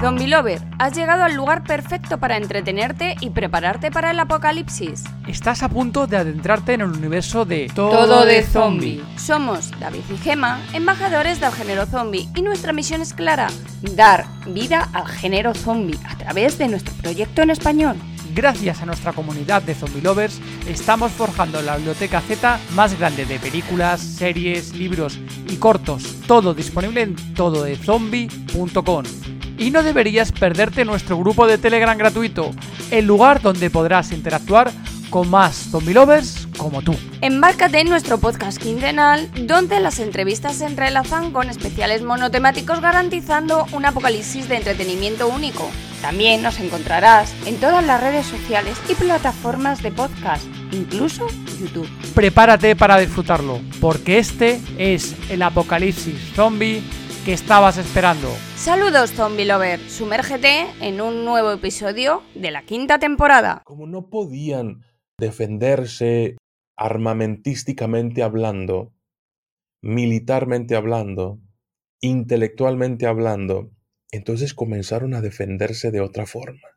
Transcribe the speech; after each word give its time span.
Zombie 0.00 0.28
Lover, 0.28 0.62
has 0.78 0.96
llegado 0.96 1.24
al 1.24 1.34
lugar 1.34 1.62
perfecto 1.62 2.16
para 2.16 2.38
entretenerte 2.38 3.16
y 3.20 3.28
prepararte 3.30 3.90
para 3.90 4.12
el 4.12 4.18
apocalipsis. 4.18 5.04
Estás 5.28 5.62
a 5.62 5.68
punto 5.68 6.06
de 6.06 6.16
adentrarte 6.16 6.72
en 6.72 6.80
el 6.80 6.88
universo 6.88 7.44
de 7.44 7.70
Todo 7.74 8.24
de 8.24 8.42
zombie. 8.42 9.04
Somos 9.16 9.70
David 9.78 10.00
y 10.10 10.16
Gema, 10.16 10.58
embajadores 10.72 11.38
del 11.38 11.52
género 11.52 11.84
zombie, 11.84 12.26
y 12.34 12.40
nuestra 12.40 12.72
misión 12.72 13.02
es 13.02 13.12
clara: 13.12 13.48
dar 13.94 14.24
vida 14.46 14.88
al 14.94 15.06
género 15.06 15.54
zombie 15.54 15.98
a 16.08 16.16
través 16.16 16.56
de 16.56 16.68
nuestro 16.68 16.94
proyecto 16.94 17.42
en 17.42 17.50
español. 17.50 17.96
Gracias 18.34 18.80
a 18.80 18.86
nuestra 18.86 19.12
comunidad 19.12 19.60
de 19.60 19.74
zombie 19.74 20.00
lovers, 20.00 20.40
estamos 20.66 21.12
forjando 21.12 21.60
la 21.60 21.76
biblioteca 21.76 22.22
Z 22.22 22.58
más 22.74 22.98
grande 22.98 23.26
de 23.26 23.38
películas, 23.38 24.00
series, 24.00 24.72
libros 24.72 25.18
y 25.48 25.56
cortos, 25.56 26.20
todo 26.26 26.54
disponible 26.54 27.02
en 27.02 27.16
tododezombie.com. 27.34 29.04
Y 29.60 29.70
no 29.70 29.82
deberías 29.82 30.32
perderte 30.32 30.86
nuestro 30.86 31.18
grupo 31.18 31.46
de 31.46 31.58
Telegram 31.58 31.96
gratuito, 31.96 32.50
el 32.90 33.04
lugar 33.04 33.42
donde 33.42 33.68
podrás 33.68 34.10
interactuar 34.10 34.72
con 35.10 35.28
más 35.28 35.54
zombie 35.70 35.92
lovers 35.92 36.48
como 36.56 36.80
tú. 36.80 36.96
Embárcate 37.20 37.80
en 37.80 37.90
nuestro 37.90 38.16
podcast 38.16 38.56
quincenal, 38.56 39.30
donde 39.46 39.78
las 39.80 39.98
entrevistas 39.98 40.56
se 40.56 40.64
entrelazan 40.64 41.30
con 41.32 41.50
especiales 41.50 42.00
monotemáticos 42.00 42.80
garantizando 42.80 43.66
un 43.72 43.84
apocalipsis 43.84 44.48
de 44.48 44.56
entretenimiento 44.56 45.28
único. 45.28 45.68
También 46.00 46.40
nos 46.40 46.58
encontrarás 46.58 47.34
en 47.44 47.56
todas 47.56 47.84
las 47.84 48.00
redes 48.00 48.24
sociales 48.24 48.78
y 48.88 48.94
plataformas 48.94 49.82
de 49.82 49.92
podcast, 49.92 50.46
incluso 50.72 51.26
YouTube. 51.60 51.88
Prepárate 52.14 52.76
para 52.76 52.96
disfrutarlo, 52.96 53.60
porque 53.78 54.18
este 54.18 54.58
es 54.78 55.14
el 55.28 55.42
apocalipsis 55.42 56.14
zombie 56.34 56.82
que 57.24 57.32
estabas 57.32 57.76
esperando. 57.76 58.28
Saludos 58.56 59.12
Zombie 59.12 59.44
Lover, 59.44 59.78
sumérgete 59.90 60.66
en 60.80 61.00
un 61.00 61.24
nuevo 61.24 61.52
episodio 61.52 62.22
de 62.34 62.50
la 62.50 62.62
quinta 62.62 62.98
temporada. 62.98 63.62
Como 63.64 63.86
no 63.86 64.08
podían 64.08 64.84
defenderse 65.18 66.36
armamentísticamente 66.76 68.22
hablando, 68.22 68.94
militarmente 69.82 70.76
hablando, 70.76 71.40
intelectualmente 72.00 73.06
hablando, 73.06 73.70
entonces 74.10 74.54
comenzaron 74.54 75.14
a 75.14 75.20
defenderse 75.20 75.90
de 75.90 76.00
otra 76.00 76.24
forma, 76.24 76.68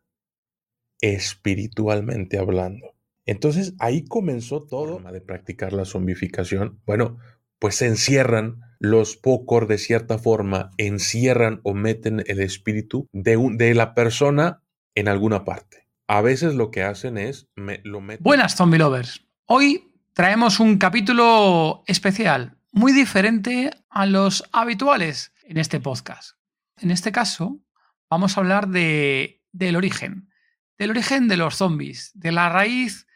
espiritualmente 1.00 2.38
hablando. 2.38 2.95
Entonces 3.25 3.75
ahí 3.80 4.03
comenzó 4.03 4.61
todo 4.61 5.00
de 5.00 5.22
practicar 5.22 5.72
la 5.72 5.85
zombificación. 5.85 6.81
Bueno, 6.85 7.17
pues 7.59 7.75
se 7.75 7.88
encierran 7.88 8.59
los 8.84 9.16
pocos 9.16 9.66
de 9.70 9.78
cierta 9.78 10.17
forma, 10.17 10.72
encierran 10.78 11.62
o 11.64 11.73
meten 11.73 12.22
el 12.28 12.42
espíritu 12.42 13.08
de, 13.14 13.38
un, 13.38 13.58
de 13.58 13.73
la 13.73 13.95
persona 13.95 14.62
en 14.94 15.08
alguna 15.08 15.45
parte. 15.45 15.88
A 16.06 16.20
veces 16.20 16.53
lo 16.56 16.70
que 16.70 16.84
hacen 16.84 17.17
es 17.17 17.48
lo 17.56 18.02
meten. 18.02 18.22
Buenas 18.22 18.58
zombie 18.58 18.78
lovers. 18.78 19.25
Hoy 19.45 19.90
traemos 20.12 20.59
un 20.59 20.78
capítulo 20.78 21.86
especial, 21.88 22.58
muy 22.73 22.92
diferente 22.92 23.72
a 23.90 24.06
los 24.06 24.44
habituales 24.52 25.31
en 25.44 25.59
este 25.59 25.80
podcast. 25.80 26.31
En 26.75 26.92
este 26.92 27.14
caso, 27.14 27.62
vamos 28.09 28.36
a 28.36 28.42
hablar 28.42 28.68
de, 28.68 29.42
del 29.53 29.78
origen, 29.78 30.30
del 30.78 30.90
origen 30.90 31.30
de 31.30 31.38
los 31.38 31.56
zombies, 31.56 32.12
de 32.16 32.34
la 32.34 32.50
raíz 32.50 33.08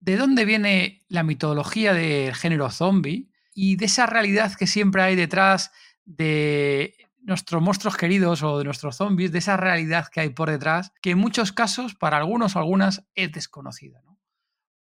de 0.00 0.18
dónde 0.18 0.44
viene 0.44 1.02
la 1.08 1.22
mitología 1.22 1.94
del 1.94 2.34
género 2.34 2.70
zombie 2.70 3.30
y 3.54 3.76
de 3.76 3.86
esa 3.86 4.06
realidad 4.06 4.54
que 4.54 4.66
siempre 4.66 5.02
hay 5.02 5.16
detrás 5.16 5.70
de 6.04 6.94
nuestros 7.22 7.62
monstruos 7.62 7.96
queridos 7.96 8.42
o 8.42 8.58
de 8.58 8.64
nuestros 8.64 8.96
zombies, 8.96 9.32
de 9.32 9.38
esa 9.38 9.56
realidad 9.56 10.08
que 10.12 10.20
hay 10.20 10.28
por 10.30 10.50
detrás, 10.50 10.92
que 11.00 11.12
en 11.12 11.18
muchos 11.18 11.52
casos, 11.52 11.94
para 11.94 12.18
algunos 12.18 12.54
o 12.54 12.58
algunas, 12.58 13.06
es 13.14 13.32
desconocida. 13.32 14.02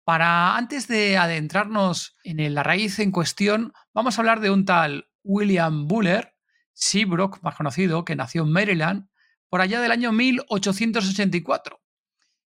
Para 0.04 0.58
antes 0.58 0.88
de 0.88 1.18
adentrarnos 1.18 2.18
en 2.24 2.54
la 2.54 2.64
raíz 2.64 2.98
en 3.00 3.12
cuestión, 3.12 3.74
vamos 3.94 4.18
a 4.18 4.22
hablar 4.22 4.40
de 4.40 4.50
un 4.50 4.66
tal 4.66 5.10
William 5.24 5.88
Buller, 5.88 6.36
Seabrook, 6.74 7.44
más 7.44 7.56
conocido, 7.56 8.04
que 8.04 8.16
nació 8.16 8.44
en 8.44 8.52
Maryland 8.52 9.08
por 9.50 9.62
allá 9.62 9.80
del 9.82 9.92
año 9.92 10.12
1884, 10.12 11.80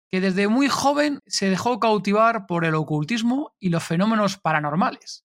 que 0.08 0.20
desde 0.20 0.47
muy 0.47 0.69
joven 0.69 1.20
se 1.26 1.50
dejó 1.50 1.81
cautivar 1.81 2.47
por 2.47 2.64
el 2.64 2.75
ocultismo 2.75 3.56
y 3.58 3.70
los 3.70 3.82
fenómenos 3.82 4.37
paranormales. 4.37 5.25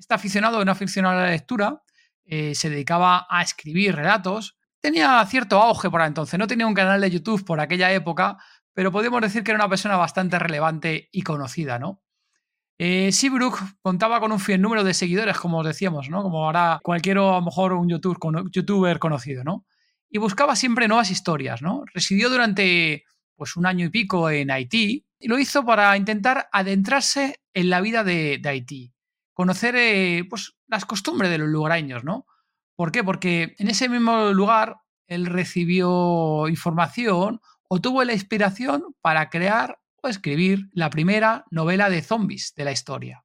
Este 0.00 0.14
aficionado, 0.14 0.64
no 0.64 0.72
aficionado 0.72 1.18
a 1.18 1.24
la 1.24 1.30
lectura, 1.30 1.82
eh, 2.24 2.54
se 2.54 2.70
dedicaba 2.70 3.26
a 3.28 3.42
escribir 3.42 3.94
relatos. 3.94 4.56
Tenía 4.80 5.22
cierto 5.26 5.60
auge 5.60 5.90
por 5.90 6.00
entonces, 6.00 6.38
no 6.38 6.46
tenía 6.46 6.66
un 6.66 6.72
canal 6.72 7.02
de 7.02 7.10
YouTube 7.10 7.44
por 7.44 7.60
aquella 7.60 7.92
época, 7.92 8.38
pero 8.72 8.90
podemos 8.90 9.20
decir 9.20 9.44
que 9.44 9.50
era 9.50 9.58
una 9.58 9.68
persona 9.68 9.98
bastante 9.98 10.38
relevante 10.38 11.10
y 11.12 11.20
conocida, 11.20 11.78
¿no? 11.78 12.02
Eh, 12.78 13.12
Seabrook 13.12 13.60
contaba 13.82 14.20
con 14.20 14.32
un 14.32 14.40
fiel 14.40 14.62
número 14.62 14.84
de 14.84 14.94
seguidores, 14.94 15.36
como 15.36 15.58
os 15.58 15.66
decíamos, 15.66 16.08
¿no? 16.08 16.22
Como 16.22 16.46
ahora 16.46 16.80
cualquier, 16.82 17.18
a 17.18 17.32
lo 17.32 17.42
mejor, 17.42 17.74
un 17.74 17.90
YouTube, 17.90 18.18
youtuber 18.50 18.98
conocido, 18.98 19.44
¿no? 19.44 19.66
Y 20.08 20.16
buscaba 20.16 20.56
siempre 20.56 20.88
nuevas 20.88 21.10
historias, 21.10 21.60
¿no? 21.60 21.82
Residió 21.92 22.30
durante 22.30 23.04
pues, 23.36 23.54
un 23.56 23.66
año 23.66 23.84
y 23.84 23.90
pico 23.90 24.30
en 24.30 24.50
Haití 24.50 25.04
y 25.18 25.28
lo 25.28 25.38
hizo 25.38 25.62
para 25.62 25.94
intentar 25.94 26.48
adentrarse 26.52 27.42
en 27.52 27.68
la 27.68 27.82
vida 27.82 28.02
de, 28.02 28.40
Haití, 28.42 28.94
conocer 29.40 29.74
eh, 29.74 30.26
pues, 30.28 30.52
las 30.66 30.84
costumbres 30.84 31.30
de 31.30 31.38
los 31.38 31.48
lugareños, 31.48 32.04
¿no? 32.04 32.26
¿Por 32.76 32.92
qué? 32.92 33.02
Porque 33.02 33.54
en 33.56 33.68
ese 33.68 33.88
mismo 33.88 34.32
lugar 34.32 34.76
él 35.06 35.24
recibió 35.24 36.46
información 36.46 37.40
o 37.66 37.80
tuvo 37.80 38.04
la 38.04 38.12
inspiración 38.12 38.94
para 39.00 39.30
crear 39.30 39.78
o 40.02 40.08
escribir 40.08 40.68
la 40.74 40.90
primera 40.90 41.46
novela 41.50 41.88
de 41.88 42.02
zombies 42.02 42.52
de 42.54 42.64
la 42.66 42.72
historia. 42.72 43.24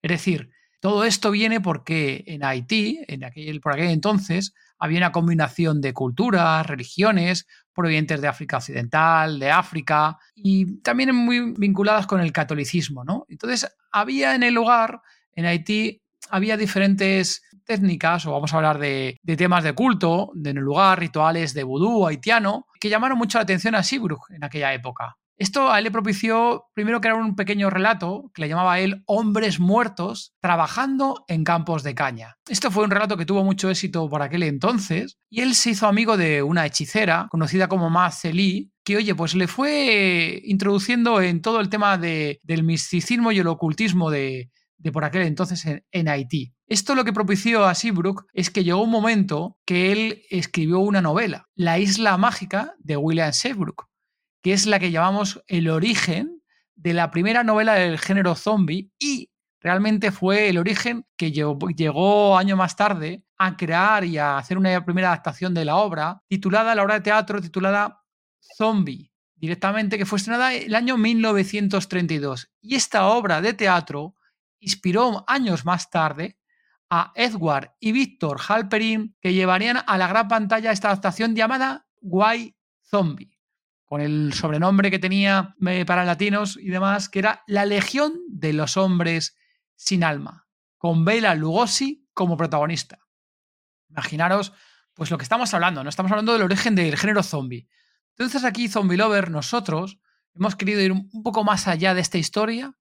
Es 0.00 0.12
decir, 0.12 0.50
todo 0.78 1.02
esto 1.02 1.32
viene 1.32 1.60
porque 1.60 2.22
en 2.28 2.44
Haití, 2.44 3.04
en 3.08 3.24
aquel, 3.24 3.60
por 3.60 3.72
aquel 3.72 3.90
entonces, 3.90 4.54
había 4.78 4.98
una 4.98 5.10
combinación 5.10 5.80
de 5.80 5.92
culturas, 5.92 6.64
religiones, 6.68 7.48
provenientes 7.74 8.20
de 8.20 8.28
África 8.28 8.58
Occidental, 8.58 9.40
de 9.40 9.50
África, 9.50 10.18
y 10.36 10.80
también 10.82 11.12
muy 11.16 11.52
vinculadas 11.56 12.06
con 12.06 12.20
el 12.20 12.30
catolicismo. 12.30 13.02
¿no? 13.02 13.26
Entonces, 13.28 13.66
había 13.90 14.36
en 14.36 14.44
el 14.44 14.54
lugar, 14.54 15.02
en 15.34 15.46
Haití, 15.46 16.02
había 16.30 16.56
diferentes 16.56 17.42
técnicas, 17.64 18.26
o 18.26 18.32
vamos 18.32 18.52
a 18.52 18.56
hablar 18.56 18.78
de, 18.78 19.18
temas 19.36 19.64
de 19.64 19.74
culto, 19.74 20.30
de 20.34 20.50
en 20.50 20.58
el 20.58 20.64
lugar, 20.64 20.98
rituales 20.98 21.54
de 21.54 21.64
vudú 21.64 22.06
haitiano, 22.06 22.66
que 22.80 22.88
llamaron 22.88 23.18
mucho 23.18 23.38
la 23.38 23.42
atención 23.42 23.74
a 23.74 23.82
Seabrook 23.82 24.30
en 24.30 24.44
aquella 24.44 24.72
época. 24.74 25.16
Esto 25.38 25.72
a 25.72 25.78
él 25.78 25.84
le 25.84 25.90
propició 25.90 26.66
primero 26.74 27.00
crear 27.00 27.16
un 27.16 27.34
pequeño 27.34 27.68
relato 27.70 28.30
que 28.34 28.42
le 28.42 28.48
llamaba 28.48 28.74
a 28.74 28.80
él 28.80 29.02
Hombres 29.06 29.58
Muertos 29.58 30.34
trabajando 30.40 31.24
en 31.26 31.42
campos 31.42 31.82
de 31.82 31.94
caña. 31.94 32.36
Esto 32.48 32.70
fue 32.70 32.84
un 32.84 32.90
relato 32.90 33.16
que 33.16 33.26
tuvo 33.26 33.42
mucho 33.42 33.70
éxito 33.70 34.08
por 34.08 34.22
aquel 34.22 34.44
entonces 34.44 35.18
y 35.30 35.40
él 35.40 35.54
se 35.54 35.70
hizo 35.70 35.88
amigo 35.88 36.16
de 36.16 36.42
una 36.42 36.66
hechicera 36.66 37.26
conocida 37.30 37.66
como 37.66 37.90
Ma 37.90 38.10
Celi, 38.12 38.70
que 38.84 38.96
oye, 38.96 39.14
pues 39.14 39.34
le 39.34 39.48
fue 39.48 40.40
introduciendo 40.44 41.20
en 41.20 41.40
todo 41.40 41.60
el 41.60 41.70
tema 41.70 41.98
del 41.98 42.62
misticismo 42.62 43.32
y 43.32 43.38
el 43.38 43.46
ocultismo 43.48 44.10
de, 44.10 44.50
por 44.90 45.04
aquel 45.04 45.22
entonces 45.22 45.64
en, 45.90 46.08
Haití. 46.08 46.54
Esto 46.66 46.94
lo 46.94 47.04
que 47.04 47.12
propició 47.12 47.64
a 47.66 47.74
Seabrook 47.74 48.26
es 48.32 48.50
que 48.50 48.64
llegó 48.64 48.82
un 48.82 48.90
momento 48.90 49.58
que 49.64 49.92
él 49.92 50.22
escribió 50.30 50.80
una 50.80 51.02
novela, 51.02 51.48
La 51.54 51.78
isla 51.78 52.16
mágica 52.16 52.74
de 52.80 52.96
William 52.96 53.32
Seabrook 53.32 53.92
que 54.42 54.52
es 54.52 54.66
la 54.66 54.78
que 54.78 54.90
llamamos 54.90 55.42
el 55.46 55.68
origen 55.70 56.42
de 56.74 56.92
la 56.92 57.10
primera 57.10 57.44
novela 57.44 57.74
del 57.74 57.98
género 57.98 58.34
zombie 58.34 58.90
y 58.98 59.30
realmente 59.60 60.10
fue 60.10 60.48
el 60.48 60.58
origen 60.58 61.06
que 61.16 61.30
llegó, 61.30 62.36
año 62.36 62.56
más 62.56 62.74
tarde 62.74 63.24
a 63.38 63.56
crear 63.56 64.04
y 64.04 64.18
a 64.18 64.36
hacer 64.36 64.58
una 64.58 64.84
primera 64.84 65.08
adaptación 65.08 65.54
de 65.54 65.64
la 65.64 65.76
obra 65.76 66.20
titulada, 66.28 66.74
la 66.74 66.82
obra 66.82 66.94
de 66.94 67.00
teatro 67.02 67.40
titulada 67.40 68.02
Zombie, 68.56 69.12
directamente 69.36 69.96
que 69.96 70.06
fue 70.06 70.18
estrenada 70.18 70.52
el 70.52 70.74
año 70.74 70.96
1932. 70.96 72.50
Y 72.60 72.74
esta 72.74 73.06
obra 73.06 73.40
de 73.40 73.52
teatro 73.52 74.16
inspiró 74.62 75.24
años 75.26 75.66
más 75.66 75.90
tarde 75.90 76.38
a 76.88 77.12
Edward 77.14 77.74
y 77.80 77.92
Víctor 77.92 78.40
Halperin 78.46 79.16
que 79.20 79.34
llevarían 79.34 79.78
a 79.86 79.98
la 79.98 80.08
gran 80.08 80.28
pantalla 80.28 80.72
esta 80.72 80.88
adaptación 80.88 81.34
llamada 81.34 81.86
Why 82.00 82.56
Zombie 82.82 83.32
con 83.92 84.00
el 84.00 84.32
sobrenombre 84.32 84.90
que 84.90 84.98
tenía 84.98 85.54
eh, 85.66 85.84
para 85.84 86.06
latinos 86.06 86.56
y 86.58 86.70
demás, 86.70 87.10
que 87.10 87.18
era 87.18 87.42
La 87.46 87.66
Legión 87.66 88.14
de 88.26 88.54
los 88.54 88.78
Hombres 88.78 89.36
sin 89.76 90.02
Alma, 90.02 90.46
con 90.78 91.04
Bela 91.04 91.34
Lugosi 91.34 92.08
como 92.14 92.38
protagonista. 92.38 93.00
Imaginaros, 93.90 94.54
pues 94.94 95.10
lo 95.10 95.18
que 95.18 95.24
estamos 95.24 95.52
hablando, 95.52 95.84
¿no? 95.84 95.90
Estamos 95.90 96.10
hablando 96.10 96.32
del 96.32 96.40
origen 96.40 96.74
del 96.74 96.96
género 96.96 97.22
zombie. 97.22 97.68
Entonces 98.16 98.44
aquí, 98.44 98.66
Zombie 98.66 98.96
Lover, 98.96 99.30
nosotros 99.30 99.98
hemos 100.34 100.56
querido 100.56 100.80
ir 100.80 100.92
un 100.92 101.22
poco 101.22 101.44
más 101.44 101.68
allá 101.68 101.92
de 101.92 102.00
esta 102.00 102.16
historia 102.16 102.74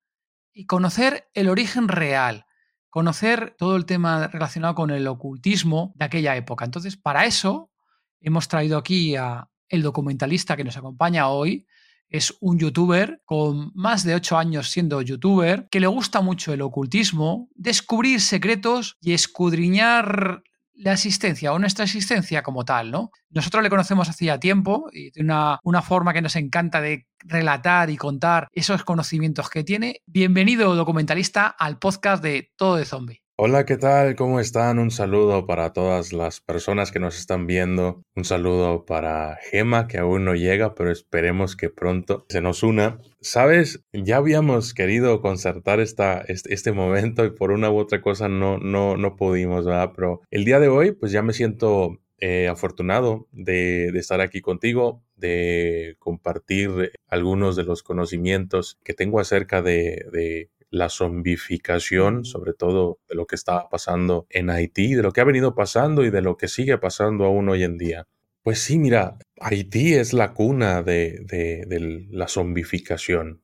y 0.54 0.66
conocer 0.66 1.30
el 1.34 1.50
origen 1.50 1.88
real, 1.88 2.46
conocer 2.90 3.56
todo 3.58 3.76
el 3.76 3.86
tema 3.86 4.28
relacionado 4.28 4.76
con 4.76 4.92
el 4.92 5.08
ocultismo 5.08 5.94
de 5.96 6.06
aquella 6.06 6.36
época. 6.36 6.66
Entonces, 6.66 6.98
para 6.98 7.26
eso 7.26 7.72
hemos 8.20 8.48
traído 8.48 8.78
aquí 8.78 9.16
a, 9.16 9.50
el 9.72 9.82
documentalista 9.82 10.58
que 10.58 10.64
nos 10.64 10.78
acompaña 10.78 11.30
hoy, 11.30 11.66
es 12.10 12.36
un 12.42 12.60
youtuber 12.60 13.22
con 13.26 13.72
más 13.74 14.04
de 14.04 14.16
ocho 14.16 14.38
años 14.38 14.70
siendo 14.70 15.02
youtuber, 15.02 15.70
que 15.72 15.80
le 15.80 15.88
gusta 15.88 16.20
mucho 16.20 16.54
el 16.54 16.62
ocultismo, 16.62 17.50
descubrir 17.56 18.20
secretos 18.20 18.98
y 19.00 19.14
escudriñar 19.14 20.44
la 20.82 20.94
existencia 20.94 21.54
o 21.54 21.60
nuestra 21.60 21.86
existencia 21.86 22.42
como 22.42 22.66
tal, 22.66 22.90
¿no? 22.90 23.12
Nosotros 23.30 23.62
le 23.62 23.70
conocemos 23.70 24.10
hacía 24.10 24.40
tiempo 24.40 24.90
y 24.92 25.12
de 25.12 25.22
una, 25.22 25.60
una 25.64 25.82
forma 25.84 26.12
que 26.12 26.24
nos 26.24 26.36
encanta 26.36 26.82
de 26.82 27.06
relatar 27.20 27.92
y 27.92 27.98
contar 27.98 28.48
esos 28.52 28.84
conocimientos 28.84 29.50
que 29.50 29.64
tiene. 29.64 30.02
Bienvenido, 30.08 30.74
documentalista, 30.76 31.48
al 31.48 31.78
podcast 31.78 32.24
de 32.24 32.52
Todo 32.56 32.78
de 32.78 32.86
Zombie. 32.86 33.21
Hola, 33.44 33.66
¿qué 33.66 33.76
tal? 33.76 34.16
¿Cómo 34.16 34.40
están? 34.40 34.78
Un 34.78 34.92
saludo 34.92 35.48
para 35.48 35.74
todas 35.74 36.14
las 36.14 36.42
personas 36.42 36.92
que 36.92 37.00
nos 37.00 37.18
están 37.18 37.48
viendo. 37.48 38.04
Un 38.16 38.24
saludo 38.24 38.86
para 38.86 39.40
Gema, 39.50 39.88
que 39.88 39.98
aún 39.98 40.26
no 40.26 40.36
llega, 40.36 40.76
pero 40.76 40.92
esperemos 40.92 41.56
que 41.56 41.72
pronto 41.72 42.24
se 42.30 42.40
nos 42.40 42.62
una. 42.62 43.00
Sabes, 43.20 43.84
ya 43.94 44.18
habíamos 44.18 44.76
querido 44.76 45.22
concertar 45.22 45.80
esta, 45.80 46.22
este, 46.28 46.72
momento 46.72 47.26
y 47.26 47.32
por 47.32 47.50
una 47.50 47.72
u 47.72 47.80
otra 47.80 48.00
cosa 48.00 48.30
no, 48.30 48.60
no, 48.60 48.96
no 48.96 49.16
pudimos, 49.16 49.66
¿verdad? 49.66 49.92
Pero 49.96 50.22
el 50.30 50.46
día 50.46 50.60
de 50.60 50.68
hoy, 50.68 50.92
pues 50.92 51.12
ya 51.12 51.24
me 51.24 51.34
siento 51.34 51.98
eh, 52.20 52.48
afortunado 52.48 53.28
de, 53.32 53.88
estar 53.88 54.22
aquí 54.22 54.42
contigo, 54.42 55.02
de 55.16 55.96
compartir 55.98 56.92
algunos 57.08 57.56
de 57.56 57.64
los 57.64 57.82
conocimientos 57.82 58.78
que 58.84 58.94
tengo 58.94 59.20
acerca 59.20 59.64
de 59.64 60.52
la 60.72 60.90
zombificación, 60.90 62.26
sobre 62.26 62.54
todo 62.54 63.00
de 63.08 63.16
lo 63.16 63.28
que 63.28 63.36
estaba 63.36 63.70
pasando 63.70 64.26
en 64.30 64.50
Haití, 64.50 64.96
de 64.96 65.04
lo 65.04 65.12
que 65.12 65.22
ha 65.22 65.26
venido 65.26 65.54
pasando 65.54 66.04
y 66.04 66.10
de 66.10 66.22
lo 66.22 66.38
que 66.38 66.48
sigue 66.48 66.78
pasando 66.78 67.26
aún 67.26 67.50
hoy 67.50 67.64
en 67.64 67.78
día. 67.78 68.08
Pues 68.42 68.60
sí, 68.60 68.80
mira, 68.80 69.20
Haití 69.40 69.94
es 69.94 70.14
la 70.14 70.34
cuna 70.34 70.82
de, 70.82 71.20
de 71.28 72.08
la 72.10 72.28
zombificación. 72.28 73.42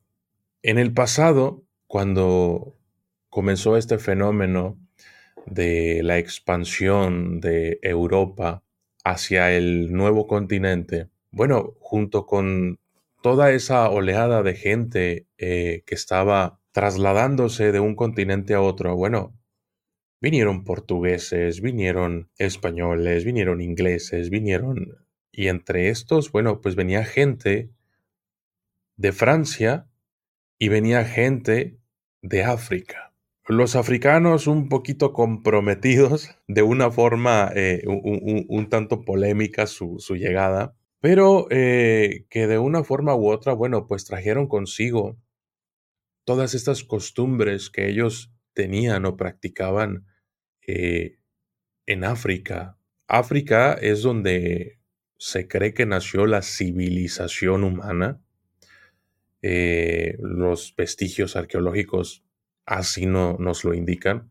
En 0.64 0.80
el 0.80 0.94
pasado, 0.94 1.64
cuando 1.86 2.76
comenzó 3.30 3.78
este 3.78 4.00
fenómeno 4.00 4.80
de 5.46 6.02
la 6.04 6.18
expansión 6.18 7.40
de 7.40 7.80
Europa 7.82 8.64
hacia 9.04 9.54
el 9.54 9.94
nuevo 9.94 10.28
continente, 10.28 11.10
bueno, 11.32 11.76
junto 11.80 12.26
con 12.26 12.80
toda 13.22 13.52
esa 13.52 13.90
oleada 13.90 14.44
de 14.44 14.56
gente 14.56 15.28
eh, 15.38 15.84
que 15.86 15.96
estaba 15.96 16.57
trasladándose 16.78 17.72
de 17.72 17.80
un 17.80 17.96
continente 17.96 18.54
a 18.54 18.62
otro, 18.62 18.96
bueno, 18.96 19.36
vinieron 20.22 20.64
portugueses, 20.64 21.60
vinieron 21.60 22.30
españoles, 22.38 23.26
vinieron 23.26 23.62
ingleses, 23.62 24.30
vinieron... 24.30 25.04
Y 25.32 25.48
entre 25.48 25.90
estos, 25.90 26.32
bueno, 26.32 26.62
pues 26.62 26.76
venía 26.76 27.04
gente 27.04 27.72
de 28.96 29.12
Francia 29.12 29.88
y 30.60 30.70
venía 30.70 31.04
gente 31.04 31.80
de 32.22 32.44
África. 32.44 33.12
Los 33.48 33.76
africanos 33.76 34.46
un 34.46 34.70
poquito 34.70 35.14
comprometidos, 35.14 36.30
de 36.48 36.62
una 36.62 36.92
forma 36.92 37.52
eh, 37.56 37.82
un, 37.88 38.70
tanto 38.70 39.02
polémica 39.02 39.66
su, 39.66 39.98
llegada, 40.10 40.76
pero 41.00 41.48
eh, 41.50 42.28
que 42.30 42.46
de 42.46 42.60
una 42.60 42.84
forma 42.84 43.16
u 43.16 43.32
otra, 43.32 43.54
bueno, 43.54 43.88
pues 43.88 44.06
trajeron 44.06 44.46
consigo 44.46 45.18
todas 46.28 46.56
estas 46.56 46.84
costumbres 46.84 47.70
que 47.70 47.88
ellos 47.88 48.34
tenían 48.52 49.06
o 49.06 49.16
practicaban 49.16 50.06
eh, 50.68 51.20
en 51.86 52.04
África. 52.04 52.78
África 53.08 53.76
es 53.76 54.02
donde 54.02 54.82
se 55.18 55.48
cree 55.48 55.74
que 55.74 55.86
nació 55.86 56.26
la 56.26 56.42
civilización 56.42 57.64
humana. 57.64 58.20
Eh, 59.42 60.18
los 60.20 60.76
vestigios 60.76 61.38
arqueológicos 61.38 62.26
así 62.66 63.06
no, 63.06 63.38
nos 63.40 63.64
lo 63.64 63.74
indican. 63.74 64.30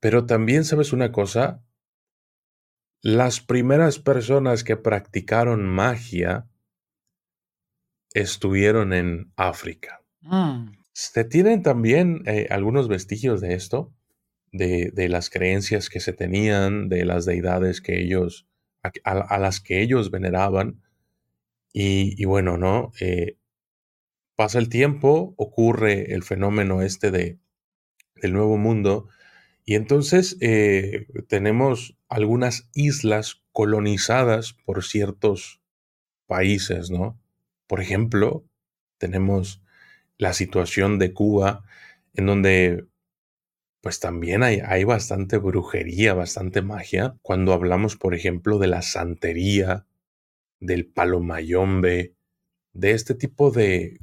Pero 0.00 0.26
también 0.26 0.64
sabes 0.64 0.92
una 0.92 1.12
cosa, 1.12 1.62
las 3.00 3.40
primeras 3.40 4.00
personas 4.00 4.64
que 4.64 4.76
practicaron 4.76 5.68
magia 5.68 6.48
estuvieron 8.12 8.92
en 8.92 9.32
África. 9.36 10.02
Mm. 10.22 10.85
Se 10.98 11.24
tienen 11.24 11.62
también 11.62 12.22
eh, 12.24 12.46
algunos 12.48 12.88
vestigios 12.88 13.42
de 13.42 13.52
esto, 13.52 13.92
de, 14.50 15.08
las 15.10 15.28
creencias 15.28 15.90
que 15.90 16.00
se 16.00 16.14
tenían, 16.14 16.88
de 16.88 17.04
las 17.04 17.26
deidades 17.26 17.82
que 17.82 18.00
ellos, 18.00 18.48
a, 19.04 19.38
las 19.38 19.60
que 19.60 19.82
ellos 19.82 20.10
veneraban. 20.10 20.80
Y, 21.70 22.24
bueno, 22.24 22.56
¿no? 22.56 22.92
Eh, 22.98 23.36
pasa 24.36 24.58
el 24.58 24.70
tiempo, 24.70 25.34
ocurre 25.36 26.14
el 26.14 26.22
fenómeno 26.22 26.80
este 26.80 27.10
de, 27.10 27.38
del 28.14 28.32
nuevo 28.32 28.56
mundo, 28.56 29.10
y 29.66 29.74
entonces 29.74 30.38
eh, 30.40 31.08
tenemos 31.28 31.98
algunas 32.08 32.70
islas 32.72 33.42
colonizadas 33.52 34.54
por 34.64 34.82
ciertos 34.82 35.60
países, 36.26 36.90
¿no? 36.90 37.20
Por 37.66 37.82
ejemplo, 37.82 38.46
tenemos 38.96 39.60
la 40.18 40.32
situación 40.32 40.98
de 40.98 41.12
Cuba, 41.12 41.64
en 42.14 42.26
donde 42.26 42.86
pues 43.80 44.00
también 44.00 44.42
hay, 44.42 44.60
hay, 44.64 44.82
bastante 44.84 45.38
brujería, 45.38 46.12
bastante 46.14 46.60
magia. 46.60 47.16
Cuando 47.22 47.52
hablamos, 47.52 47.96
por 47.96 48.14
ejemplo, 48.14 48.58
de 48.58 48.66
la 48.66 48.82
santería, 48.82 49.86
del 50.58 50.86
palomayombe, 50.86 52.14
de 52.72 52.90
este 52.90 53.14
tipo 53.14 53.50
de 53.52 54.00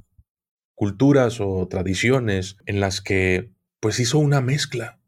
culturas 0.74 1.42
o 1.42 1.68
tradiciones 1.68 2.58
en 2.66 2.80
las 2.80 3.02
que 3.02 3.52
pues 3.82 4.00
hizo 4.00 4.20
una 4.20 4.40
mezcla, 4.40 5.00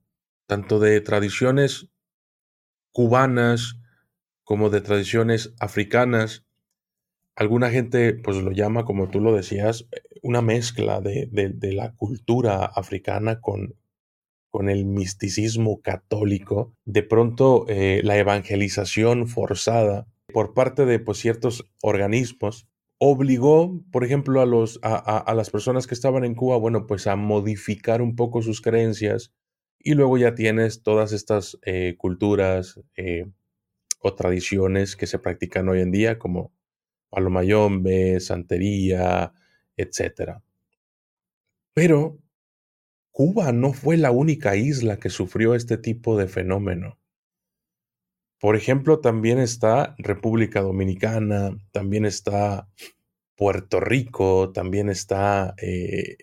tanto 0.46 0.80
de 0.80 1.00
tradiciones 1.00 1.88
cubanas 2.92 3.80
como 4.44 4.70
de 4.70 4.82
tradiciones 4.82 5.54
africanas 5.60 6.46
alguna 7.36 7.70
gente 7.70 8.14
pues 8.14 8.38
lo 8.38 8.52
llama, 8.52 8.86
como 8.86 9.10
tú 9.10 9.20
lo 9.20 9.36
decías, 9.36 9.88
una 10.26 10.42
mezcla 10.42 11.02
de, 11.02 11.30
la 11.62 11.94
cultura 11.94 12.66
africana 12.66 13.42
con, 13.42 13.76
con, 14.50 14.70
el 14.70 14.84
misticismo 14.84 15.82
católico. 15.84 16.74
De 16.84 17.04
pronto 17.04 17.66
eh, 17.70 18.02
la 18.04 18.18
evangelización 18.18 19.28
forzada 19.28 20.08
por 20.34 20.56
parte 20.56 20.86
de 20.86 20.98
pues, 20.98 21.20
ciertos 21.20 21.70
organismos 21.84 22.68
obligó, 22.98 23.80
por 23.92 24.04
ejemplo, 24.04 24.42
a, 24.42 24.48
los, 24.48 24.80
a, 24.82 25.32
las 25.36 25.52
personas 25.52 25.86
que 25.86 25.94
estaban 25.94 26.24
en 26.26 26.34
Cuba, 26.34 26.58
bueno, 26.58 26.88
pues 26.88 27.06
a 27.06 27.16
modificar 27.16 28.02
un 28.02 28.16
poco 28.16 28.42
sus 28.42 28.62
creencias 28.62 29.32
y 29.78 29.94
luego 29.94 30.18
ya 30.18 30.34
tienes 30.34 30.82
todas 30.82 31.12
estas 31.12 31.60
eh, 31.64 31.96
culturas 32.00 32.82
eh, 32.96 33.28
o 34.00 34.16
tradiciones 34.16 34.96
que 34.96 35.06
se 35.06 35.20
practican 35.20 35.70
hoy 35.70 35.82
en 35.82 35.92
día, 35.92 36.18
como 36.18 36.52
Palomayombe, 37.12 38.20
Santería, 38.22 39.34
etc. 39.78 40.40
Pero 41.74 42.18
Cuba 43.12 43.52
no 43.52 43.74
fue 43.74 43.98
la 43.98 44.12
única 44.12 44.56
isla 44.56 44.98
que 44.98 45.10
sufrió 45.10 45.56
este 45.56 45.78
tipo 45.78 46.18
de 46.18 46.28
fenómeno. 46.28 47.00
Por 48.40 48.56
ejemplo, 48.56 49.00
también 49.00 49.40
está 49.40 49.96
República 49.98 50.62
Dominicana, 50.62 51.58
también 51.72 52.06
está 52.06 52.70
Puerto 53.36 53.80
Rico, 53.80 54.52
también 54.52 54.90
está 54.90 55.56
eh, 55.62 56.18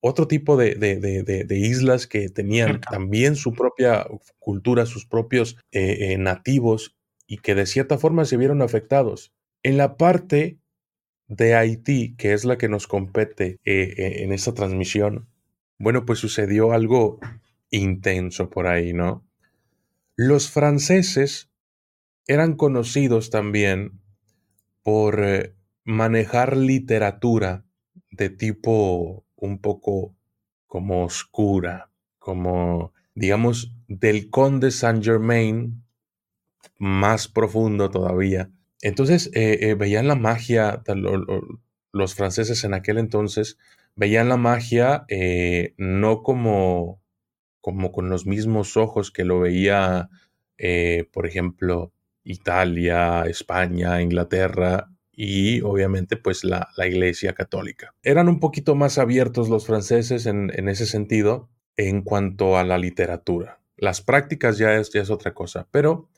otro 0.00 0.26
tipo 0.26 0.56
de, 0.56 1.46
islas 1.50 2.06
que 2.06 2.28
tenían 2.28 2.80
también 2.80 3.36
su 3.36 3.52
propia 3.52 4.06
cultura, 4.38 4.86
sus 4.86 5.06
propios 5.06 5.56
eh, 5.70 6.12
eh, 6.12 6.18
nativos 6.18 6.96
y 7.26 7.38
que 7.38 7.54
de 7.54 7.66
cierta 7.66 7.98
forma 7.98 8.24
se 8.24 8.36
vieron 8.36 8.62
afectados. 8.62 9.32
En 9.62 9.76
la 9.76 9.96
parte 9.96 10.58
de 11.32 11.54
Haití, 11.54 12.14
que 12.16 12.34
es 12.34 12.44
la 12.44 12.58
que 12.58 12.68
nos 12.68 12.86
compete 12.86 13.58
eh, 13.64 13.94
eh, 13.96 14.22
en 14.22 14.32
esta 14.32 14.52
transmisión, 14.52 15.28
bueno, 15.78 16.04
pues 16.04 16.18
sucedió 16.18 16.72
algo 16.72 17.20
intenso 17.70 18.50
por 18.50 18.66
ahí, 18.66 18.92
¿no? 18.92 19.24
Los 20.14 20.50
franceses 20.50 21.50
eran 22.26 22.54
conocidos 22.54 23.30
también 23.30 24.02
por 24.82 25.24
eh, 25.24 25.54
manejar 25.84 26.54
literatura 26.56 27.64
de 28.10 28.28
tipo 28.28 29.24
un 29.36 29.58
poco 29.58 30.14
como 30.66 31.04
oscura, 31.04 31.90
como, 32.18 32.92
digamos, 33.14 33.74
del 33.88 34.28
conde 34.28 34.70
Saint 34.70 35.02
Germain, 35.02 35.82
más 36.78 37.26
profundo 37.26 37.90
todavía, 37.90 38.50
entonces 38.82 39.30
eh, 39.32 39.58
eh, 39.62 39.74
veían 39.74 40.08
la 40.08 40.16
magia, 40.16 40.82
los 41.92 42.14
franceses 42.14 42.64
en 42.64 42.74
aquel 42.74 42.98
entonces 42.98 43.56
veían 43.94 44.28
la 44.28 44.36
magia 44.36 45.04
eh, 45.08 45.74
no 45.78 46.22
como, 46.22 47.00
como 47.60 47.92
con 47.92 48.10
los 48.10 48.26
mismos 48.26 48.76
ojos 48.76 49.10
que 49.10 49.24
lo 49.24 49.40
veía, 49.40 50.10
por 51.12 51.26
ejemplo, 51.26 51.92
Italia, 52.24 53.22
España, 53.22 54.00
Inglaterra, 54.00 54.88
y 55.12 55.60
obviamente 55.60 56.16
pues 56.16 56.44
la, 56.44 56.68
Iglesia 56.78 57.34
Católica. 57.34 57.94
Eran 58.02 58.28
un 58.28 58.40
poquito 58.40 58.74
más 58.74 58.98
abiertos 58.98 59.48
los 59.48 59.66
franceses 59.66 60.26
en, 60.26 60.50
ese 60.68 60.86
sentido 60.86 61.48
en 61.76 62.02
cuanto 62.02 62.56
a 62.56 62.64
la 62.64 62.78
literatura. 62.78 63.60
Las 63.76 64.00
prácticas 64.00 64.58
ya 64.58 64.74
es, 64.74 64.94
es 64.94 65.10
otra 65.10 65.34
cosa, 65.34 65.68
pero 65.70 66.08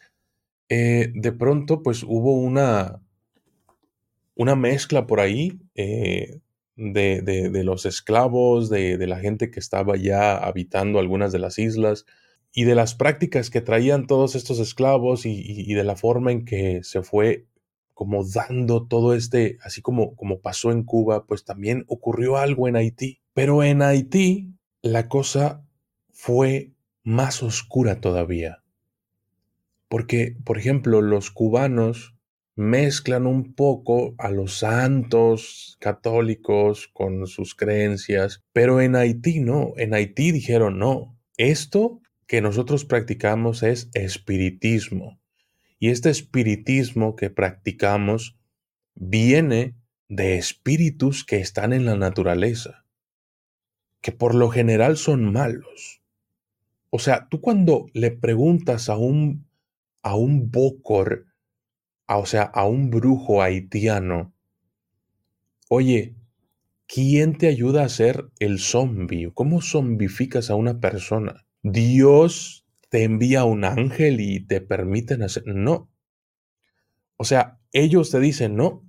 eh, 0.69 1.13
de 1.15 1.33
pronto 1.33 1.83
pues 1.83 2.03
hubo 2.03 2.35
una, 2.35 3.03
una 4.35 4.57
mezcla 4.57 5.07
por 5.07 5.21
ahí 5.21 5.61
eh, 5.75 6.41
de, 6.77 7.63
los 7.65 7.87
esclavos, 7.87 8.69
de, 8.71 9.07
la 9.07 9.19
gente 9.19 9.51
que 9.51 9.61
estaba 9.61 9.97
ya 9.97 10.37
habitando 10.37 10.99
algunas 10.99 11.33
de 11.33 11.39
las 11.39 11.59
islas 11.59 12.07
y 12.53 12.65
de 12.65 12.75
las 12.75 12.95
prácticas 12.95 13.51
que 13.51 13.61
traían 13.61 14.07
todos 14.07 14.35
estos 14.35 14.59
esclavos 14.59 15.27
y, 15.27 15.73
de 15.75 15.85
la 15.85 15.97
forma 15.97 16.33
en 16.33 16.45
que 16.45 16.83
se 16.83 17.03
fue 17.03 17.47
como 17.93 18.25
dando 18.25 18.87
todo 18.87 19.15
este, 19.15 19.59
así 19.63 19.81
como, 19.81 20.17
como 20.17 20.41
pasó 20.41 20.73
en 20.73 20.83
Cuba, 20.83 21.27
pues 21.27 21.45
también 21.45 21.85
ocurrió 21.87 22.39
algo 22.39 22.67
en 22.67 22.75
Haití. 22.75 23.21
Pero 23.35 23.63
en 23.63 23.83
Haití 23.83 24.53
la 24.83 25.09
cosa 25.09 25.65
fue 26.13 26.73
más 27.05 27.43
oscura 27.43 28.01
todavía. 28.01 28.64
Porque, 29.89 30.37
por 30.45 30.59
ejemplo, 30.59 31.03
los 31.03 31.31
cubanos 31.31 32.15
mezclan 32.57 33.27
un 33.27 33.55
poco 33.55 34.15
a 34.19 34.31
los 34.31 34.59
santos 34.59 35.77
católicos 35.81 36.89
con 36.93 37.27
sus 37.27 37.55
creencias, 37.55 38.43
pero 38.53 38.81
en 38.81 38.95
Haití 38.97 39.41
no, 39.41 39.73
en 39.77 39.95
Haití 39.95 40.31
dijeron 40.31 40.79
no, 40.79 41.19
esto 41.37 42.01
que 42.27 42.41
nosotros 42.41 42.85
practicamos 42.85 43.63
es 43.63 43.91
espiritismo. 43.95 45.21
Y 45.79 45.91
este 45.91 46.11
espiritismo 46.11 47.17
que 47.17 47.31
practicamos 47.31 48.37
viene 48.95 49.75
de 50.09 50.39
espíritus 50.39 51.25
que 51.25 51.39
están 51.39 51.73
en 51.73 51.85
la 51.85 51.97
naturaleza, 51.97 52.85
que 54.01 54.13
por 54.13 54.35
lo 54.35 54.49
general 54.49 54.97
son 54.97 55.33
malos. 55.33 56.01
O 56.91 56.99
sea, 56.99 57.29
tú 57.29 57.41
cuando 57.41 57.87
le 57.93 58.13
preguntas 58.13 58.89
a 58.89 58.97
un, 58.97 59.44
a 60.05 60.17
un 60.17 60.51
bocor, 60.51 61.27
o 62.07 62.27
sea, 62.27 62.43
a 62.43 62.67
un 62.67 62.91
brujo 62.91 63.43
haitiano, 63.43 64.35
oye, 65.69 66.15
¿quién 66.87 67.39
te 67.39 67.49
ayuda 67.49 67.85
a 67.85 67.89
ser 67.89 68.31
el 68.39 68.59
zombie? 68.59 69.33
¿Cómo 69.33 69.63
zombificas 69.63 70.51
a 70.51 70.57
una 70.57 70.79
persona? 70.79 71.47
Dios 71.63 72.67
te 72.91 73.03
envía 73.03 73.45
un 73.45 73.65
ángel 73.65 74.21
y 74.21 74.47
te 74.47 74.61
permiten 74.61 75.23
hacer... 75.23 75.45
No. 75.47 75.91
O 77.17 77.25
sea, 77.25 77.59
ellos 77.73 78.11
te 78.11 78.21
dicen, 78.21 78.57
no. 78.57 78.87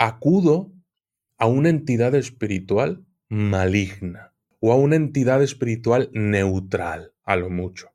Acudo 0.00 0.72
a 1.38 1.46
una 1.46 1.68
entidad 1.68 2.16
espiritual 2.16 3.06
maligna 3.28 4.34
o 4.58 4.72
a 4.72 4.76
una 4.76 4.96
entidad 4.96 5.40
espiritual 5.40 6.10
neutral, 6.12 7.14
a 7.22 7.36
lo 7.36 7.48
mucho 7.48 7.91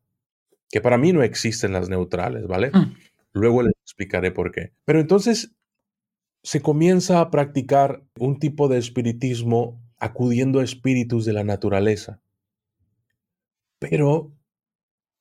que 0.69 0.81
para 0.81 0.97
mí 0.97 1.13
no 1.13 1.23
existen 1.23 1.73
las 1.73 1.89
neutrales, 1.89 2.47
¿vale? 2.47 2.71
Mm. 2.71 2.95
Luego 3.33 3.63
les 3.63 3.73
explicaré 3.83 4.31
por 4.31 4.51
qué. 4.51 4.73
Pero 4.85 4.99
entonces 4.99 5.55
se 6.43 6.61
comienza 6.61 7.19
a 7.19 7.31
practicar 7.31 8.03
un 8.19 8.39
tipo 8.39 8.67
de 8.67 8.77
espiritismo 8.77 9.81
acudiendo 9.97 10.59
a 10.59 10.63
espíritus 10.63 11.25
de 11.25 11.33
la 11.33 11.43
naturaleza. 11.43 12.21
Pero, 13.79 14.33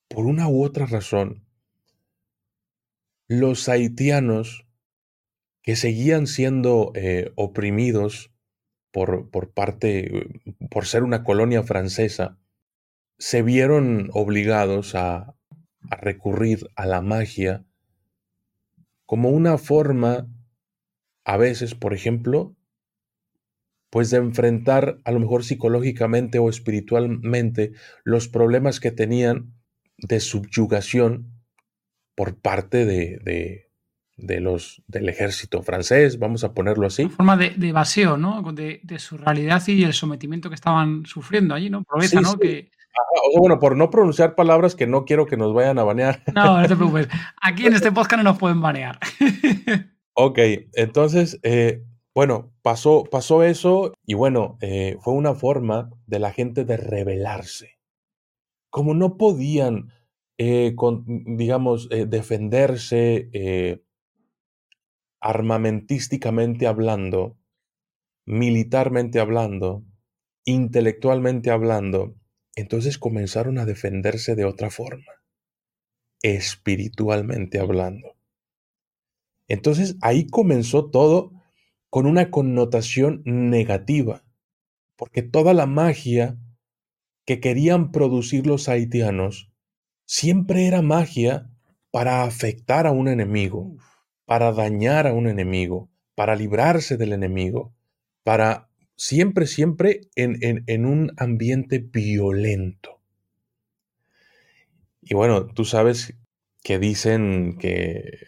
por 0.08 0.26
una 0.26 0.48
u 0.48 0.64
otra 0.64 0.86
razón, 0.86 1.44
los 3.28 3.68
haitianos 3.68 4.66
que 5.62 5.76
seguían 5.76 6.26
siendo 6.26 6.92
eh, 6.94 7.32
oprimidos 7.34 8.32
por, 8.92 9.30
por 9.30 9.50
parte, 9.52 10.28
por 10.70 10.86
ser 10.86 11.02
una 11.02 11.24
colonia 11.24 11.62
francesa, 11.64 12.38
se 13.18 13.42
vieron 13.42 14.10
obligados 14.12 14.94
a, 14.94 15.35
a 15.90 15.96
recurrir 15.96 16.68
a 16.76 16.86
la 16.86 17.00
magia 17.00 17.64
como 19.06 19.30
una 19.30 19.56
forma, 19.56 20.28
a 21.24 21.36
veces, 21.36 21.74
por 21.74 21.94
ejemplo, 21.94 22.56
pues 23.90 24.10
de 24.10 24.18
enfrentar 24.18 24.98
a 25.04 25.12
lo 25.12 25.20
mejor 25.20 25.44
psicológicamente 25.44 26.38
o 26.38 26.50
espiritualmente 26.50 27.72
los 28.04 28.28
problemas 28.28 28.80
que 28.80 28.90
tenían 28.90 29.54
de 29.96 30.20
subyugación 30.20 31.32
por 32.14 32.36
parte 32.36 32.84
de, 32.84 33.68
de, 34.16 34.40
los, 34.40 34.82
del 34.88 35.08
ejército 35.08 35.62
francés, 35.62 36.18
vamos 36.18 36.42
a 36.44 36.52
ponerlo 36.52 36.86
así. 36.86 37.04
Una 37.04 37.16
forma 37.16 37.36
de, 37.36 37.50
de 37.50 37.68
evasión, 37.68 38.20
¿no? 38.20 38.42
De, 38.52 38.80
su 38.98 39.16
realidad 39.16 39.62
y 39.68 39.84
el 39.84 39.92
sometimiento 39.92 40.48
que 40.48 40.56
estaban 40.56 41.06
sufriendo 41.06 41.54
allí, 41.54 41.70
¿no? 41.70 41.84
Proveza, 41.84 42.20
¿no? 42.20 42.36
Que, 42.38 42.70
bueno, 43.38 43.58
por 43.58 43.76
no 43.76 43.90
pronunciar 43.90 44.34
palabras 44.34 44.74
que 44.74 44.86
no 44.86 45.04
quiero 45.04 45.26
que 45.26 45.36
nos 45.36 45.52
vayan 45.54 45.78
a 45.78 45.84
banear. 45.84 46.22
No, 46.34 46.60
no 46.60 46.68
te 46.68 46.76
preocupes. 46.76 47.08
Aquí 47.40 47.66
en 47.66 47.74
este 47.74 47.92
podcast 47.92 48.18
no 48.18 48.30
nos 48.30 48.38
pueden 48.38 48.60
banear. 48.60 48.98
ok, 50.14 50.38
entonces, 50.74 51.38
eh, 51.42 51.84
bueno, 52.14 52.52
pasó, 52.62 53.04
pasó 53.04 53.42
eso 53.42 53.92
y 54.04 54.14
bueno, 54.14 54.58
eh, 54.60 54.96
fue 55.00 55.14
una 55.14 55.34
forma 55.34 55.90
de 56.06 56.18
la 56.18 56.32
gente 56.32 56.64
de 56.64 56.76
rebelarse. 56.76 57.78
Como 58.70 58.94
no 58.94 59.16
podían, 59.16 59.92
eh, 60.38 60.74
digamos, 61.26 61.88
defenderse 61.88 63.82
armamentísticamente 65.20 66.66
hablando, 66.66 67.36
militarmente 68.26 69.18
hablando, 69.18 69.82
intelectualmente 70.44 71.50
hablando, 71.50 72.14
entonces 72.56 72.98
comenzaron 72.98 73.58
a 73.58 73.66
defenderse 73.66 74.34
de 74.34 74.44
otra 74.44 74.70
forma, 74.70 75.12
espiritualmente 76.22 77.60
hablando. 77.60 78.16
Entonces 79.46 79.96
ahí 80.00 80.26
comenzó 80.26 80.90
todo 80.90 81.32
con 81.90 82.06
una 82.06 82.30
connotación 82.30 83.22
negativa, 83.24 84.24
porque 84.96 85.22
toda 85.22 85.54
la 85.54 85.66
magia 85.66 86.38
que 87.24 87.40
querían 87.40 87.92
producir 87.92 88.46
los 88.46 88.68
haitianos 88.68 89.52
siempre 90.04 90.66
era 90.66 90.82
magia 90.82 91.50
para 91.90 92.22
afectar 92.24 92.86
a 92.86 92.92
un 92.92 93.08
enemigo, 93.08 93.76
para 94.24 94.52
dañar 94.52 95.06
a 95.06 95.12
un 95.12 95.28
enemigo, 95.28 95.90
para 96.14 96.34
librarse 96.34 96.96
del 96.96 97.12
enemigo, 97.12 97.74
para 98.24 98.70
siempre, 98.96 99.46
siempre 99.46 100.02
en, 100.16 100.86
un 100.86 101.12
ambiente 101.16 101.78
violento. 101.78 103.00
Y 105.02 105.14
bueno, 105.14 105.46
tú 105.46 105.64
sabes 105.64 106.14
que 106.62 106.78
dicen 106.78 107.58
que 107.58 108.18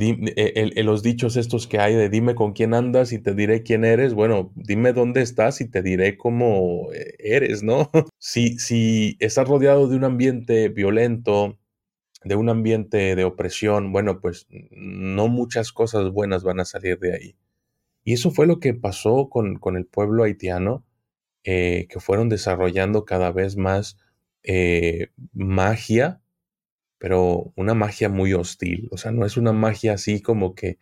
e, 0.00 0.82
los 0.84 1.02
dichos 1.02 1.36
estos 1.36 1.66
que 1.66 1.78
hay 1.78 1.94
de 1.94 2.08
dime 2.08 2.34
con 2.34 2.52
quién 2.52 2.72
andas 2.72 3.12
y 3.12 3.18
te 3.18 3.34
diré 3.34 3.62
quién 3.62 3.84
eres, 3.84 4.14
bueno, 4.14 4.52
dime 4.54 4.94
dónde 4.94 5.20
estás 5.20 5.60
y 5.60 5.68
te 5.68 5.82
diré 5.82 6.16
cómo 6.16 6.90
eh, 6.94 7.14
eres, 7.18 7.62
¿no? 7.62 7.90
Si, 8.18 8.58
si 8.58 9.16
estás 9.20 9.48
rodeado 9.48 9.88
de 9.88 9.96
un 9.96 10.04
ambiente 10.04 10.68
violento, 10.68 11.58
de 12.24 12.36
un 12.36 12.48
ambiente 12.48 13.16
de 13.16 13.24
opresión, 13.24 13.92
bueno, 13.92 14.20
pues 14.20 14.46
no 14.70 15.28
muchas 15.28 15.72
cosas 15.72 16.10
buenas 16.10 16.44
van 16.44 16.60
a 16.60 16.64
salir 16.64 16.98
de 17.00 17.14
ahí. 17.14 17.36
Y 18.04 18.14
eso 18.14 18.30
fue 18.30 18.46
lo 18.46 18.58
que 18.58 18.74
pasó 18.74 19.28
con, 19.28 19.76
el 19.76 19.86
pueblo 19.86 20.24
haitiano, 20.24 20.84
eh, 21.44 21.86
que 21.88 22.00
fueron 22.00 22.28
desarrollando 22.28 23.04
cada 23.04 23.30
vez 23.32 23.56
más 23.56 23.98
eh, 24.42 25.08
magia, 25.32 26.20
pero 26.98 27.52
una 27.56 27.74
magia 27.74 28.08
muy 28.08 28.32
hostil. 28.32 28.88
O 28.90 28.96
sea, 28.96 29.12
no 29.12 29.26
es 29.26 29.36
una 29.36 29.52
magia 29.52 29.94
así 29.94 30.20
como 30.20 30.54
que, 30.54 30.78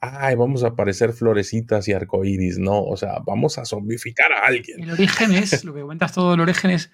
ay, 0.00 0.34
vamos 0.34 0.64
a 0.64 0.68
aparecer 0.68 1.12
florecitas 1.12 1.88
y 1.88 1.92
arcoíris. 1.92 2.58
No, 2.58 2.82
o 2.82 2.96
sea, 2.96 3.18
vamos 3.24 3.58
a 3.58 3.64
zombificar 3.64 4.32
a 4.32 4.46
alguien. 4.46 4.82
El 4.82 4.90
origen 4.90 5.32
es, 5.32 5.64
lo 5.64 5.74
que 5.74 5.82
cuentas 5.82 6.12
todo, 6.12 6.34
el 6.34 6.40
origen 6.40 6.70
es 6.70 6.90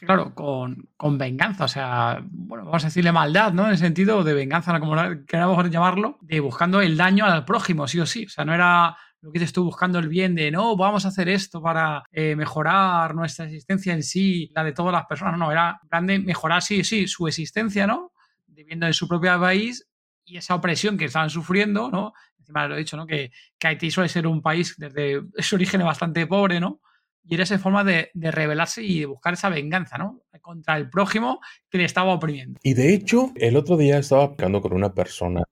claro, 0.00 0.34
con, 0.34 0.88
con, 0.96 1.16
venganza, 1.16 1.64
o 1.64 1.68
sea, 1.68 2.20
bueno, 2.28 2.64
vamos 2.64 2.82
a 2.82 2.88
decirle 2.88 3.12
maldad, 3.12 3.52
¿no? 3.52 3.66
En 3.66 3.72
el 3.72 3.78
sentido 3.78 4.24
de 4.24 4.34
venganza, 4.34 4.78
como 4.80 4.96
queramos 5.26 5.70
llamarlo, 5.70 6.18
de 6.22 6.40
buscando 6.40 6.80
el 6.80 6.96
daño 6.96 7.24
al 7.24 7.44
prójimo, 7.44 7.86
sí 7.86 8.00
o 8.00 8.06
sí. 8.06 8.26
O 8.26 8.28
sea, 8.28 8.44
no 8.44 8.52
era 8.52 8.96
lo 9.20 9.32
que 9.32 9.38
te 9.38 9.44
estoy 9.44 9.64
buscando 9.64 9.98
el 9.98 10.08
bien 10.08 10.34
de, 10.34 10.50
no, 10.50 10.76
vamos 10.76 11.04
a 11.04 11.08
hacer 11.08 11.28
esto 11.28 11.62
para 11.62 12.02
eh, 12.12 12.36
mejorar 12.36 13.14
nuestra 13.14 13.46
existencia 13.46 13.94
en 13.94 14.02
sí, 14.02 14.50
la 14.54 14.64
de 14.64 14.72
todas 14.72 14.92
las 14.92 15.06
personas, 15.06 15.38
no, 15.38 15.50
era 15.50 15.80
grande 15.88 16.18
mejorar, 16.18 16.60
sí, 16.60 16.84
sí, 16.84 17.06
su 17.06 17.26
existencia, 17.26 17.86
¿no? 17.86 18.12
Viviendo 18.46 18.86
en 18.86 18.92
su 18.92 19.08
propio 19.08 19.38
país 19.40 19.88
y 20.24 20.36
esa 20.36 20.54
opresión 20.54 20.98
que 20.98 21.06
estaban 21.06 21.30
sufriendo, 21.30 21.90
¿no? 21.90 22.12
Encima 22.38 22.66
lo 22.66 22.74
he 22.74 22.78
dicho, 22.78 22.96
¿no? 22.96 23.06
Que, 23.06 23.30
que 23.58 23.68
Haití 23.68 23.90
suele 23.90 24.08
ser 24.08 24.26
un 24.26 24.42
país 24.42 24.74
desde 24.76 25.22
su 25.38 25.54
origen 25.54 25.82
bastante 25.84 26.26
pobre, 26.26 26.60
¿no? 26.60 26.80
Y 27.26 27.34
era 27.34 27.44
esa 27.44 27.58
forma 27.58 27.84
de, 27.84 28.10
rebelarse 28.14 28.82
y 28.82 29.00
de 29.00 29.06
buscar 29.06 29.34
esa 29.34 29.48
venganza, 29.48 29.96
¿no? 29.96 30.20
Contra 30.42 30.76
el 30.76 30.90
prójimo 30.90 31.40
que 31.70 31.78
le 31.78 31.84
estaba 31.84 32.12
oprimiendo. 32.12 32.60
Y 32.62 32.74
de 32.74 32.92
hecho, 32.92 33.32
el 33.36 33.56
otro 33.56 33.76
día 33.76 33.98
estaba 33.98 34.24
hablando 34.24 34.60
con 34.60 34.74
una 34.74 34.92
persona 34.92 35.44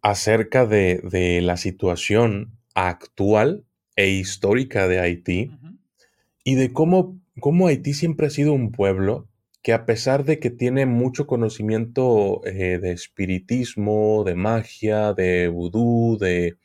acerca 0.00 0.64
de, 0.64 1.40
la 1.42 1.56
situación 1.58 2.58
actual 2.74 3.64
e 3.96 4.08
histórica 4.08 4.88
de 4.88 5.00
Haití 5.00 5.50
y 6.44 6.54
de 6.54 6.72
cómo, 6.72 7.20
cómo, 7.40 7.66
Haití 7.66 7.92
siempre 7.92 8.28
ha 8.28 8.30
sido 8.30 8.54
un 8.54 8.72
pueblo 8.72 9.28
que 9.62 9.74
a 9.74 9.84
pesar 9.84 10.24
de 10.24 10.38
que 10.38 10.48
tiene 10.48 10.86
mucho 10.86 11.26
conocimiento 11.26 12.40
eh, 12.46 12.78
de 12.78 12.92
espiritismo, 12.92 14.24
de 14.24 14.34
magia, 14.34 15.12
de 15.12 15.48
vudú, 15.48 16.16
de... 16.18 16.56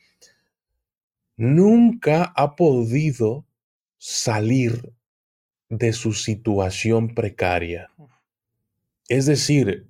nunca 1.36 2.32
ha 2.34 2.56
podido 2.56 3.45
salir 4.08 4.92
de 5.68 5.92
su 5.92 6.12
situación 6.12 7.12
precaria. 7.12 7.90
Es 9.08 9.26
decir, 9.26 9.88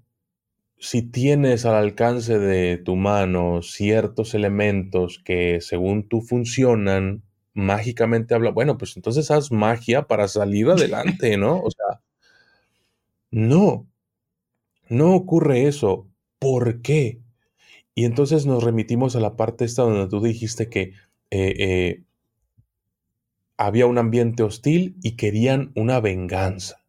si 0.78 1.02
tienes 1.02 1.66
al 1.66 1.74
alcance 1.74 2.38
de 2.38 2.78
tu 2.78 2.96
mano 2.96 3.60
ciertos 3.60 4.32
elementos 4.32 5.20
que 5.22 5.60
según 5.60 6.08
tú 6.08 6.22
funcionan, 6.22 7.24
mágicamente 7.52 8.34
habla, 8.34 8.52
bueno, 8.52 8.78
pues 8.78 8.96
entonces 8.96 9.30
haz 9.30 9.52
magia 9.52 10.06
para 10.06 10.28
salir 10.28 10.66
adelante, 10.70 11.36
¿no? 11.36 11.60
O 11.60 11.70
sea, 11.70 12.00
no, 13.30 13.86
no 14.88 15.14
ocurre 15.14 15.66
eso. 15.66 16.08
¿Por 16.38 16.80
qué? 16.80 17.20
Y 17.94 18.06
entonces 18.06 18.46
nos 18.46 18.64
remitimos 18.64 19.14
a 19.14 19.20
la 19.20 19.36
parte 19.36 19.66
esta 19.66 19.82
donde 19.82 20.08
tú 20.08 20.22
dijiste 20.22 20.70
que 20.70 20.94
eh, 21.30 21.54
eh, 21.58 22.05
había 23.56 23.86
un 23.86 23.98
ambiente 23.98 24.42
hostil 24.42 24.96
y 25.02 25.16
querían 25.16 25.72
una 25.74 26.00
venganza. 26.00 26.84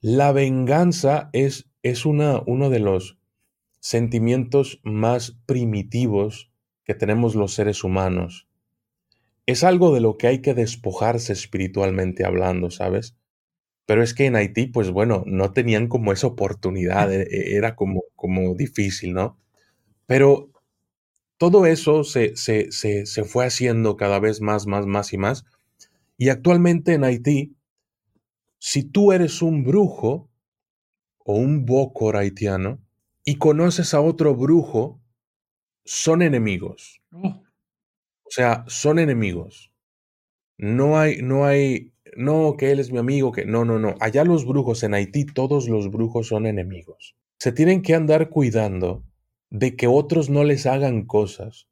La 0.00 0.32
venganza 0.32 1.30
es 1.32 1.70
es 1.82 2.04
una, 2.04 2.42
uno 2.46 2.70
de 2.70 2.80
los 2.80 3.18
sentimientos 3.80 4.80
más 4.82 5.38
primitivos 5.46 6.52
que 6.84 6.94
tenemos 6.94 7.34
los 7.34 7.54
seres 7.54 7.84
humanos. 7.84 8.48
Es 9.46 9.64
algo 9.64 9.94
de 9.94 10.00
lo 10.00 10.18
que 10.18 10.26
hay 10.26 10.42
que 10.42 10.54
despojarse 10.54 11.32
espiritualmente 11.32 12.24
hablando, 12.24 12.70
¿sabes? 12.70 13.16
Pero 13.86 14.02
es 14.02 14.14
que 14.14 14.26
en 14.26 14.36
Haití, 14.36 14.66
pues 14.66 14.90
bueno, 14.90 15.24
no 15.26 15.52
tenían 15.52 15.88
como 15.88 16.12
esa 16.12 16.26
oportunidad, 16.26 17.12
e, 17.12 17.22
e, 17.22 17.56
era 17.56 17.74
como, 17.74 18.04
como 18.14 18.54
difícil, 18.54 19.14
¿no? 19.14 19.38
Pero 20.06 20.49
todo 21.40 21.64
eso 21.64 22.04
se, 22.04 22.36
se, 22.36 22.70
se, 22.70 23.06
se 23.06 23.24
fue 23.24 23.46
haciendo 23.46 23.96
cada 23.96 24.20
vez 24.20 24.42
más, 24.42 24.66
más, 24.66 24.84
más 24.84 25.14
y 25.14 25.16
más. 25.16 25.46
Y 26.18 26.28
actualmente 26.28 26.92
en 26.92 27.02
Haití, 27.02 27.56
si 28.58 28.82
tú 28.82 29.12
eres 29.12 29.40
un 29.40 29.64
brujo, 29.64 30.28
o 31.24 31.34
un 31.34 31.64
bocor 31.64 32.16
haitiano 32.16 32.80
y 33.24 33.36
conoces 33.36 33.94
a 33.94 34.00
otro 34.00 34.34
brujo, 34.34 35.00
son 35.84 36.22
enemigos. 36.22 37.00
Oh. 37.12 37.28
O 38.24 38.30
sea, 38.30 38.64
son 38.66 38.98
enemigos. 38.98 39.72
No 40.58 40.98
hay, 40.98 41.22
no 41.22 41.46
hay, 41.46 41.94
no, 42.16 42.56
que 42.58 42.70
él 42.70 42.80
es 42.80 42.92
mi 42.92 42.98
amigo, 42.98 43.32
que 43.32 43.44
no, 43.46 43.64
no, 43.64 43.78
no. 43.78 43.94
Allá 44.00 44.24
los 44.24 44.44
brujos 44.44 44.82
en 44.82 44.92
Haití, 44.92 45.24
todos 45.24 45.68
los 45.68 45.90
brujos 45.90 46.26
son 46.28 46.46
enemigos. 46.46 47.16
Se 47.38 47.52
tienen 47.52 47.80
que 47.80 47.94
andar 47.94 48.28
cuidando 48.28 49.04
de 49.50 49.76
que 49.76 49.86
otros 49.86 50.30
no 50.30 50.44
les 50.44 50.66
hagan 50.66 51.04
cosas, 51.04 51.68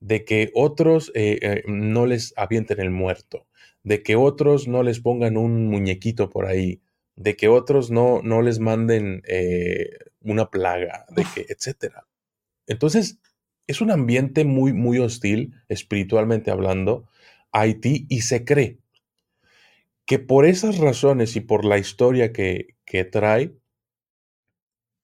de 0.00 0.24
que 0.24 0.50
otros 0.54 1.10
eh, 1.14 1.38
eh, 1.42 1.62
no 1.66 2.06
les 2.06 2.32
avienten 2.36 2.80
el 2.80 2.90
muerto, 2.90 3.46
de 3.82 4.02
que 4.02 4.16
otros 4.16 4.68
no 4.68 4.82
les 4.82 5.00
pongan 5.00 5.36
un 5.36 5.68
muñequito 5.68 6.30
por 6.30 6.46
ahí, 6.46 6.80
de 7.16 7.36
que 7.36 7.48
otros 7.48 7.90
no, 7.90 8.20
no 8.22 8.42
les 8.42 8.58
manden 8.58 9.22
eh, 9.26 9.90
una 10.20 10.50
plaga, 10.50 11.06
de 11.14 11.24
que, 11.34 11.46
etcétera. 11.48 12.06
Entonces, 12.66 13.18
es 13.66 13.80
un 13.80 13.90
ambiente 13.90 14.44
muy, 14.44 14.72
muy 14.72 14.98
hostil, 14.98 15.54
espiritualmente 15.68 16.50
hablando, 16.50 17.08
Haití, 17.52 18.06
y 18.08 18.20
se 18.20 18.44
cree 18.44 18.78
que 20.04 20.20
por 20.20 20.46
esas 20.46 20.78
razones 20.78 21.34
y 21.34 21.40
por 21.40 21.64
la 21.64 21.78
historia 21.78 22.32
que, 22.32 22.76
que 22.84 23.04
trae, 23.04 23.56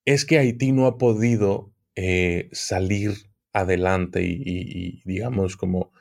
es 0.04 0.24
que 0.24 0.38
Haití 0.38 0.70
no 0.70 0.86
ha 0.86 0.96
podido 0.96 1.71
eh, 1.94 2.48
salir 2.52 3.12
adelante 3.52 4.22
y, 4.22 5.02
digamos, 5.04 5.56
como 5.56 5.92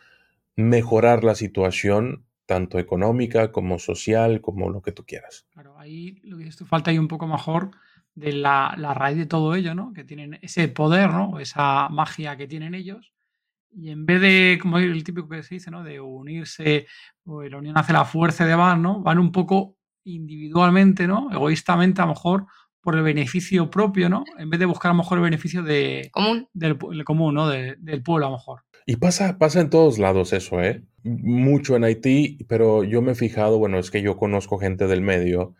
mejorar 0.55 1.23
la 1.23 1.35
situación 1.35 2.25
tanto 2.45 2.79
económica 2.79 3.51
como 3.51 3.79
social, 3.79 4.41
como 4.41 4.69
lo 4.69 4.81
que 4.81 4.91
tú 4.91 5.05
quieras. 5.05 5.45
Claro, 5.51 5.77
ahí 5.79 6.19
lo 6.23 6.37
que 6.37 6.45
dices 6.45 6.67
falta 6.67 6.91
ahí 6.91 6.97
un 6.97 7.07
poco 7.07 7.27
mejor 7.27 7.71
de 8.15 8.33
la, 8.33 8.75
raíz 8.93 9.17
de 9.17 9.25
todo 9.25 9.55
ello, 9.55 9.73
¿no? 9.73 9.93
Que 9.93 10.03
tienen 10.03 10.37
ese 10.41 10.67
poder, 10.67 11.11
¿no? 11.11 11.39
Esa 11.39 11.89
magia 11.89 12.35
que 12.37 12.47
tienen 12.47 12.75
ellos. 12.75 13.13
Y 13.73 13.89
en 13.89 14.05
vez 14.05 14.19
de, 14.19 14.59
como 14.61 14.79
el 14.79 15.03
típico 15.03 15.29
que 15.29 15.43
se 15.43 15.55
dice, 15.55 15.71
¿no? 15.71 15.83
De 15.83 15.99
unirse, 15.99 16.87
o 17.25 17.41
la 17.43 17.57
unión 17.57 17.77
hace 17.77 17.93
la 17.93 18.03
fuerza 18.03 18.45
de 18.45 18.55
van, 18.55 18.81
¿no? 18.81 19.01
Van 19.01 19.17
un 19.17 19.31
poco 19.31 19.77
individualmente, 20.03 21.07
¿no? 21.07 21.31
Egoístamente, 21.31 22.01
a 22.01 22.05
lo 22.05 22.13
mejor, 22.13 22.47
por 22.81 22.95
el 22.95 23.03
beneficio 23.03 23.69
propio, 23.69 24.09
¿no? 24.09 24.23
En 24.37 24.49
vez 24.49 24.59
de 24.59 24.65
buscar 24.65 24.89
a 24.89 24.93
lo 24.93 24.99
mejor 24.99 25.19
el 25.19 25.23
beneficio 25.23 25.63
de, 25.63 26.09
común. 26.11 26.47
Del, 26.53 26.77
común, 27.05 27.35
¿no? 27.35 27.47
del 27.49 28.03
pueblo, 28.03 28.27
a 28.27 28.29
lo 28.29 28.37
mejor. 28.37 28.61
Y 28.85 28.95
pasa, 28.95 29.37
pasa 29.37 29.61
en 29.61 29.69
todos 29.69 29.99
lados 29.99 30.33
eso, 30.33 30.61
¿eh? 30.61 30.83
Mucho 31.03 31.75
en 31.75 31.83
Haití, 31.83 32.39
pero 32.47 32.83
yo 32.83 33.01
me 33.01 33.11
he 33.11 33.15
fijado, 33.15 33.59
bueno, 33.59 33.77
es 33.79 33.91
que 33.91 34.01
yo 34.01 34.17
conozco 34.17 34.57
gente 34.57 34.87
del 34.87 35.01
medio 35.01 35.55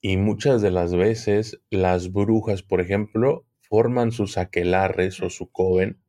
y 0.00 0.16
muchas 0.16 0.62
de 0.62 0.70
las 0.70 0.94
veces 0.94 1.60
las 1.70 2.12
brujas, 2.12 2.62
por 2.62 2.80
ejemplo, 2.80 3.46
forman 3.60 4.12
sus 4.12 4.38
aquelarres 4.38 5.20
o 5.20 5.30
su 5.30 5.50
coven, 5.50 6.00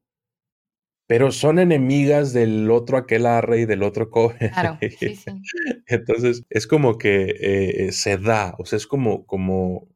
pero 1.08 1.32
son 1.32 1.60
enemigas 1.60 2.32
del 2.32 2.72
otro 2.72 2.98
aquelarre 2.98 3.62
y 3.62 3.66
del 3.66 3.84
otro 3.84 4.10
coven. 4.10 4.50
Claro, 4.50 4.80
Entonces, 5.88 6.46
es 6.50 6.68
como 6.68 6.98
que 6.98 7.36
eh, 7.40 7.92
se 7.92 8.18
da, 8.18 8.56
o 8.58 8.66
sea, 8.66 8.78
es 8.78 8.88
como, 8.88 9.26
como, 9.26 9.90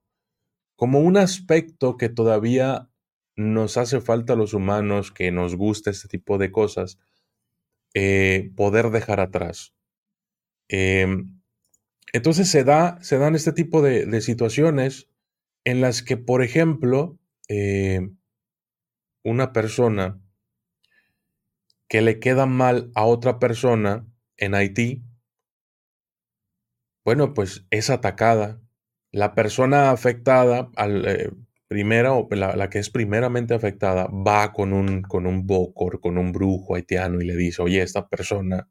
como 0.75 0.99
un 0.99 1.17
aspecto 1.17 1.97
que 1.97 2.09
todavía 2.09 2.89
nos 3.35 3.77
hace 3.77 4.01
falta 4.01 4.33
a 4.33 4.35
los 4.35 4.53
humanos 4.53 5.11
que 5.11 5.31
nos 5.31 5.55
gusta 5.55 5.89
este 5.89 6.07
tipo 6.07 6.38
de 6.38 6.51
cosas, 6.51 6.99
eh, 7.93 8.51
poder 8.55 8.89
dejar 8.91 9.19
atrás. 9.19 9.73
Em, 10.69 11.41
entonces 12.13 12.49
se, 12.49 12.63
da, 12.63 13.01
se 13.01 13.17
dan 13.17 13.35
este 13.35 13.51
tipo 13.51 13.81
de, 13.81 14.21
situaciones 14.21 15.09
en 15.65 15.81
las 15.81 16.01
que, 16.01 16.17
por 16.17 16.43
ejemplo, 16.43 17.19
eh, 17.49 18.09
una 19.23 19.53
persona 19.53 20.21
que 21.88 22.01
le 22.01 22.19
queda 22.19 22.45
mal 22.45 22.91
a 22.95 23.05
otra 23.05 23.39
persona 23.39 24.07
en 24.38 24.55
Haití, 24.55 25.03
bueno, 27.05 27.33
pues 27.35 27.67
es 27.69 27.91
atacada. 27.91 28.59
La 29.15 29.34
persona 29.34 29.91
afectada, 29.91 30.69
al, 30.75 31.08
eh, 31.08 31.32
primera 31.69 32.12
o 32.12 32.28
la, 32.32 32.69
que 32.69 32.80
es 32.80 32.89
primeramente 32.89 33.54
afectada 33.54 34.08
va 34.08 34.51
con 34.51 34.73
un, 34.73 35.04
con 35.04 35.25
un 35.25 35.47
bocor, 35.47 36.01
con 36.01 36.17
un 36.17 36.34
brujo 36.34 36.75
haitiano 36.75 37.21
y 37.21 37.25
le 37.25 37.38
dice, 37.38 37.62
oye, 37.62 37.82
esta 37.82 38.10
persona, 38.10 38.67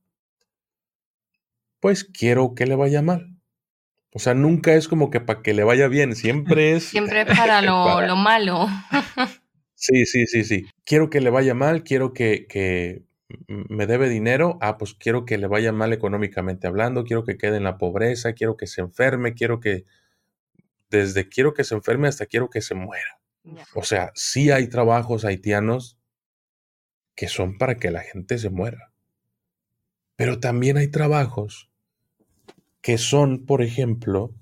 pues 1.81 2.05
quiero 2.05 2.55
que 2.55 2.67
le 2.67 2.75
vaya 2.75 3.01
mal. 3.01 3.39
O 4.13 4.19
sea, 4.19 4.35
nunca 4.35 4.75
es 4.75 4.87
como 4.87 5.09
que 5.09 5.21
para 5.21 5.41
que 5.41 5.55
le 5.55 5.65
vaya 5.65 5.89
bien, 5.89 6.15
siempre 6.15 6.73
es... 6.77 6.85
Siempre 6.85 7.23
es 7.27 7.27
para 7.27 7.63
lo, 7.63 8.15
malo. 8.15 8.69
sí, 9.75 10.05
sí, 10.05 10.27
sí, 10.27 10.45
sí. 10.45 10.67
Quiero 10.85 11.09
que 11.09 11.23
le 11.23 11.31
vaya 11.31 11.55
mal, 11.55 11.85
quiero 11.85 12.13
que, 12.13 12.47
que 12.51 13.03
me 13.49 13.87
debe 13.87 14.11
dinero, 14.11 14.59
ah, 14.61 14.77
pues 14.77 14.93
quiero 14.93 15.25
que 15.25 15.39
le 15.39 15.47
vaya 15.47 15.73
mal 15.73 15.95
económicamente 15.95 16.67
hablando, 16.67 17.05
quiero 17.05 17.25
que 17.25 17.39
quede 17.39 17.57
en 17.57 17.65
la 17.65 17.79
pobreza, 17.79 18.35
quiero 18.35 18.59
que 18.59 18.67
se 18.67 18.83
enferme, 18.83 19.33
quiero 19.33 19.59
que 19.59 19.85
desde 20.99 21.29
quiero 21.29 21.55
que 21.55 21.65
se 21.65 21.75
enferme 21.75 22.09
hasta 22.09 22.27
quiero 22.27 22.51
que 22.51 22.61
se 22.61 22.75
muera. 22.75 23.21
O 23.75 23.83
sea, 23.83 24.11
sí 24.15 24.51
hay 24.51 24.69
trabajos 24.69 25.25
haitianos 25.25 25.99
que 27.15 27.29
son 27.29 27.59
para 27.59 27.77
que 27.77 27.91
la 27.91 28.01
gente 28.01 28.39
se 28.39 28.51
muera. 28.51 28.93
Pero 30.17 30.41
también 30.41 30.77
hay 30.77 30.89
trabajos 30.89 31.71
que 32.81 32.99
son, 32.99 33.45
por 33.47 33.63
ejemplo, 33.63 34.35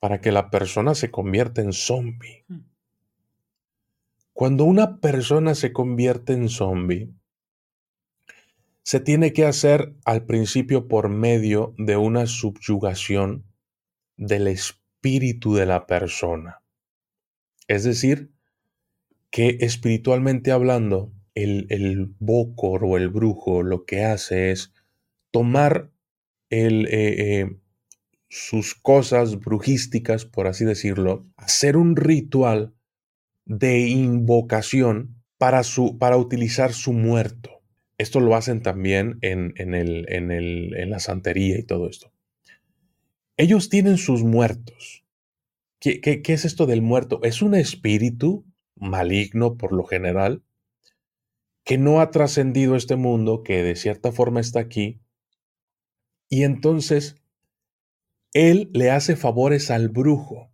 para 0.00 0.20
que 0.20 0.32
la 0.32 0.50
persona 0.50 0.94
se 0.94 1.10
convierta 1.10 1.60
en 1.60 1.72
zombie. 1.72 2.44
Hmm. 2.48 2.60
Cuando 4.32 4.64
una 4.64 5.00
persona 5.00 5.54
se 5.54 5.72
convierte 5.72 6.32
en 6.32 6.48
zombie, 6.48 7.10
se 8.82 9.00
tiene 9.00 9.32
que 9.32 9.44
hacer 9.44 9.96
al 10.04 10.26
principio 10.26 10.88
por 10.88 11.08
medio 11.08 11.74
de 11.78 11.96
una 11.96 12.26
subyugación 12.26 13.44
del 14.16 14.46
espíritu 14.46 14.85
espíritu 15.06 15.54
de 15.54 15.66
la 15.66 15.86
persona. 15.86 16.62
Es 17.68 17.84
decir, 17.84 18.32
que 19.30 19.58
espiritualmente 19.60 20.50
hablando, 20.50 21.12
el, 21.34 21.66
el 21.70 22.12
bocor 22.18 22.84
o 22.84 22.96
el 22.96 23.08
brujo 23.08 23.62
lo 23.62 23.84
que 23.84 24.04
hace 24.04 24.50
es 24.50 24.72
tomar 25.30 25.92
el, 26.50 26.86
eh, 26.86 27.40
eh, 27.40 27.56
sus 28.28 28.74
cosas 28.74 29.38
brujísticas, 29.38 30.24
por 30.24 30.48
así 30.48 30.64
decirlo, 30.64 31.26
hacer 31.36 31.76
un 31.76 31.94
ritual 31.94 32.74
de 33.44 33.86
invocación 33.86 35.22
para, 35.38 35.62
su, 35.62 35.98
para 35.98 36.16
utilizar 36.16 36.72
su 36.72 36.92
muerto. 36.92 37.62
Esto 37.98 38.18
lo 38.18 38.34
hacen 38.34 38.60
también 38.60 39.18
en, 39.20 39.52
el, 39.56 40.06
en, 40.08 40.32
el, 40.32 40.74
en 40.76 40.90
la 40.90 40.98
santería 40.98 41.58
y 41.58 41.62
todo 41.62 41.88
esto. 41.88 42.12
Ellos 43.36 43.68
tienen 43.68 43.98
sus 43.98 44.22
muertos. 44.22 45.04
¿Qué, 45.78 46.00
qué, 46.00 46.22
es 46.32 46.44
esto 46.44 46.66
del 46.66 46.82
muerto? 46.82 47.20
Es 47.22 47.42
un 47.42 47.54
espíritu 47.54 48.44
maligno 48.74 49.56
por 49.56 49.72
lo 49.72 49.84
general 49.84 50.42
que 51.64 51.78
no 51.78 52.00
ha 52.00 52.10
trascendido 52.10 52.76
este 52.76 52.94
mundo, 52.96 53.42
que 53.42 53.62
de 53.62 53.74
cierta 53.74 54.12
forma 54.12 54.40
está 54.40 54.60
aquí, 54.60 55.00
y 56.28 56.44
entonces 56.44 57.16
él 58.32 58.70
le 58.72 58.90
hace 58.90 59.16
favores 59.16 59.70
al 59.70 59.88
brujo 59.88 60.52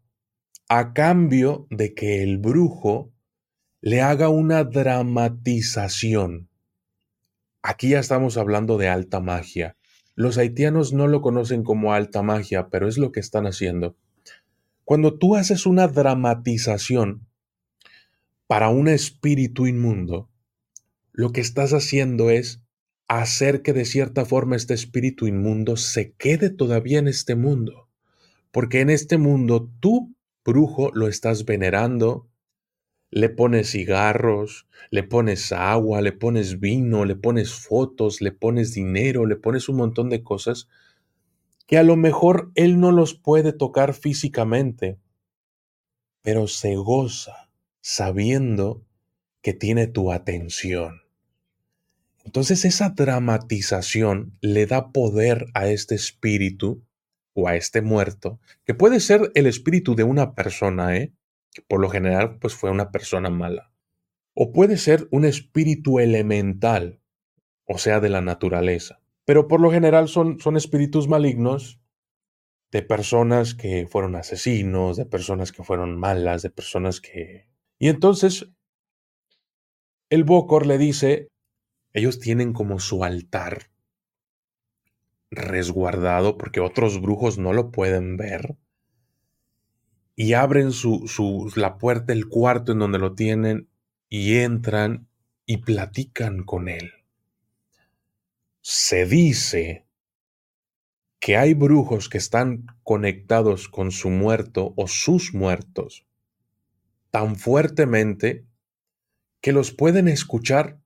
a 0.69 0.95
cambio 0.95 1.67
de 1.69 1.93
que 1.93 2.23
el 2.23 2.39
brujo 2.39 3.13
le 3.83 4.01
haga 4.01 4.31
una 4.31 4.65
dramatización. 4.65 6.49
Aquí 7.63 7.91
ya 7.91 7.99
estamos 7.99 8.39
hablando 8.39 8.79
de 8.79 8.89
alta 8.89 9.21
magia. 9.21 9.77
Los 10.15 10.39
haitianos 10.39 10.93
no 10.93 11.09
lo 11.09 11.23
conocen 11.23 11.65
como 11.65 11.95
alta 11.95 12.23
magia, 12.23 12.69
pero 12.69 12.89
es 12.89 12.99
lo 12.99 13.13
que 13.13 13.21
están 13.21 13.47
haciendo. 13.47 13.97
Cuando 14.85 15.19
tú 15.19 15.37
haces 15.37 15.65
una 15.65 15.89
dramatización 15.89 17.27
para 18.47 18.69
un 18.69 18.89
espíritu 18.89 19.67
inmundo, 19.67 20.29
lo 21.13 21.33
que 21.33 21.41
estás 21.41 21.73
haciendo 21.73 22.31
es 22.31 22.63
hacer 23.09 23.63
que 23.63 23.73
de 23.73 23.85
cierta 23.85 24.25
forma 24.25 24.57
este 24.57 24.75
espíritu 24.75 25.27
inmundo 25.27 25.77
se 25.77 26.13
quede 26.13 26.51
todavía 26.51 26.99
en 26.99 27.09
este 27.09 27.35
mundo. 27.35 27.89
Porque 28.51 28.81
en 28.81 28.91
este 28.91 29.19
mundo 29.19 29.71
tú 29.81 30.15
brujo 30.45 30.91
lo 30.93 31.09
estás 31.09 31.45
venerando, 31.45 32.29
le 33.13 33.29
pones 33.29 33.71
cigarros, 33.71 34.67
le 34.91 35.03
pones 35.03 35.53
agua, 35.53 36.01
le 36.01 36.13
pones 36.13 36.59
vino, 36.61 37.05
le 37.05 37.15
pones 37.15 37.53
fotos, 37.53 38.23
le 38.23 38.33
pones 38.33 38.73
dinero, 38.73 39.27
le 39.27 39.37
pones 39.37 39.69
un 39.69 39.77
montón 39.77 40.09
de 40.09 40.25
cosas 40.25 40.69
que 41.67 41.77
a 41.77 41.83
lo 41.83 41.97
mejor 41.97 42.51
él 42.55 42.81
no 42.81 42.91
los 42.91 43.15
puede 43.15 43.53
tocar 43.53 43.93
físicamente, 43.93 44.99
pero 46.23 46.49
se 46.49 46.75
goza 46.75 47.51
sabiendo 47.83 48.83
que 49.43 49.53
tiene 49.53 49.89
tu 49.89 50.11
atención. 50.11 51.03
Entonces 52.25 52.65
esa 52.65 52.91
dramatización 52.91 54.39
le 54.41 54.67
da 54.67 54.91
poder 54.91 55.47
a 55.53 55.67
este 55.67 55.95
espíritu 55.95 56.83
o 57.35 57.47
a 57.47 57.57
este 57.57 57.83
muerto, 57.83 58.41
que 58.65 58.75
puede 58.75 59.01
ser 59.01 59.31
el 59.35 59.47
espíritu 59.47 59.95
de 59.95 60.05
una 60.05 60.35
persona, 60.35 60.97
¿eh? 60.97 61.13
Que 61.53 61.63
por 61.63 61.81
lo 61.81 61.91
general 61.91 62.39
pues 62.39 62.55
fue 62.55 62.71
una 62.71 62.91
persona 62.91 63.31
mala. 63.31 63.73
O 64.35 64.53
puede 64.53 64.77
ser 64.77 65.09
un 65.11 65.25
espíritu 65.25 65.99
elemental, 66.01 67.01
o 67.65 67.79
sea, 67.79 68.01
de 68.01 68.09
la 68.09 68.21
naturaleza. 68.21 69.01
Pero 69.25 69.47
por 69.47 69.61
lo 69.61 69.71
general 69.71 70.09
son, 70.09 70.41
son 70.41 70.57
espíritus 70.57 71.09
malignos 71.09 71.81
de 72.71 72.83
personas 72.83 73.55
que 73.55 73.87
fueron 73.87 74.17
asesinos, 74.17 74.97
de 74.97 75.05
personas 75.05 75.53
que 75.53 75.63
fueron 75.63 75.99
malas, 75.99 76.43
de 76.43 76.51
personas 76.51 77.01
que... 77.01 77.47
Y 77.79 77.89
entonces 77.89 78.49
el 80.09 80.25
Bokor 80.25 80.67
le 80.67 80.79
dice, 80.79 81.29
ellos 81.93 82.19
tienen 82.19 82.53
como 82.53 82.79
su 82.81 83.05
altar 83.05 83.71
resguardado 85.31 86.37
porque 86.37 86.61
otros 86.61 87.01
brujos 87.01 87.39
no 87.39 87.53
lo 87.53 87.71
pueden 87.71 88.17
ver. 88.17 88.57
Y 90.15 90.35
abren 90.35 90.73
su, 90.73 91.09
su, 91.09 91.51
la 91.57 91.79
puerta, 91.79 92.13
el 92.13 92.29
cuarto 92.29 92.73
en 92.73 92.79
donde 92.79 92.99
lo 92.99 93.15
tienen 93.15 93.69
y 94.09 94.39
entran 94.39 95.09
y 95.47 95.59
platican 95.59 96.45
con 96.45 96.69
él. 96.69 96.93
Se 98.61 99.07
dice 99.07 99.87
que 101.19 101.37
hay 101.37 101.55
brujos 101.55 102.09
que 102.09 102.19
están 102.19 102.67
conectados 102.83 103.69
con 103.69 103.91
su 103.91 104.11
muerto 104.11 104.75
o 104.77 104.87
sus 104.89 105.35
muertos 105.35 106.07
tan 107.13 107.37
fuertemente 107.37 108.47
que 109.43 109.53
los 109.53 109.71
pueden 109.71 110.09
escuchar 110.09 110.81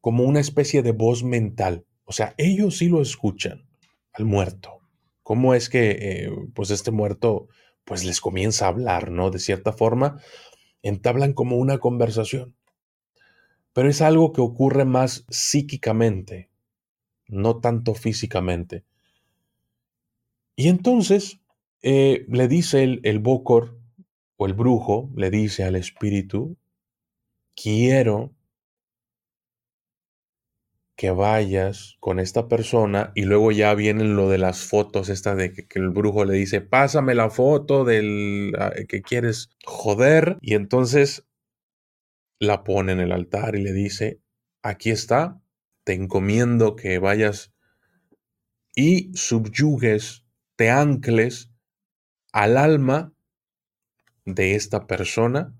como 0.00 0.24
una 0.24 0.40
especie 0.40 0.82
de 0.82 0.92
voz 0.92 1.22
mental. 1.22 1.84
O 2.04 2.12
sea, 2.12 2.34
ellos 2.38 2.78
sí 2.78 2.88
lo 2.88 3.02
escuchan 3.02 3.68
al 4.12 4.24
muerto. 4.24 4.80
¿Cómo 5.22 5.54
es 5.54 5.68
que 5.68 5.90
eh, 5.90 6.30
pues 6.54 6.70
este 6.70 6.92
muerto 6.92 7.48
pues 7.86 8.04
les 8.04 8.20
comienza 8.20 8.66
a 8.66 8.68
hablar, 8.68 9.10
¿no? 9.10 9.30
De 9.30 9.38
cierta 9.38 9.72
forma, 9.72 10.20
entablan 10.82 11.32
como 11.32 11.56
una 11.56 11.78
conversación. 11.78 12.54
Pero 13.72 13.88
es 13.88 14.02
algo 14.02 14.32
que 14.32 14.40
ocurre 14.40 14.84
más 14.84 15.24
psíquicamente, 15.30 16.50
no 17.28 17.60
tanto 17.60 17.94
físicamente. 17.94 18.84
Y 20.56 20.68
entonces 20.68 21.40
eh, 21.82 22.26
le 22.28 22.48
dice 22.48 22.82
el, 22.82 23.00
el 23.04 23.22
o 23.24 24.46
el 24.46 24.52
brujo, 24.54 25.10
le 25.14 25.30
dice 25.30 25.62
al 25.62 25.76
espíritu, 25.76 26.56
quiero 27.54 28.35
que 30.96 31.10
vayas 31.10 31.96
con 32.00 32.18
esta 32.18 32.48
persona 32.48 33.12
y 33.14 33.22
luego 33.22 33.52
ya 33.52 33.74
vienen 33.74 34.16
lo 34.16 34.30
de 34.30 34.38
las 34.38 34.64
fotos, 34.64 35.10
esta 35.10 35.34
de 35.34 35.52
que, 35.52 35.66
el 35.78 35.90
brujo 35.90 36.24
le 36.24 36.34
dice, 36.34 36.62
pásame 36.62 37.14
la 37.14 37.28
foto 37.28 37.84
del 37.84 38.54
ah, 38.58 38.72
que 38.88 39.02
quieres 39.02 39.50
joder 39.64 40.38
y 40.40 40.54
entonces 40.54 41.26
la 42.38 42.64
pone 42.64 42.92
en 42.92 43.00
el 43.00 43.12
altar 43.12 43.56
y 43.56 43.62
le 43.62 43.72
dice, 43.72 44.20
aquí 44.62 44.90
está, 44.90 45.40
te 45.84 45.92
encomiendo 45.92 46.76
que 46.76 46.98
vayas 46.98 47.52
y 48.74 49.10
subyugues, 49.14 50.24
te 50.56 50.70
ancles 50.70 51.50
al 52.32 52.56
alma 52.56 53.12
de 54.24 54.54
esta 54.54 54.86
persona 54.86 55.54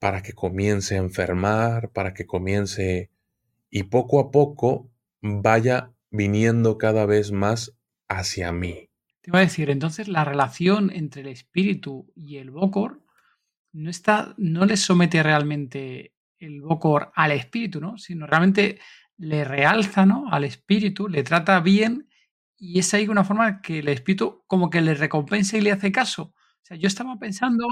para 0.00 0.22
que 0.22 0.32
comience 0.32 0.96
a 0.96 0.98
enfermar, 0.98 1.90
para 1.90 2.14
que 2.14 2.26
comience 2.26 3.10
y 3.70 3.84
poco 3.84 4.20
a 4.20 4.30
poco 4.30 4.90
vaya 5.20 5.92
viniendo 6.10 6.78
cada 6.78 7.06
vez 7.06 7.32
más 7.32 7.76
hacia 8.08 8.52
mí. 8.52 8.88
Te 9.20 9.30
iba 9.30 9.38
a 9.38 9.42
decir, 9.42 9.70
entonces 9.70 10.08
la 10.08 10.24
relación 10.24 10.90
entre 10.92 11.22
el 11.22 11.28
espíritu 11.28 12.10
y 12.14 12.36
el 12.36 12.50
Bokor 12.50 13.02
no 13.72 13.90
está, 13.90 14.34
no 14.38 14.64
le 14.64 14.76
somete 14.76 15.22
realmente 15.22 16.14
el 16.38 16.62
Bokor 16.62 17.12
al 17.14 17.32
espíritu, 17.32 17.80
¿no? 17.80 17.98
Sino 17.98 18.26
realmente 18.26 18.78
le 19.18 19.44
realza 19.44 20.06
¿no? 20.06 20.28
al 20.30 20.44
espíritu, 20.44 21.08
le 21.08 21.22
trata 21.22 21.60
bien 21.60 22.08
y 22.56 22.78
es 22.78 22.94
ahí 22.94 23.08
una 23.08 23.24
forma 23.24 23.60
que 23.60 23.80
el 23.80 23.88
espíritu 23.88 24.44
como 24.46 24.70
que 24.70 24.80
le 24.80 24.94
recompensa 24.94 25.58
y 25.58 25.60
le 25.60 25.72
hace 25.72 25.92
caso. 25.92 26.34
O 26.34 26.62
sea, 26.68 26.76
yo 26.76 26.86
estaba 26.86 27.18
pensando 27.18 27.66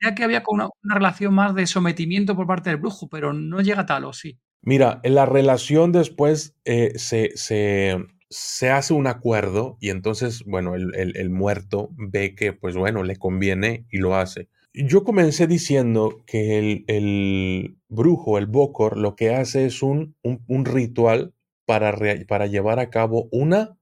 ya 0.00 0.14
que 0.14 0.24
había 0.24 0.42
una, 0.48 0.68
una 0.82 0.94
relación 0.94 1.34
más 1.34 1.54
de 1.54 1.66
sometimiento 1.66 2.36
por 2.36 2.46
parte 2.46 2.70
del 2.70 2.78
brujo, 2.78 3.08
pero 3.08 3.32
no 3.32 3.60
llega 3.60 3.86
tal, 3.86 4.04
¿o 4.04 4.12
sí? 4.12 4.38
Mira, 4.62 5.00
en 5.02 5.14
la 5.14 5.26
relación 5.26 5.92
después 5.92 6.54
eh, 6.64 6.92
se, 6.96 7.30
se, 7.36 8.70
hace 8.70 8.94
un 8.94 9.06
acuerdo 9.06 9.78
y 9.80 9.90
entonces, 9.90 10.44
bueno, 10.44 10.74
el, 10.74 11.30
muerto 11.30 11.90
ve 11.96 12.34
que, 12.34 12.52
pues 12.52 12.76
bueno, 12.76 13.02
le 13.02 13.16
conviene 13.16 13.86
y 13.90 13.98
lo 13.98 14.16
hace. 14.16 14.48
Yo 14.72 15.02
comencé 15.02 15.46
diciendo 15.46 16.22
que 16.26 16.58
el, 16.58 16.84
el 16.86 17.78
brujo, 17.88 18.38
el 18.38 18.46
Bokor, 18.46 18.96
lo 18.96 19.16
que 19.16 19.34
hace 19.34 19.64
es 19.64 19.82
un, 19.82 20.14
un, 20.22 20.64
ritual 20.64 21.34
para, 21.64 21.96
para 22.28 22.46
llevar 22.46 22.78
a 22.78 22.90
cabo 22.90 23.28
una 23.32 23.78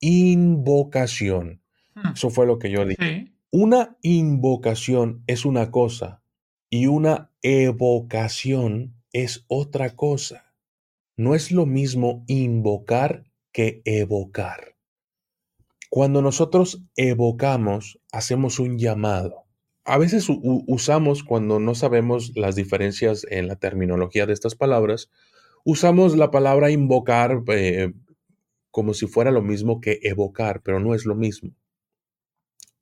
invocación. 0.00 1.62
Hmm. 1.94 2.12
Eso 2.14 2.30
fue 2.30 2.46
lo 2.46 2.58
que 2.58 2.70
yo 2.70 2.84
dije. 2.84 3.32
Una 3.50 3.96
invocación 4.02 5.22
es 5.26 5.44
una 5.46 5.70
cosa 5.70 6.22
y 6.68 6.86
una 6.86 7.30
evocación 7.42 8.95
es 9.22 9.46
otra 9.48 9.96
cosa. 9.96 10.52
No 11.16 11.34
es 11.34 11.50
lo 11.50 11.64
mismo 11.64 12.22
invocar 12.26 13.24
que 13.50 13.80
evocar. 13.86 14.76
Cuando 15.88 16.20
nosotros 16.20 16.82
evocamos, 16.96 17.98
hacemos 18.12 18.58
un 18.58 18.78
llamado. 18.78 19.46
A 19.84 19.96
veces 19.96 20.26
usamos, 20.28 21.24
cuando 21.24 21.58
no 21.58 21.74
sabemos 21.74 22.32
las 22.34 22.56
diferencias 22.56 23.26
en 23.30 23.48
la 23.48 23.56
terminología 23.56 24.26
de 24.26 24.34
estas 24.34 24.54
palabras, 24.54 25.10
usamos 25.64 26.14
la 26.14 26.30
palabra 26.30 26.70
invocar 26.70 27.42
eh, 27.48 27.94
como 28.70 28.92
si 28.92 29.06
fuera 29.06 29.30
lo 29.30 29.40
mismo 29.40 29.80
que 29.80 30.00
evocar, 30.02 30.60
pero 30.62 30.78
no 30.78 30.94
es 30.94 31.06
lo 31.06 31.14
mismo. 31.14 31.52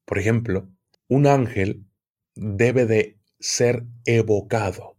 Por 0.05 0.19
ejemplo, 0.19 0.69
un 1.07 1.29
ángel 1.29 1.85
debe 2.35 2.87
de 2.87 3.21
ser 3.39 3.85
evocado 4.05 4.94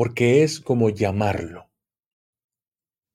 porque 0.00 0.42
es 0.42 0.60
como 0.60 0.88
llamarlo. 0.88 1.68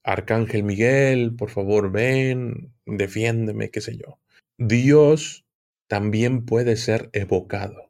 Arcángel 0.04 0.62
Miguel, 0.62 1.36
por 1.36 1.50
favor, 1.50 1.92
ven, 1.92 2.76
defiéndeme, 2.86 3.72
qué 3.72 3.82
sé 3.82 3.98
yo. 3.98 4.20
Dios 4.60 5.48
también 5.88 6.46
puede 6.46 6.76
ser 6.78 7.10
evocado. 7.12 7.90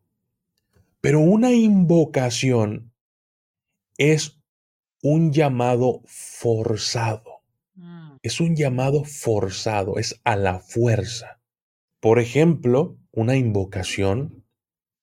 Pero 1.02 1.20
una 1.20 1.52
invocación 1.52 2.94
es 3.98 4.40
un 5.04 5.34
llamado 5.34 6.02
forzado. 6.06 7.42
Mm. 7.74 8.16
Es 8.24 8.40
un 8.40 8.56
llamado 8.56 9.04
forzado, 9.04 9.98
es 9.98 10.22
a 10.24 10.38
la 10.38 10.60
fuerza. 10.60 11.42
Por 12.00 12.20
ejemplo, 12.20 12.98
una 13.12 13.36
invocación 13.36 14.46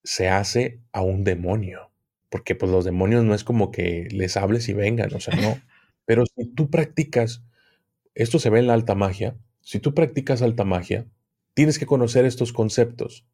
se 0.02 0.30
hace 0.30 0.80
a 0.92 1.02
un 1.02 1.24
demonio, 1.24 1.91
porque 2.32 2.54
pues 2.54 2.72
los 2.72 2.86
demonios 2.86 3.24
no 3.24 3.34
es 3.34 3.44
como 3.44 3.70
que 3.70 4.08
les 4.10 4.38
hables 4.38 4.66
y 4.70 4.72
vengan, 4.72 5.14
o 5.14 5.20
sea, 5.20 5.36
no. 5.36 5.60
Pero 6.06 6.24
si 6.26 6.46
tú 6.46 6.70
practicas, 6.70 7.44
esto 8.14 8.38
se 8.38 8.48
ve 8.48 8.58
en 8.58 8.66
la 8.66 8.72
alta 8.72 8.94
magia, 8.94 9.36
si 9.60 9.80
tú 9.80 9.92
practicas 9.92 10.40
alta 10.40 10.64
magia, 10.64 11.06
tienes 11.52 11.78
que 11.78 11.84
conocer 11.84 12.24
estos 12.24 12.54
conceptos. 12.54 13.26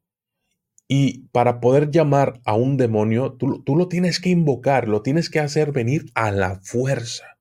Y 0.88 1.28
para 1.28 1.60
poder 1.60 1.92
llamar 1.92 2.40
a 2.44 2.54
un 2.54 2.76
demonio, 2.76 3.34
tú, 3.34 3.62
lo 3.76 3.88
tienes 3.88 4.18
que 4.18 4.30
invocar, 4.30 4.88
lo 4.88 5.02
tienes 5.02 5.30
que 5.30 5.38
hacer 5.38 5.70
venir 5.70 6.06
a 6.14 6.32
la 6.32 6.58
fuerza. 6.60 7.38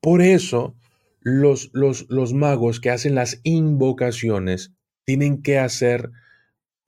Por 0.00 0.22
eso, 0.22 0.76
los, 1.20 1.68
los, 1.74 2.06
los 2.08 2.32
magos 2.32 2.80
que 2.80 2.90
hacen 2.90 3.14
las 3.14 3.40
invocaciones 3.42 4.72
tienen 5.04 5.42
que 5.42 5.58
hacer 5.58 6.10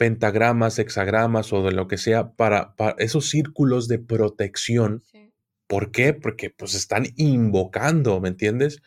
pentagramas, 0.03 0.81
hexagramas 0.81 1.53
o 1.53 1.63
de 1.63 1.71
lo 1.71 1.87
que 1.87 1.97
sea 1.97 2.33
para, 2.33 2.75
esos 2.99 3.31
círculos 3.31 3.87
de 3.87 4.01
protección. 4.01 5.05
¿Por 5.69 5.93
qué? 5.93 6.13
Porque 6.13 6.51
pues 6.51 6.75
están 6.75 7.07
invocando, 7.15 8.21
¿me 8.21 8.29
entiendes? 8.29 8.83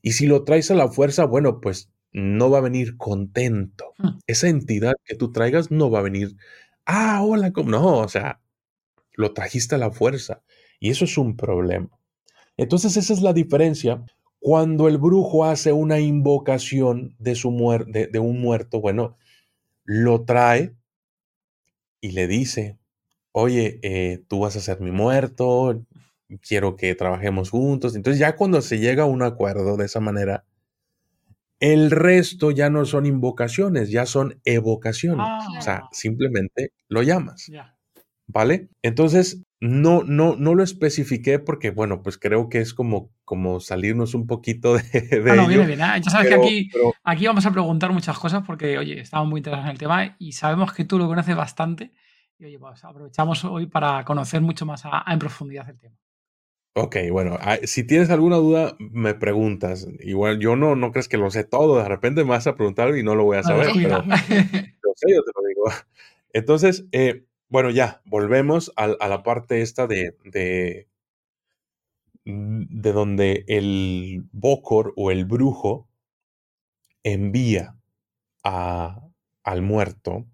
Y 0.00 0.12
si 0.12 0.26
lo 0.26 0.42
traes 0.44 0.70
a 0.70 0.74
la 0.74 0.88
fuerza, 0.88 1.26
bueno, 1.26 1.60
pues 1.60 1.90
no 2.12 2.48
va 2.48 2.58
a 2.58 2.62
venir 2.62 2.96
contento. 2.96 3.92
Hmm. 3.98 4.16
Esa 4.26 4.48
entidad 4.48 4.94
que 5.04 5.14
tú 5.14 5.32
traigas 5.32 5.70
no 5.70 5.90
va 5.90 5.98
a 5.98 6.02
venir, 6.02 6.34
ah, 6.86 7.22
hola, 7.22 7.52
¿cómo? 7.52 7.68
No, 7.68 7.98
o 7.98 8.08
sea, 8.08 8.40
lo 9.12 9.34
trajiste 9.34 9.74
a 9.74 9.78
la 9.78 9.90
fuerza. 9.90 10.40
Y 10.80 10.88
eso 10.88 11.04
es 11.04 11.18
un 11.18 11.36
problema. 11.36 11.90
Entonces 12.56 12.96
esa 12.96 13.12
es 13.12 13.20
la 13.20 13.34
diferencia. 13.34 14.02
Cuando 14.38 14.88
el 14.88 14.96
brujo 14.96 15.44
hace 15.44 15.74
una 15.74 16.00
invocación 16.00 17.16
de, 17.18 17.34
su 17.34 17.50
de 17.86 18.18
un 18.18 18.40
muerto, 18.40 18.80
bueno, 18.80 19.14
lo 19.84 20.24
trae 20.24 20.74
y 22.00 22.12
le 22.12 22.26
dice, 22.26 22.78
oye, 23.32 23.78
eh, 23.82 24.22
tú 24.28 24.40
vas 24.40 24.56
a 24.56 24.60
ser 24.60 24.80
mi 24.80 24.90
muerto, 24.90 25.84
quiero 26.40 26.76
que 26.76 26.94
trabajemos 26.94 27.50
juntos. 27.50 27.96
Entonces 27.96 28.18
ya 28.18 28.36
cuando 28.36 28.60
se 28.60 28.78
llega 28.78 29.04
a 29.04 29.06
un 29.06 29.22
acuerdo 29.22 29.76
de 29.76 29.86
esa 29.86 30.00
manera, 30.00 30.44
el 31.60 31.90
resto 31.90 32.50
ya 32.50 32.68
no 32.68 32.84
son 32.84 33.06
invocaciones, 33.06 33.90
ya 33.90 34.06
son 34.06 34.40
evocaciones. 34.44 35.26
O 35.58 35.62
sea, 35.62 35.76
ah. 35.84 35.88
simplemente 35.92 36.72
lo 36.88 37.02
llamas. 37.02 37.50
¿Vale? 38.26 38.68
Entonces, 38.82 39.43
no, 39.64 40.02
no, 40.04 40.36
no 40.36 40.54
lo 40.54 40.62
especifiqué 40.62 41.38
porque, 41.38 41.70
bueno, 41.70 42.02
pues 42.02 42.18
creo 42.18 42.50
que 42.50 42.58
es 42.58 42.74
como, 42.74 43.10
como 43.24 43.60
salirnos 43.60 44.12
un 44.12 44.26
poquito 44.26 44.74
de. 44.74 44.82
de 45.00 45.20
no, 45.20 45.36
no, 45.36 45.48
viene 45.48 45.64
bien. 45.64 45.78
Ya 45.78 46.02
sabes 46.02 46.28
que 46.28 46.34
aquí, 46.34 46.70
aquí 47.02 47.26
vamos 47.26 47.46
a 47.46 47.50
preguntar 47.50 47.90
muchas 47.90 48.18
cosas 48.18 48.42
porque, 48.46 48.76
oye, 48.76 49.00
estamos 49.00 49.26
muy 49.26 49.38
interesados 49.38 49.64
en 49.64 49.72
el 49.72 49.78
tema 49.78 50.16
y 50.18 50.32
sabemos 50.32 50.74
que 50.74 50.84
tú 50.84 50.98
lo 50.98 51.06
conoces 51.06 51.34
bastante. 51.34 51.92
Y, 52.38 52.44
oye, 52.44 52.58
pues 52.58 52.84
aprovechamos 52.84 53.42
hoy 53.46 53.64
para 53.64 54.04
conocer 54.04 54.42
mucho 54.42 54.66
más 54.66 54.82
en 55.06 55.18
profundidad 55.18 55.66
el 55.70 55.78
tema. 55.78 55.96
Ok, 56.76 56.96
bueno, 57.10 57.38
ah, 57.40 57.56
si 57.62 57.86
tienes 57.86 58.10
alguna 58.10 58.36
duda, 58.36 58.76
me 58.78 59.14
preguntas. 59.14 59.88
Igual 60.00 60.40
yo 60.40 60.56
no, 60.56 60.76
no 60.76 60.92
crees 60.92 61.08
que 61.08 61.16
lo 61.16 61.30
sé 61.30 61.44
todo, 61.44 61.78
de 61.78 61.88
repente 61.88 62.22
me 62.22 62.30
vas 62.30 62.46
a 62.46 62.54
preguntar 62.54 62.94
y 62.98 63.02
no 63.02 63.14
lo 63.14 63.24
voy 63.24 63.38
a 63.38 63.42
saber, 63.42 63.68
pero 63.74 63.98
lo 64.02 64.92
sé, 64.94 65.14
yo 65.14 65.22
te 65.22 65.32
lo 65.34 65.48
digo. 65.48 65.64
Entonces, 66.34 66.84
eh, 66.92 67.24
bueno, 67.54 67.70
ya, 67.70 68.02
volvemos 68.04 68.72
a, 68.74 68.88
la 68.88 69.22
parte 69.22 69.62
esta 69.62 69.86
de, 69.86 70.16
de, 70.24 70.88
de 72.24 72.92
donde 72.92 73.44
el 73.46 74.24
Bokor 74.32 74.92
o 74.96 75.12
el 75.12 75.24
brujo 75.24 75.88
envía 77.04 77.76
a, 78.42 79.06
al 79.44 79.62
muerto 79.62 80.26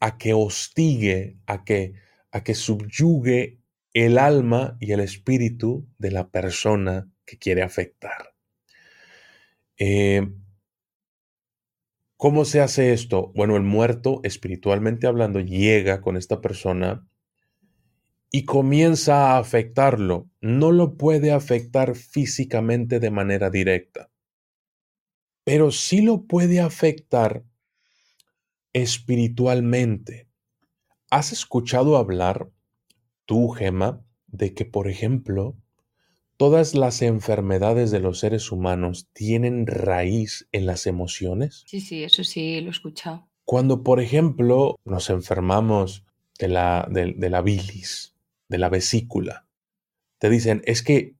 a 0.00 0.18
que 0.18 0.34
hostigue, 0.34 1.38
a 1.46 1.62
que, 1.62 1.94
a 2.32 2.42
que 2.42 2.56
subyugue 2.56 3.60
el 3.92 4.18
alma 4.18 4.76
y 4.80 4.90
el 4.90 4.98
espíritu 4.98 5.86
de 5.98 6.10
la 6.10 6.30
persona 6.30 7.08
que 7.24 7.38
quiere 7.38 7.62
afectar. 7.62 8.34
Eh, 9.76 10.26
¿Cómo 12.18 12.44
se 12.44 12.60
hace 12.60 12.92
esto? 12.92 13.30
Bueno, 13.36 13.56
el 13.56 13.62
muerto, 13.62 14.18
espiritualmente 14.24 15.06
hablando, 15.06 15.38
llega 15.38 16.00
con 16.00 16.16
esta 16.16 16.40
persona 16.40 17.08
y 18.32 18.44
comienza 18.44 19.36
a 19.36 19.38
afectarlo. 19.38 20.28
No 20.40 20.72
lo 20.72 20.96
puede 20.96 21.30
afectar 21.30 21.94
físicamente 21.94 22.98
de 22.98 23.12
manera 23.12 23.50
directa, 23.50 24.10
pero 25.44 25.70
sí 25.70 26.00
lo 26.02 26.26
puede 26.26 26.58
afectar 26.58 27.44
espiritualmente. 28.72 30.28
¿Has 31.10 31.30
escuchado 31.30 31.96
hablar 31.96 32.50
tú, 33.26 33.50
Gema, 33.50 34.04
de 34.26 34.54
que, 34.54 34.64
por 34.64 34.88
ejemplo, 34.88 35.56
todas 36.38 36.74
las 36.74 37.02
enfermedades 37.02 37.90
de 37.90 38.00
los 38.00 38.20
seres 38.20 38.50
humanos 38.50 39.08
tienen 39.12 39.66
raíz 39.66 40.48
en 40.52 40.64
las 40.66 40.86
emociones? 40.86 41.64
Sí, 41.66 41.80
sí, 41.80 42.04
eso 42.04 42.24
sí 42.24 42.60
lo 42.60 42.68
he 42.68 42.70
escuchado. 42.70 43.28
Cuando, 43.44 43.82
por 43.82 44.00
ejemplo, 44.00 44.76
nos 44.84 45.10
enfermamos 45.10 46.06
de 46.38 46.48
la, 46.48 46.88
de, 46.90 47.28
la 47.28 47.42
bilis, 47.42 48.14
de 48.48 48.58
la 48.58 48.68
vesícula, 48.68 49.46
te 50.18 50.30
dicen, 50.30 50.62
es 50.64 50.82
que 50.82 51.16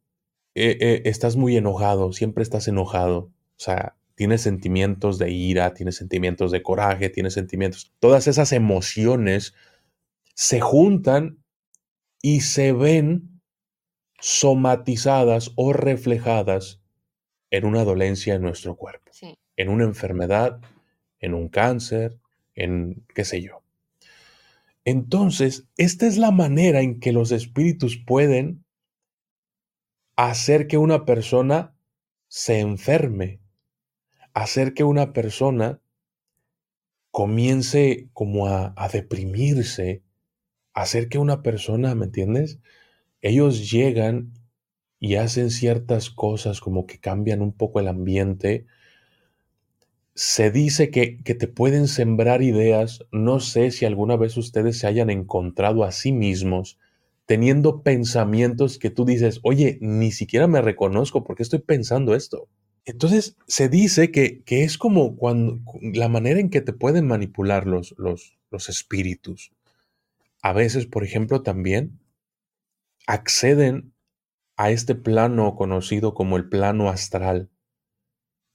eh, 0.55 0.77
eh, 0.81 1.03
estás 1.05 1.37
muy 1.37 1.57
enojado, 1.57 2.13
siempre 2.13 2.43
estás 2.43 2.69
enojado. 2.69 3.19
O 3.19 3.61
sea, 3.61 3.97
tienes 4.15 4.43
sentimientos 4.43 5.19
de 5.19 5.31
ira, 5.33 5.75
tienes 5.75 5.97
sentimientos 5.97 6.53
de 6.53 6.63
coraje, 6.63 7.09
tienes 7.09 7.35
sentimientos. 7.35 7.93
Todas 7.99 8.29
esas 8.29 8.53
emociones 8.53 9.55
se 10.35 10.61
juntan 10.61 11.43
y 12.23 12.43
se 12.43 12.73
ven 12.73 13.38
somatizadas 14.19 15.53
o 15.57 15.73
reflejadas 15.73 16.81
en 17.51 17.65
una 17.65 17.85
dolencia 17.85 18.35
en 18.35 18.43
nuestro 18.43 18.77
cuerpo, 18.77 19.11
en 19.57 19.69
una 19.69 19.85
enfermedad, 19.85 20.61
en 21.21 21.35
un 21.35 21.49
cáncer, 21.49 22.19
en 22.55 23.05
qué 23.15 23.25
sé 23.25 23.43
yo. 23.43 23.63
Entonces, 24.85 25.69
esta 25.77 26.07
es 26.07 26.19
la 26.19 26.31
manera 26.31 26.81
en 26.81 27.01
que 27.01 27.13
los 27.13 27.31
espíritus 27.31 27.97
pueden 27.97 28.65
hacer 30.17 30.67
que 30.67 30.79
una 30.79 31.05
persona 31.05 31.75
se 32.27 32.61
enferme, 32.61 33.41
hacer 34.35 34.75
que 34.75 34.85
una 34.85 35.13
persona 35.13 35.81
comience 37.11 38.09
como 38.13 38.47
a, 38.47 38.75
a 38.77 38.89
deprimirse, 38.89 40.03
hacer 40.75 41.09
que 41.09 41.19
una 41.19 41.43
persona, 41.43 41.95
¿me 41.95 42.07
entiendes? 42.07 42.59
Ellos 43.23 43.71
llegan 43.71 44.33
y 45.01 45.17
hacen 45.17 45.51
ciertas 45.51 46.11
cosas 46.11 46.61
como 46.61 46.87
que 46.87 46.99
cambian 46.99 47.43
un 47.43 47.53
poco 47.53 47.81
el 47.81 47.89
ambiente. 47.89 48.67
Se 50.15 50.51
dice 50.51 50.91
que, 50.91 51.19
que, 51.23 51.35
te 51.35 51.49
pueden 51.49 51.89
sembrar 51.89 52.43
ideas. 52.43 53.05
No 53.13 53.41
sé 53.41 53.71
si 53.71 53.85
alguna 53.85 54.17
vez 54.17 54.37
ustedes 54.37 54.79
se 54.79 54.87
hayan 54.87 55.11
encontrado 55.11 55.85
a 55.85 55.93
sí 55.93 56.13
mismos 56.13 56.79
teniendo 57.27 57.83
pensamientos 57.83 58.79
que 58.79 58.91
tú 58.91 59.05
dices, 59.05 59.41
oye, 59.43 59.79
ni 59.83 60.13
siquiera 60.13 60.47
me 60.47 60.63
reconozco 60.63 61.25
porque 61.25 61.43
estoy 61.43 61.59
pensando 61.59 62.15
esto. 62.15 62.49
Entonces 62.87 63.37
se 63.47 63.69
dice 63.69 64.11
que, 64.11 64.43
que 64.45 64.65
es 64.65 64.79
como 64.79 65.17
cuando 65.17 65.61
la 65.93 66.09
manera 66.09 66.41
en 66.41 66.49
que 66.49 66.63
te 66.63 66.73
pueden 66.73 67.07
manipular 67.07 67.67
los, 67.67 67.95
los, 67.99 68.39
los 68.51 68.71
espíritus 68.71 69.53
a 70.43 70.53
veces, 70.53 70.87
por 70.87 71.05
ejemplo, 71.05 71.43
también 71.43 71.99
acceden 73.09 73.95
a 74.59 74.71
este 74.71 74.95
plano 74.95 75.57
conocido 75.57 76.13
como 76.13 76.37
el 76.37 76.51
plano 76.51 76.91
astral, 76.91 77.49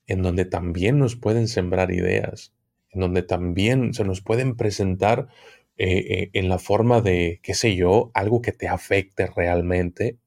en 0.06 0.22
donde 0.22 0.46
también 0.46 1.00
nos 1.00 1.16
pueden 1.16 1.48
sembrar 1.48 1.92
ideas, 1.92 2.54
en 2.92 3.02
donde 3.02 3.24
también 3.24 3.96
se 3.96 4.04
nos 4.04 4.22
pueden 4.22 4.56
presentar 4.56 5.28
eh, 5.76 5.98
eh, 5.98 6.30
en 6.34 6.50
la 6.50 6.60
forma 6.60 7.02
de, 7.02 7.39
qué 7.42 7.56
sé 7.56 7.76
yo, 7.76 8.12
algo 8.13 8.44
que 8.44 8.52
te 8.52 8.68
afecte 8.68 9.26
realmente. 9.26 10.20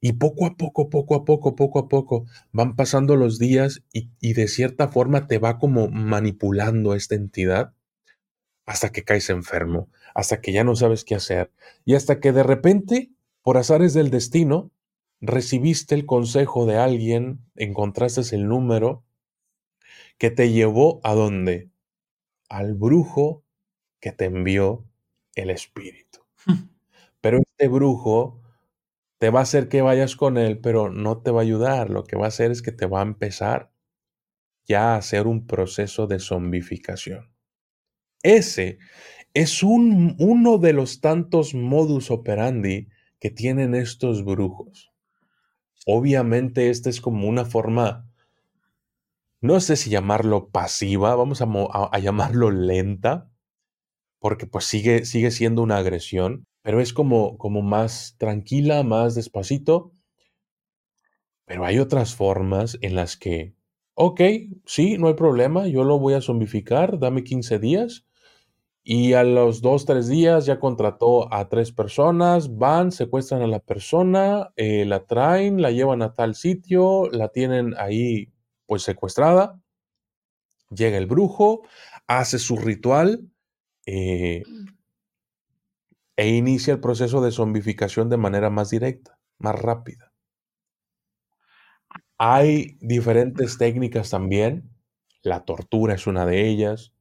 Y 0.00 0.14
poco 0.14 0.46
a 0.46 0.56
poco, 0.56 0.88
poco 0.88 1.16
a 1.16 1.24
poco, 1.26 1.54
poco 1.54 1.78
a 1.80 1.88
poco 1.88 2.24
van 2.52 2.74
pasando 2.74 3.16
los 3.16 3.38
días 3.38 3.82
y, 3.92 4.10
y 4.18 4.32
de 4.32 4.48
cierta 4.48 4.88
forma 4.88 5.26
te 5.26 5.38
va 5.38 5.58
como 5.58 5.88
manipulando 5.88 6.94
esta 6.94 7.16
entidad 7.16 7.74
hasta 8.64 8.92
que 8.92 9.02
caes 9.02 9.28
enfermo, 9.28 9.90
hasta 10.14 10.40
que 10.40 10.52
ya 10.52 10.64
no 10.64 10.74
sabes 10.74 11.04
qué 11.04 11.16
hacer 11.16 11.52
y 11.84 11.96
hasta 11.96 12.20
que 12.20 12.32
de 12.32 12.44
repente, 12.44 13.10
por 13.48 13.56
azares 13.56 13.94
del 13.94 14.10
destino, 14.10 14.72
recibiste 15.22 15.94
el 15.94 16.04
consejo 16.04 16.66
de 16.66 16.76
alguien, 16.76 17.40
encontraste 17.56 18.20
el 18.36 18.46
número 18.46 19.06
que 20.18 20.30
te 20.30 20.52
llevó 20.52 21.00
a 21.02 21.14
dónde? 21.14 21.70
Al 22.50 22.74
brujo 22.74 23.46
que 24.00 24.12
te 24.12 24.26
envió 24.26 24.84
el 25.34 25.48
espíritu. 25.48 26.18
Pero 27.22 27.38
este 27.38 27.68
brujo 27.68 28.42
te 29.16 29.30
va 29.30 29.40
a 29.40 29.44
hacer 29.44 29.70
que 29.70 29.80
vayas 29.80 30.14
con 30.14 30.36
él, 30.36 30.58
pero 30.60 30.90
no 30.90 31.22
te 31.22 31.30
va 31.30 31.40
a 31.40 31.44
ayudar. 31.44 31.88
Lo 31.88 32.04
que 32.04 32.16
va 32.18 32.26
a 32.26 32.28
hacer 32.28 32.50
es 32.50 32.60
que 32.60 32.72
te 32.72 32.84
va 32.84 32.98
a 32.98 33.04
empezar 33.04 33.72
ya 34.66 34.92
a 34.92 34.98
hacer 34.98 35.26
un 35.26 35.46
proceso 35.46 36.06
de 36.06 36.18
zombificación. 36.18 37.32
Ese 38.22 38.76
es 39.32 39.62
un, 39.62 40.16
uno 40.18 40.58
de 40.58 40.74
los 40.74 41.00
tantos 41.00 41.54
modus 41.54 42.10
operandi 42.10 42.88
que 43.20 43.30
tienen 43.30 43.74
estos 43.74 44.24
brujos. 44.24 44.92
Obviamente, 45.86 46.70
esta 46.70 46.90
es 46.90 47.00
como 47.00 47.28
una 47.28 47.44
forma, 47.44 48.10
no 49.40 49.60
sé 49.60 49.76
si 49.76 49.90
llamarlo 49.90 50.48
pasiva, 50.50 51.14
vamos 51.14 51.42
a, 51.42 51.98
llamarlo 51.98 52.50
lenta, 52.50 53.30
porque 54.18 54.46
pues 54.46 54.64
sigue, 54.64 55.04
sigue 55.04 55.30
siendo 55.30 55.62
una 55.62 55.78
agresión, 55.78 56.46
pero 56.62 56.80
es 56.80 56.92
como, 56.92 57.38
como 57.38 57.62
más 57.62 58.16
tranquila, 58.18 58.82
más 58.82 59.14
despacito. 59.14 59.92
Pero 61.46 61.64
hay 61.64 61.78
otras 61.78 62.14
formas 62.14 62.76
en 62.82 62.94
las 62.94 63.16
que, 63.16 63.54
ok, 63.94 64.20
sí, 64.66 64.98
no 64.98 65.08
hay 65.08 65.14
problema, 65.14 65.66
yo 65.66 65.84
lo 65.84 65.98
voy 65.98 66.14
a 66.14 66.20
zombificar, 66.20 66.98
dame 66.98 67.24
15 67.24 67.58
días 67.58 68.07
y 68.90 69.12
a 69.12 69.22
los 69.22 69.60
dos, 69.60 69.84
tres 69.84 70.08
días 70.08 70.46
ya 70.46 70.58
contrató 70.58 71.30
a 71.30 71.50
tres 71.50 71.72
personas, 71.72 72.56
van, 72.56 72.90
secuestran 72.90 73.42
a 73.42 73.46
la 73.46 73.58
persona, 73.58 74.50
eh, 74.56 74.86
la 74.86 75.04
traen, 75.04 75.60
la 75.60 75.70
llevan 75.70 76.00
a 76.00 76.14
tal 76.14 76.34
sitio, 76.34 77.10
la 77.10 77.28
tienen 77.28 77.74
ahí 77.76 78.32
pues 78.64 78.84
secuestrada. 78.84 79.60
Llega 80.70 80.96
el 80.96 81.04
brujo, 81.04 81.64
hace 82.06 82.38
su 82.38 82.56
ritual 82.56 83.28
eh, 83.84 84.42
e 86.16 86.28
inicia 86.28 86.72
el 86.72 86.80
proceso 86.80 87.20
de 87.20 87.30
zombificación 87.30 88.08
de 88.08 88.16
manera 88.16 88.48
más 88.48 88.70
directa, 88.70 89.18
más 89.36 89.60
rápida. 89.60 90.14
Hay 92.16 92.78
diferentes 92.80 93.58
técnicas 93.58 94.08
también. 94.08 94.70
La 95.20 95.44
tortura 95.44 95.92
es 95.92 96.06
una 96.06 96.24
de 96.24 96.48
ellas. 96.48 96.94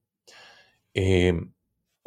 Eh, 0.93 1.34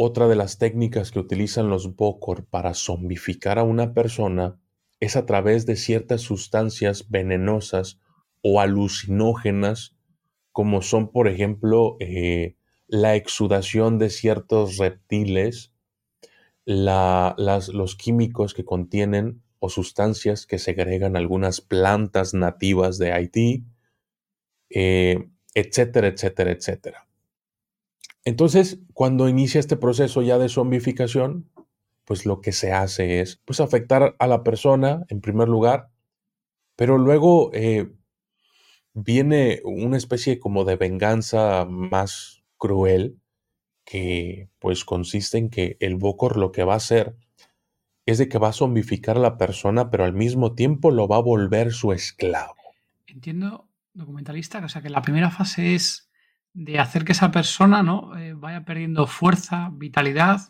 otra 0.02 0.28
de 0.28 0.34
las 0.34 0.56
técnicas 0.56 1.10
que 1.10 1.18
utilizan 1.18 1.68
los 1.68 1.94
Bokor 1.94 2.46
para 2.46 2.72
zombificar 2.72 3.58
a 3.58 3.64
una 3.64 3.92
persona 3.92 4.58
es 4.98 5.14
a 5.14 5.26
través 5.26 5.66
de 5.66 5.76
ciertas 5.76 6.22
sustancias 6.22 7.10
venenosas 7.10 8.00
o 8.40 8.62
alucinógenas, 8.62 9.98
como 10.52 10.80
son, 10.80 11.12
por 11.12 11.28
ejemplo, 11.28 11.98
eh, 12.00 12.56
la 12.86 13.14
exudación 13.14 13.98
de 13.98 14.08
ciertos 14.08 14.78
reptiles, 14.78 15.74
los 16.64 17.96
químicos 17.96 18.54
que 18.54 18.64
contienen 18.64 19.42
o 19.58 19.68
sustancias 19.68 20.46
que 20.46 20.58
segregan 20.58 21.14
algunas 21.14 21.60
plantas 21.60 22.32
nativas 22.32 22.96
de 22.96 23.12
Haití, 23.12 23.66
eh, 24.70 25.28
etcétera, 25.54 26.08
etcétera, 26.08 26.52
etcétera. 26.52 27.09
Entonces, 28.24 28.80
cuando 28.92 29.28
inicia 29.28 29.60
este 29.60 29.76
proceso 29.76 30.22
ya 30.22 30.38
de 30.38 30.48
zombificación, 30.48 31.50
pues 32.04 32.26
lo 32.26 32.40
que 32.40 32.52
se 32.52 32.72
hace 32.72 33.20
es 33.20 33.40
pues 33.44 33.60
afectar 33.60 34.16
a 34.18 34.26
la 34.26 34.42
persona 34.42 35.04
en 35.08 35.20
primer 35.20 35.48
lugar, 35.48 35.90
pero 36.76 36.98
luego 36.98 37.50
eh, 37.54 37.92
viene 38.94 39.60
una 39.64 39.96
especie 39.96 40.38
como 40.38 40.64
de 40.64 40.76
venganza 40.76 41.64
más 41.66 42.42
cruel 42.58 43.18
que 43.84 44.48
pues 44.58 44.84
consiste 44.84 45.38
en 45.38 45.50
que 45.50 45.76
el 45.80 45.96
Bokor 45.96 46.36
lo 46.36 46.52
que 46.52 46.64
va 46.64 46.74
a 46.74 46.78
hacer 46.78 47.16
es 48.06 48.18
de 48.18 48.28
que 48.28 48.38
va 48.38 48.48
a 48.48 48.52
zombificar 48.52 49.16
a 49.16 49.20
la 49.20 49.38
persona, 49.38 49.90
pero 49.90 50.04
al 50.04 50.12
mismo 50.12 50.54
tiempo 50.54 50.90
lo 50.90 51.06
va 51.06 51.16
a 51.16 51.22
volver 51.22 51.72
su 51.72 51.92
esclavo. 51.92 52.56
Entiendo, 53.06 53.68
documentalista, 53.94 54.58
o 54.64 54.68
sea 54.68 54.82
que 54.82 54.90
la 54.90 55.02
primera 55.02 55.30
fase 55.30 55.74
es 55.74 56.09
de 56.52 56.78
hacer 56.78 57.04
que 57.04 57.12
esa 57.12 57.30
persona 57.30 57.82
¿no? 57.82 58.16
Eh, 58.16 58.34
vaya 58.34 58.64
perdiendo 58.64 59.06
fuerza, 59.06 59.70
vitalidad. 59.72 60.40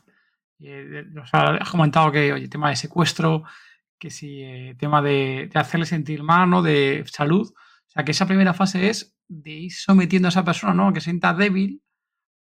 Eh, 0.58 1.04
has 1.32 1.70
comentado 1.70 2.10
que, 2.12 2.32
oye, 2.32 2.48
tema 2.48 2.70
de 2.70 2.76
secuestro, 2.76 3.44
que 3.98 4.10
si 4.10 4.42
eh, 4.42 4.74
tema 4.78 5.02
de, 5.02 5.50
hacerle 5.54 5.86
sentir 5.86 6.22
mal, 6.22 6.48
¿no? 6.48 6.62
De 6.62 7.04
salud. 7.06 7.52
O 7.52 7.90
sea, 7.90 8.04
que 8.04 8.12
esa 8.12 8.26
primera 8.26 8.54
fase 8.54 8.88
es 8.88 9.16
de 9.28 9.50
ir 9.50 9.72
sometiendo 9.72 10.28
a 10.28 10.30
esa 10.30 10.44
persona, 10.44 10.74
¿no? 10.74 10.92
Que 10.92 11.00
sienta 11.00 11.34
débil 11.34 11.82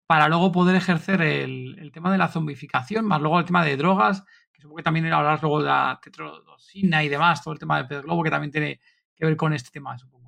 para 0.06 0.28
luego 0.28 0.50
poder 0.50 0.76
ejercer 0.76 1.22
el, 1.22 1.90
tema 1.92 2.10
de 2.10 2.18
la 2.18 2.28
zombificación, 2.28 3.06
más 3.06 3.20
luego 3.20 3.38
el 3.38 3.44
tema 3.44 3.64
de 3.64 3.76
drogas, 3.76 4.24
que 4.52 4.60
supongo 4.60 4.78
que 4.78 4.82
también 4.82 5.12
hablar 5.12 5.40
luego 5.40 5.60
de 5.60 5.68
la 5.68 6.00
tetrodosina 6.02 7.04
y 7.04 7.08
demás, 7.08 7.44
todo 7.44 7.54
el 7.54 7.60
tema 7.60 7.76
del 7.76 7.86
pez 7.86 8.02
globo 8.02 8.24
que 8.24 8.30
también 8.30 8.50
tiene 8.50 8.80
que 9.14 9.24
ver 9.24 9.36
con 9.36 9.52
este 9.52 9.70
tema, 9.70 9.96
supongo 9.98 10.19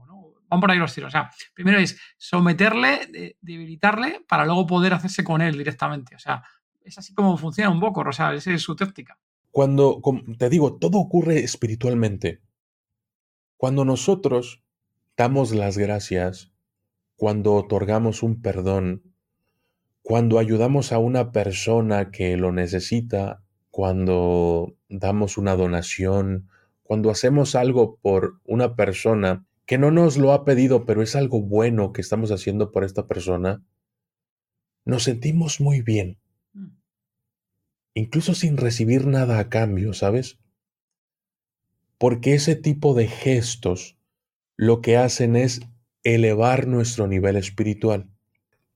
por 0.61 0.71
ahí 0.71 0.79
los 0.79 0.95
tiros. 0.95 1.09
O 1.09 1.11
sea, 1.13 1.31
primero 1.55 1.79
es 1.79 1.99
someterle, 2.17 3.37
debilitarle, 3.41 4.25
para 4.29 4.45
luego 4.45 4.67
poder 4.67 4.95
hacerse 4.95 5.25
con 5.25 5.41
él 5.41 5.57
directamente. 5.57 6.15
O 6.15 6.19
sea, 6.19 6.43
es 6.85 6.99
así 6.99 7.15
como 7.15 7.37
funciona 7.37 7.71
un 7.71 7.81
poco, 7.81 8.01
o 8.01 8.13
sea, 8.13 8.35
esa 8.35 8.53
es 8.53 8.63
su 8.63 8.77
táctica. 8.77 9.19
Cuando, 9.51 10.01
te 10.39 10.49
digo, 10.49 10.77
todo 10.79 10.99
ocurre 10.99 11.41
espiritualmente. 11.41 12.41
Cuando 13.57 13.85
nosotros 13.85 14.63
damos 15.17 15.53
las 15.53 15.79
gracias, 15.79 16.53
cuando 17.17 17.55
otorgamos 17.55 18.23
un 18.23 18.41
perdón, 18.41 19.15
cuando 20.03 20.39
ayudamos 20.39 20.93
a 20.93 20.99
una 20.99 21.31
persona 21.33 22.11
que 22.11 22.37
lo 22.37 22.51
necesita, 22.51 23.43
cuando 23.71 24.75
damos 24.89 25.39
una 25.39 25.55
donación, 25.55 26.49
cuando 26.83 27.11
hacemos 27.11 27.55
algo 27.55 27.99
por 28.03 28.41
una 28.45 28.75
persona 28.75 29.47
que 29.67 29.79
no 29.79 29.91
nos 29.91 30.17
lo 30.17 30.33
ha 30.33 30.45
pedido, 30.45 30.85
pero 30.85 31.03
es 31.03 31.15
algo 31.17 31.41
bueno 31.41 31.93
que 31.93 32.01
estamos 32.01 32.31
haciendo 32.31 32.73
por 32.73 32.85
esta 32.85 33.07
persona, 33.07 33.63
nos 34.85 35.05
sentimos 35.05 35.61
muy 35.61 35.83
bien. 35.83 36.19
Mm. 36.53 36.69
Incluso 37.95 38.35
sin 38.35 38.57
recibir 38.57 39.07
nada 39.07 39.39
a 39.39 39.49
cambio, 39.49 39.93
¿sabes? 39.93 40.39
Porque 41.99 42.35
ese 42.35 42.57
tipo 42.57 42.95
de 42.95 43.07
gestos 43.07 43.97
lo 44.57 44.81
que 44.81 44.97
hacen 44.97 45.37
es 45.37 45.61
elevar 46.03 46.67
nuestro 46.67 47.07
nivel 47.07 47.37
espiritual. 47.37 48.09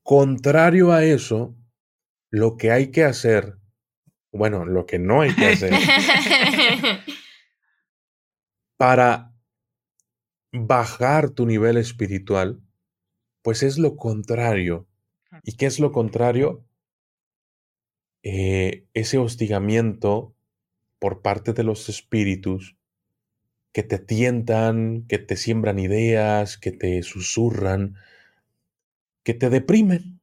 Contrario 0.03 0.93
a 0.93 1.05
eso, 1.05 1.57
lo 2.31 2.57
que 2.57 2.71
hay 2.71 2.93
que 2.93 3.05
hacer, 3.05 3.59
bueno, 4.31 4.65
lo 4.65 4.87
que 4.87 4.99
no 4.99 5.23
hay 5.23 5.35
que 5.35 5.47
hacer, 5.47 5.73
para 8.77 9.36
bajar 10.59 11.31
tu 11.31 11.47
nivel 11.47 11.77
espiritual, 11.77 12.61
pues 13.43 13.63
es 13.63 13.79
lo 13.79 13.97
contrario. 13.97 14.87
¿Y 15.43 15.53
qué 15.53 15.67
es 15.67 15.79
lo 15.79 15.93
contrario? 15.93 16.65
Eh, 18.23 18.87
ese 18.95 19.19
hostigamiento 19.19 20.35
por 20.99 21.23
parte 21.23 21.53
de 21.53 21.63
los 21.63 21.89
espíritus 21.89 22.77
que 23.73 23.83
te 23.83 23.99
tientan, 23.99 25.05
que 25.07 25.19
te 25.19 25.37
siembran 25.37 25.79
ideas, 25.79 26.57
que 26.57 26.73
te 26.73 27.03
susurran, 27.03 27.97
que 29.23 29.35
te 29.35 29.51
deprimen. 29.51 30.21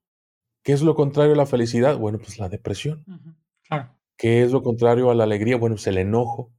¿Qué 0.63 0.73
es 0.73 0.81
lo 0.81 0.95
contrario 0.95 1.33
a 1.33 1.37
la 1.37 1.45
felicidad? 1.45 1.97
Bueno, 1.97 2.17
pues 2.17 2.39
la 2.39 2.49
depresión. 2.49 3.05
¿Qué 4.17 4.43
es 4.43 4.51
lo 4.51 4.63
contrario 4.63 5.11
a 5.11 5.15
la 5.15 5.25
alegría? 5.25 5.57
Bueno, 5.57 5.75
es 5.75 5.85
el 5.87 5.97
enojo 5.97 6.51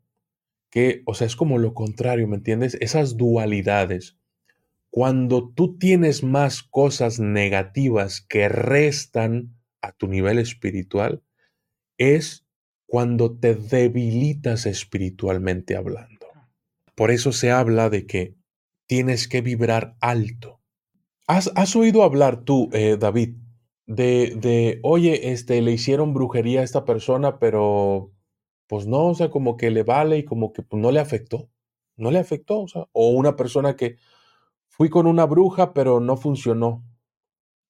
que, 0.74 1.02
o 1.06 1.14
sea, 1.14 1.28
es 1.28 1.37
como 1.37 1.58
lo 1.58 1.72
contrario, 1.72 2.26
¿me 2.26 2.34
entiendes? 2.34 2.76
Esas 2.80 3.16
dualidades. 3.16 4.18
Cuando 4.90 5.48
tú 5.54 5.78
tienes 5.78 6.24
más 6.24 6.64
cosas 6.64 7.20
negativas 7.20 8.20
que 8.28 8.48
restan 8.48 9.54
a 9.81 9.92
tu 9.92 10.08
nivel 10.08 10.40
espiritual, 10.40 11.22
es 11.96 12.44
cuando 12.87 13.38
te 13.38 13.54
debilitas 13.54 14.66
espiritualmente 14.66 15.77
hablando. 15.77 16.27
Por 16.96 17.12
eso 17.12 17.31
se 17.31 17.52
habla 17.52 17.88
de 17.88 18.06
que 18.06 18.35
tienes 18.88 19.29
que 19.29 19.42
vibrar 19.42 19.96
alto. 20.00 20.60
¿Has, 21.29 21.77
oído 21.77 22.02
hablar 22.02 22.42
tú, 22.42 22.68
eh, 22.72 22.96
David, 22.98 23.37
de, 23.87 24.35
de, 24.40 24.81
oye, 24.83 25.31
este, 25.31 25.62
le 25.62 25.70
hicieron 25.70 26.14
brujería 26.14 26.62
a 26.62 26.64
esta 26.64 26.85
persona, 26.85 27.38
pero 27.38 28.13
pues 28.67 28.87
no, 28.87 29.06
o 29.06 29.15
sea, 29.15 29.31
como 29.31 29.56
que 29.56 29.71
le 29.71 29.83
vale 29.83 30.19
y 30.19 30.25
como 30.25 30.52
que 30.52 30.62
pues, 30.62 30.81
no 30.81 30.90
le 30.90 31.00
afectó, 31.00 31.50
no 31.96 32.10
le 32.10 32.19
afectó, 32.19 32.60
o 32.62 32.69
sea, 32.69 32.87
o 32.92 33.10
una 33.10 33.37
persona 33.37 33.77
que 33.77 33.96
fui 34.69 34.88
con 34.88 35.06
una 35.06 35.25
bruja 35.27 35.73
pero 35.73 36.00
no 36.00 36.17
funcionó. 36.17 36.85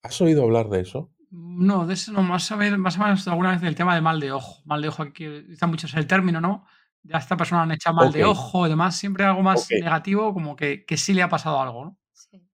¿Has 0.03 0.21
oído 0.21 0.43
hablar 0.43 0.69
de 0.69 0.81
eso? 0.81 1.11
No, 1.31 1.87
de 1.87 1.95
eso 1.95 2.13
no, 2.13 2.23
más, 2.23 2.51
o 2.53 2.57
menos 2.57 3.27
alguna 3.27 3.51
vez 3.51 3.61
del 3.61 3.75
tema 3.75 3.95
de 3.95 4.01
mal 4.01 4.21
de 4.21 4.33
ojo. 4.33 4.63
Mal 4.65 4.83
de 4.83 4.89
ojo, 4.89 5.03
aquí 5.03 5.25
está 5.25 5.67
mucho 5.67 5.87
el 5.97 6.07
término, 6.07 6.41
¿no? 6.41 6.65
Ya 7.03 7.19
esta 7.19 7.37
persona 7.37 7.63
han 7.63 7.73
echado 7.73 7.97
mal 7.97 8.13
de 8.13 8.25
ojo 8.25 8.67
y 8.67 8.71
demás, 8.71 8.97
siempre 8.97 9.25
algo 9.25 9.43
más 9.43 9.69
negativo, 9.71 10.33
como 10.33 10.57
que, 10.57 10.85
que, 10.87 10.97
sí 10.97 11.13
le 11.13 11.23
ha 11.23 11.29
pasado 11.29 11.61
algo, 11.61 11.85
¿no? 11.85 11.99
Sí. 12.13 12.49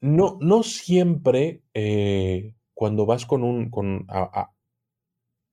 No, 0.00 0.38
no 0.40 0.62
siempre 0.62 1.62
eh, 1.72 2.54
cuando 2.74 3.06
vas 3.06 3.24
con 3.24 3.42
un, 3.42 3.70
con, 3.70 4.06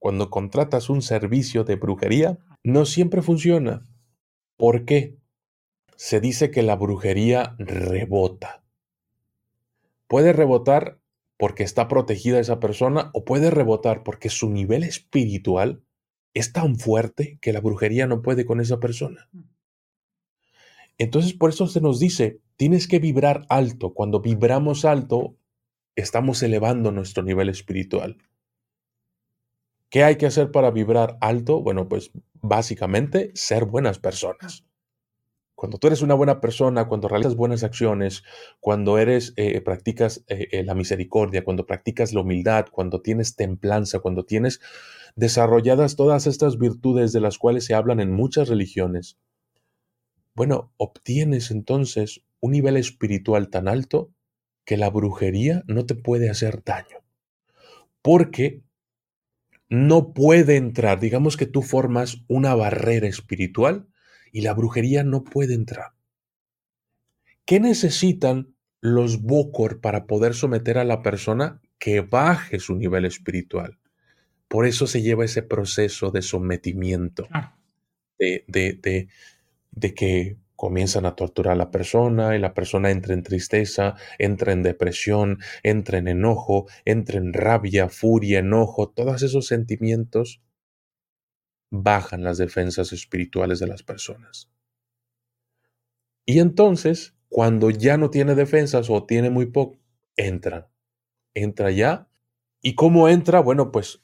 cuando 0.04 0.30
contratas 0.30 0.90
un 0.90 1.02
servicio 1.02 1.64
de 1.64 1.78
brujería, 1.78 2.38
no 2.62 2.84
siempre 2.84 3.22
funciona. 3.22 3.88
¿Por 4.58 4.84
qué? 4.84 5.16
Se 5.96 6.20
dice 6.20 6.52
que 6.52 6.62
la 6.62 6.76
brujería 6.76 7.56
rebota. 7.58 8.66
Puede 10.10 10.34
rebotar 10.34 11.00
porque 11.38 11.64
está 11.64 11.88
protegida 11.88 12.42
esa 12.42 12.60
persona 12.60 13.12
o 13.14 13.24
puede 13.24 13.50
rebotar 13.50 14.04
porque 14.04 14.28
su 14.28 14.50
nivel 14.50 14.84
espiritual 14.84 15.86
es 16.34 16.52
tan 16.52 16.76
fuerte 16.76 17.38
que 17.40 17.54
la 17.54 17.62
brujería 17.62 18.06
no 18.06 18.22
puede 18.22 18.46
con 18.46 18.60
esa 18.60 18.82
persona. 18.82 19.30
Entonces 20.98 21.32
por 21.32 21.52
eso 21.52 21.68
se 21.68 21.80
nos 21.80 22.02
dice, 22.02 22.42
tienes 22.58 22.90
que 22.90 23.00
vibrar 23.00 23.46
alto. 23.48 23.94
Cuando 23.94 24.20
vibramos 24.20 24.84
alto, 24.84 25.38
estamos 25.96 26.44
elevando 26.44 26.92
nuestro 26.92 27.24
nivel 27.24 27.48
espiritual. 27.48 28.18
¿Qué 29.94 30.04
hay 30.04 30.16
que 30.16 30.26
hacer 30.26 30.50
para 30.50 30.72
vibrar 30.72 31.20
alto? 31.22 31.62
Bueno, 31.62 31.88
pues 31.88 32.10
básicamente 32.42 33.30
ser 33.36 33.66
buenas 33.66 34.00
personas. 34.00 34.66
Cuando 35.54 35.78
tú 35.78 35.86
eres 35.86 36.02
una 36.02 36.16
buena 36.16 36.42
persona, 36.42 36.88
cuando 36.88 37.08
realizas 37.08 37.36
buenas 37.36 37.64
acciones, 37.64 38.24
cuando 38.60 38.98
eres, 38.98 39.34
eh, 39.36 39.62
practicas 39.62 40.24
eh, 40.30 40.48
eh, 40.52 40.64
la 40.64 40.74
misericordia, 40.74 41.44
cuando 41.44 41.68
practicas 41.68 42.12
la 42.12 42.22
humildad, 42.22 42.66
cuando 42.72 43.04
tienes 43.04 43.36
templanza, 43.36 44.00
cuando 44.00 44.26
tienes 44.26 44.62
desarrolladas 45.16 45.96
todas 45.96 46.26
estas 46.26 46.58
virtudes 46.58 47.14
de 47.14 47.22
las 47.22 47.38
cuales 47.38 47.64
se 47.64 47.76
hablan 47.76 48.00
en 48.00 48.12
muchas 48.12 48.50
religiones, 48.50 49.20
bueno, 50.34 50.72
obtienes 50.78 51.52
entonces 51.52 52.24
un 52.40 52.54
nivel 52.54 52.78
espiritual 52.78 53.52
tan 53.52 53.68
alto 53.68 54.10
que 54.66 54.76
la 54.76 54.90
brujería 54.90 55.62
no 55.68 55.86
te 55.86 55.94
puede 55.94 56.32
hacer 56.32 56.64
daño. 56.64 56.98
Porque 58.02 58.64
no 59.74 60.14
puede 60.14 60.56
entrar, 60.56 61.00
digamos 61.00 61.36
que 61.36 61.48
tú 61.48 61.64
formas 61.64 62.24
una 62.28 62.54
barrera 62.54 63.08
espiritual 63.08 63.88
y 64.32 64.42
la 64.42 64.54
brujería 64.54 65.04
no 65.04 65.24
puede 65.24 65.56
entrar. 65.56 65.94
¿Qué 67.44 67.60
necesitan 67.60 68.54
los 68.82 69.24
Bokor 69.24 69.82
para 69.82 70.06
poder 70.06 70.36
someter 70.36 70.78
a 70.78 70.84
la 70.84 71.02
persona 71.02 71.60
que 71.80 72.02
baje 72.02 72.60
su 72.60 72.76
nivel 72.76 73.06
espiritual? 73.06 73.80
Por 74.48 74.68
eso 74.68 74.86
se 74.86 75.02
lleva 75.02 75.26
ese 75.26 75.42
proceso 75.42 76.12
de 76.12 76.22
sometimiento, 76.22 77.28
de, 78.20 78.46
de, 78.48 79.08
de 79.72 79.94
que 79.96 80.38
comienzan 80.64 81.06
a 81.06 81.14
torturar 81.14 81.56
a 81.56 81.58
la 81.58 81.72
persona 81.72 82.38
y 82.38 82.40
la 82.40 82.54
persona 82.54 82.90
entra 82.90 83.14
en 83.14 83.22
tristeza, 83.22 83.96
entra 84.18 84.54
en 84.54 84.64
depresión, 84.64 85.40
entra 85.62 85.98
en 85.98 86.08
enojo, 86.08 86.68
entra 86.86 87.18
en 87.18 87.34
rabia, 87.34 87.90
furia, 87.90 88.40
enojo, 88.40 88.88
todos 88.88 89.24
esos 89.24 89.46
sentimientos 89.46 90.42
bajan 91.70 92.24
las 92.24 92.38
defensas 92.38 92.94
espirituales 92.94 93.60
de 93.60 93.68
las 93.68 93.84
personas. 93.84 94.50
Y 96.26 96.40
entonces, 96.40 97.14
cuando 97.28 97.70
ya 97.70 97.98
no 97.98 98.10
tiene 98.10 98.34
defensas 98.34 98.90
o 98.90 99.06
tiene 99.06 99.30
muy 99.30 99.48
poco, 99.48 99.82
entra, 100.16 100.72
entra 101.34 101.72
ya. 101.72 102.08
¿Y 102.62 102.76
cómo 102.76 103.10
entra? 103.10 103.42
Bueno, 103.42 103.70
pues 103.70 104.02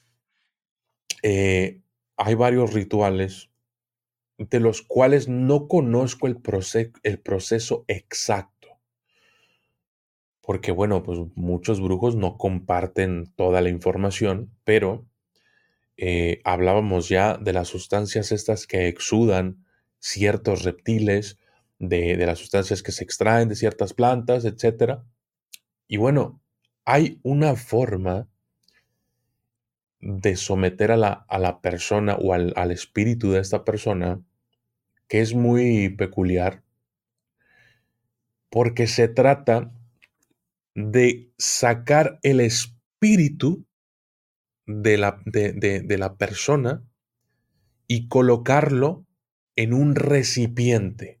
eh, 1.22 1.80
hay 2.18 2.34
varios 2.34 2.74
rituales 2.74 3.49
de 4.48 4.58
los 4.58 4.80
cuales 4.80 5.28
no 5.28 5.68
conozco 5.68 6.26
el, 6.26 6.38
el 7.02 7.18
proceso 7.18 7.84
exacto. 7.88 8.68
Porque 10.40 10.72
bueno, 10.72 11.02
pues 11.02 11.18
muchos 11.34 11.80
brujos 11.80 12.16
no 12.16 12.38
comparten 12.38 13.26
toda 13.36 13.60
la 13.60 13.68
información, 13.68 14.50
pero 14.64 15.06
eh, 15.98 16.40
hablábamos 16.44 17.10
ya 17.10 17.36
de 17.36 17.52
las 17.52 17.68
sustancias 17.68 18.32
estas 18.32 18.66
que 18.66 18.88
exudan 18.88 19.66
ciertos 19.98 20.62
reptiles, 20.62 21.38
de, 21.78 22.16
las 22.16 22.38
sustancias 22.38 22.82
que 22.82 22.92
se 22.92 23.04
extraen 23.04 23.50
de 23.50 23.56
ciertas 23.56 23.92
plantas, 23.92 24.46
etc. 24.46 25.00
Y 25.86 25.98
bueno, 25.98 26.40
hay 26.86 27.20
una 27.22 27.56
forma 27.56 28.26
de 30.00 30.36
someter 30.36 30.92
a 30.92 30.96
la, 30.96 31.26
a 31.28 31.38
la 31.38 31.60
persona 31.60 32.14
o 32.14 32.32
al, 32.32 32.54
al, 32.56 32.70
espíritu 32.70 33.32
de 33.32 33.40
esta 33.40 33.64
persona 33.66 34.22
que 35.10 35.20
es 35.20 35.34
muy 35.34 35.88
peculiar 35.88 36.62
porque 38.48 38.86
se 38.86 39.08
trata 39.08 39.74
de 40.74 41.32
sacar 41.36 42.20
el 42.22 42.40
espíritu 42.40 43.66
de 44.66 44.98
la, 44.98 45.20
de, 45.26 45.96
la 45.98 46.16
persona 46.16 46.84
y 47.88 48.06
colocarlo 48.06 49.04
en 49.56 49.74
un 49.74 49.96
recipiente. 49.96 51.20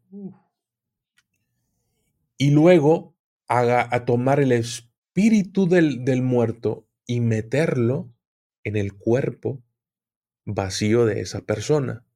Y 2.36 2.52
luego 2.52 3.16
a 3.48 4.04
tomar 4.04 4.38
el 4.38 4.52
espíritu 4.52 5.68
del, 5.68 6.04
del 6.04 6.22
muerto 6.22 6.86
y 7.06 7.20
meterlo 7.20 8.14
en 8.62 8.76
el 8.76 8.94
cuerpo 8.94 9.64
vacío 10.44 11.06
de 11.06 11.20
esa 11.20 11.40
persona 11.40 12.06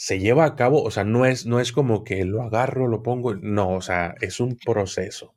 se 0.00 0.18
lleva 0.18 0.46
a 0.46 0.56
cabo, 0.56 0.82
o 0.82 0.90
sea, 0.90 1.04
no 1.04 1.26
es, 1.26 1.44
no 1.44 1.60
es 1.60 1.72
como 1.72 2.04
que 2.04 2.24
lo 2.24 2.40
agarro, 2.40 2.88
lo 2.88 3.02
pongo, 3.02 3.34
no, 3.34 3.74
o 3.74 3.82
sea, 3.82 4.14
es 4.22 4.40
un 4.40 4.56
proceso. 4.56 5.34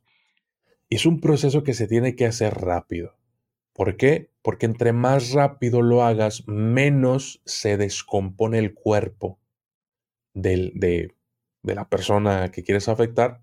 Y 0.87 0.95
es 0.95 1.05
un 1.05 1.19
proceso 1.19 1.63
que 1.63 1.73
se 1.73 1.85
tiene 1.85 2.15
que 2.15 2.25
hacer 2.25 2.53
rápido. 2.53 3.17
¿Por 3.73 3.97
qué? 3.97 4.31
Porque 4.41 4.65
entre 4.65 4.93
más 4.93 5.33
rápido 5.33 5.81
lo 5.81 6.01
hagas, 6.01 6.47
menos 6.47 7.41
se 7.43 7.75
descompone 7.75 8.57
el 8.57 8.73
cuerpo 8.73 9.37
del, 10.33 10.71
de, 10.75 11.13
de 11.61 11.75
la 11.75 11.89
persona 11.89 12.49
que 12.49 12.63
quieres 12.63 12.87
afectar 12.87 13.41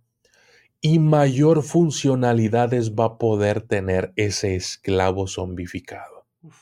y 0.80 1.00
mayor 1.00 1.62
funcionalidades 1.62 2.94
va 2.94 3.04
a 3.04 3.18
poder 3.18 3.60
tener 3.60 4.14
ese 4.16 4.56
esclavo 4.56 5.26
zombificado. 5.26 6.26
O 6.42 6.52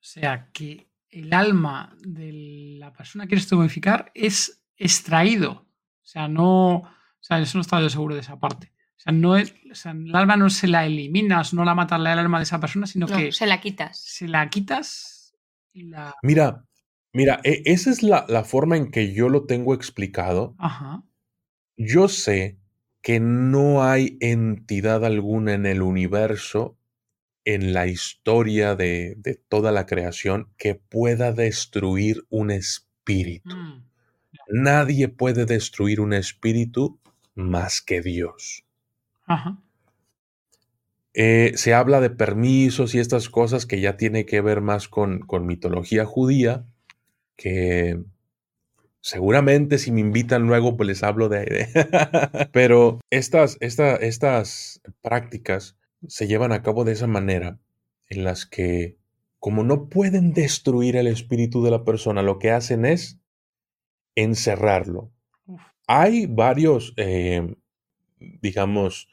sea 0.00 0.48
que 0.54 0.86
el 1.12 1.32
alma 1.34 1.94
de 2.00 2.32
la 2.78 2.92
persona 2.92 3.24
que 3.24 3.28
quieres 3.28 3.46
zombificar 3.46 4.10
es 4.14 4.64
extraído. 4.76 5.50
O 5.52 6.06
sea, 6.06 6.26
no. 6.26 6.76
O 6.78 7.24
sea, 7.24 7.38
eso 7.38 7.58
no 7.58 7.62
estaba 7.62 7.82
yo 7.82 7.90
seguro 7.90 8.14
de 8.14 8.22
esa 8.22 8.40
parte. 8.40 8.72
O 8.96 9.00
sea, 9.02 9.12
no 9.12 9.36
es, 9.36 9.54
el 9.84 10.14
alma 10.14 10.36
no 10.36 10.50
se 10.50 10.66
la 10.66 10.86
eliminas, 10.86 11.54
no 11.54 11.64
la 11.64 11.74
matas 11.74 12.00
el 12.00 12.06
alma 12.06 12.38
de 12.38 12.44
esa 12.44 12.58
persona, 12.58 12.86
sino 12.86 13.06
que. 13.06 13.30
Se 13.30 13.46
la 13.46 13.60
quitas. 13.60 13.98
Se 13.98 14.26
la 14.26 14.48
quitas 14.48 15.36
y 15.72 15.84
la. 15.84 16.14
Mira, 16.22 16.64
mira, 17.12 17.40
e, 17.44 17.62
esa 17.66 17.90
es 17.90 18.02
la, 18.02 18.24
la 18.28 18.42
forma 18.44 18.76
en 18.76 18.90
que 18.90 19.12
yo 19.12 19.28
lo 19.28 19.44
tengo 19.44 19.74
explicado. 19.74 20.56
Ajá. 20.58 21.04
Yo 21.76 22.08
sé 22.08 22.58
que 23.02 23.20
no 23.20 23.84
hay 23.84 24.16
entidad 24.20 25.04
alguna 25.04 25.52
en 25.54 25.66
el 25.66 25.82
universo 25.82 26.78
en 27.44 27.72
la 27.72 27.86
historia 27.86 28.74
de, 28.74 29.16
toda 29.48 29.72
la 29.72 29.86
creación 29.86 30.48
que 30.56 30.74
pueda 30.74 31.32
destruir 31.32 32.24
un 32.30 32.50
espíritu. 32.50 33.56
Mm, 33.56 33.84
Nadie 34.48 35.08
puede 35.08 35.46
destruir 35.46 36.00
un 36.00 36.12
espíritu 36.12 36.98
más 37.34 37.80
que 37.80 38.02
Dios. 38.02 38.64
Eh, 41.14 41.52
se 41.56 41.74
habla 41.74 42.00
de 42.00 42.10
permisos 42.10 42.94
y 42.94 42.98
estas 42.98 43.28
cosas 43.28 43.66
que 43.66 43.80
ya 43.80 43.96
tiene 43.96 44.24
que 44.26 44.40
ver 44.40 44.60
más 44.60 44.88
con, 44.88 45.20
con 45.20 45.46
mitología 45.46 46.04
judía, 46.04 46.64
que 47.36 48.02
seguramente 49.00 49.78
si 49.78 49.90
me 49.90 50.00
invitan 50.00 50.46
luego 50.46 50.76
pues 50.76 50.86
les 50.86 51.02
hablo 51.02 51.28
de... 51.28 51.68
Pero 52.52 53.00
estas, 53.10 53.58
estas 53.60 54.80
prácticas 55.02 55.76
se 56.08 56.26
llevan 56.26 56.52
a 56.52 56.62
cabo 56.62 56.84
de 56.84 56.92
esa 56.92 57.06
manera, 57.06 57.58
en 58.08 58.24
las 58.24 58.46
que, 58.46 58.96
como 59.38 59.64
no 59.64 59.88
pueden 59.88 60.32
destruir 60.32 60.96
el 60.96 61.06
espíritu 61.06 61.62
de 61.62 61.70
la 61.70 61.84
persona, 61.84 62.22
lo 62.22 62.38
que 62.38 62.50
hacen 62.50 62.84
es 62.84 63.20
encerrarlo. 64.14 65.12
Hay 65.86 66.26
varios, 66.26 66.94
eh, 66.96 67.54
digamos, 68.18 69.08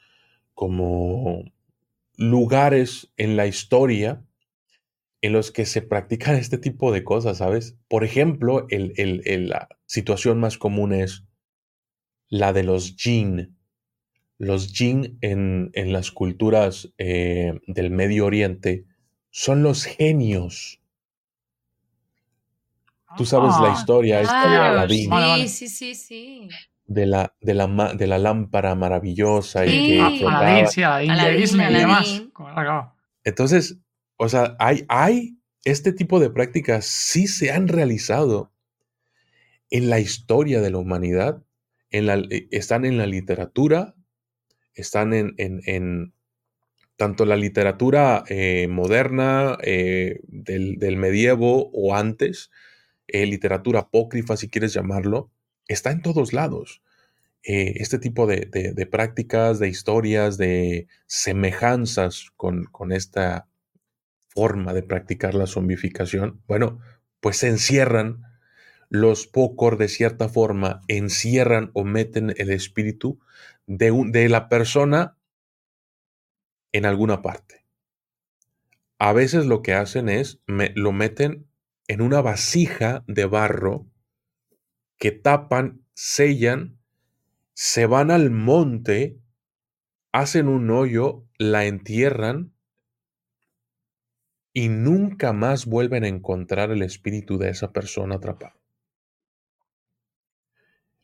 como 0.54 1.44
lugares 2.16 3.12
en 3.16 3.36
la 3.36 3.46
historia 3.46 4.22
en 5.22 5.32
los 5.32 5.50
que 5.50 5.66
se 5.66 5.82
practican 5.82 6.34
este 6.36 6.58
tipo 6.58 6.92
de 6.92 7.04
cosas, 7.04 7.38
¿sabes? 7.38 7.76
Por 7.88 8.04
ejemplo, 8.04 8.66
la 8.68 9.68
situación 9.86 10.40
más 10.40 10.58
común 10.58 10.92
es 10.92 11.24
la 12.28 12.52
de 12.52 12.62
los 12.62 12.96
jinn, 12.96 13.56
los 14.40 14.72
jinn 14.72 15.18
en, 15.20 15.70
las 15.92 16.10
culturas 16.10 16.88
eh, 16.96 17.60
del 17.66 17.90
Medio 17.90 18.24
Oriente 18.24 18.86
son 19.28 19.62
los 19.62 19.84
genios. 19.84 20.80
Tú 23.18 23.26
sabes 23.26 23.52
la 23.60 23.70
ah, 23.70 23.76
historia, 23.78 24.22
esta 24.22 24.50
de 24.50 24.56
Aladín. 24.56 25.10
Sí, 25.46 25.68
sí, 25.68 25.94
sí, 25.94 26.48
De 26.86 27.04
la, 27.04 27.34
de 27.42 27.52
la, 27.52 27.92
de 27.94 28.06
la 28.06 28.16
lámpara 28.18 28.74
maravillosa 28.74 29.66
y 29.66 29.88
que 29.88 30.00
Aladín, 30.26 30.68
sí, 30.68 30.82
Aladín, 30.84 31.60
y 31.60 31.74
demás. 31.74 32.22
Entonces, 33.24 33.78
o 34.16 34.30
sea, 34.30 34.56
hay, 34.58 34.86
hay 34.88 35.36
este 35.64 35.92
tipo 35.92 36.18
de 36.18 36.30
prácticas 36.30 36.86
sí 36.86 37.26
se 37.26 37.52
han 37.52 37.68
realizado 37.68 38.54
en 39.68 39.90
la 39.90 40.00
historia 40.00 40.62
de 40.62 40.70
la 40.70 40.78
humanidad, 40.78 41.42
eh, 41.90 42.48
están 42.50 42.86
en 42.86 42.96
la 42.96 43.04
literatura, 43.04 43.96
están 44.80 45.12
en, 45.14 46.12
tanto 46.96 47.24
la 47.24 47.36
literatura 47.36 48.24
eh, 48.28 48.68
moderna 48.68 49.56
eh, 49.62 50.20
del, 50.26 50.96
medievo 50.96 51.70
o 51.72 51.94
antes, 51.94 52.50
literatura 53.08 53.80
apócrifa, 53.80 54.36
si 54.36 54.48
quieres 54.48 54.72
llamarlo, 54.72 55.30
está 55.66 55.90
en 55.90 56.02
todos 56.02 56.32
lados. 56.32 56.82
este 57.42 57.98
tipo 57.98 58.26
de, 58.26 58.88
prácticas, 58.90 59.58
de 59.58 59.68
historias, 59.68 60.36
de 60.36 60.86
semejanzas 61.06 62.30
con, 62.36 62.64
con 62.64 62.92
esta 62.92 63.48
forma 64.28 64.72
de 64.72 64.82
practicar 64.82 65.34
la 65.34 65.46
zombificación, 65.46 66.42
bueno, 66.46 66.78
pues 67.20 67.38
se 67.38 67.48
encierran 67.48 68.22
los 68.90 69.28
pocos 69.28 69.78
de 69.78 69.88
cierta 69.88 70.28
forma 70.28 70.82
encierran 70.88 71.70
o 71.74 71.84
meten 71.84 72.34
el 72.36 72.50
espíritu 72.50 73.20
de, 73.70 73.92
de 74.06 74.28
la 74.28 74.48
persona 74.48 75.16
en 76.72 76.86
alguna 76.86 77.22
parte. 77.22 77.64
A 78.98 79.12
veces 79.12 79.46
lo 79.46 79.62
que 79.62 79.74
hacen 79.74 80.08
es 80.08 80.40
lo 80.46 80.92
meten 80.92 81.48
en 81.86 82.02
una 82.02 82.20
vasija 82.20 83.04
de 83.06 83.26
barro 83.26 83.86
que 84.98 85.12
tapan, 85.12 85.86
sellan, 85.94 86.78
se 87.54 87.86
van 87.86 88.10
al 88.10 88.30
monte, 88.30 89.20
hacen 90.12 90.48
un 90.48 90.70
hoyo, 90.70 91.24
la 91.38 91.64
entierran 91.64 92.52
y 94.52 94.68
nunca 94.68 95.32
más 95.32 95.64
vuelven 95.64 96.02
a 96.02 96.08
encontrar 96.08 96.72
el 96.72 96.82
espíritu 96.82 97.38
de 97.38 97.50
esa 97.50 97.72
persona 97.72 98.16
atrapada 98.16 98.56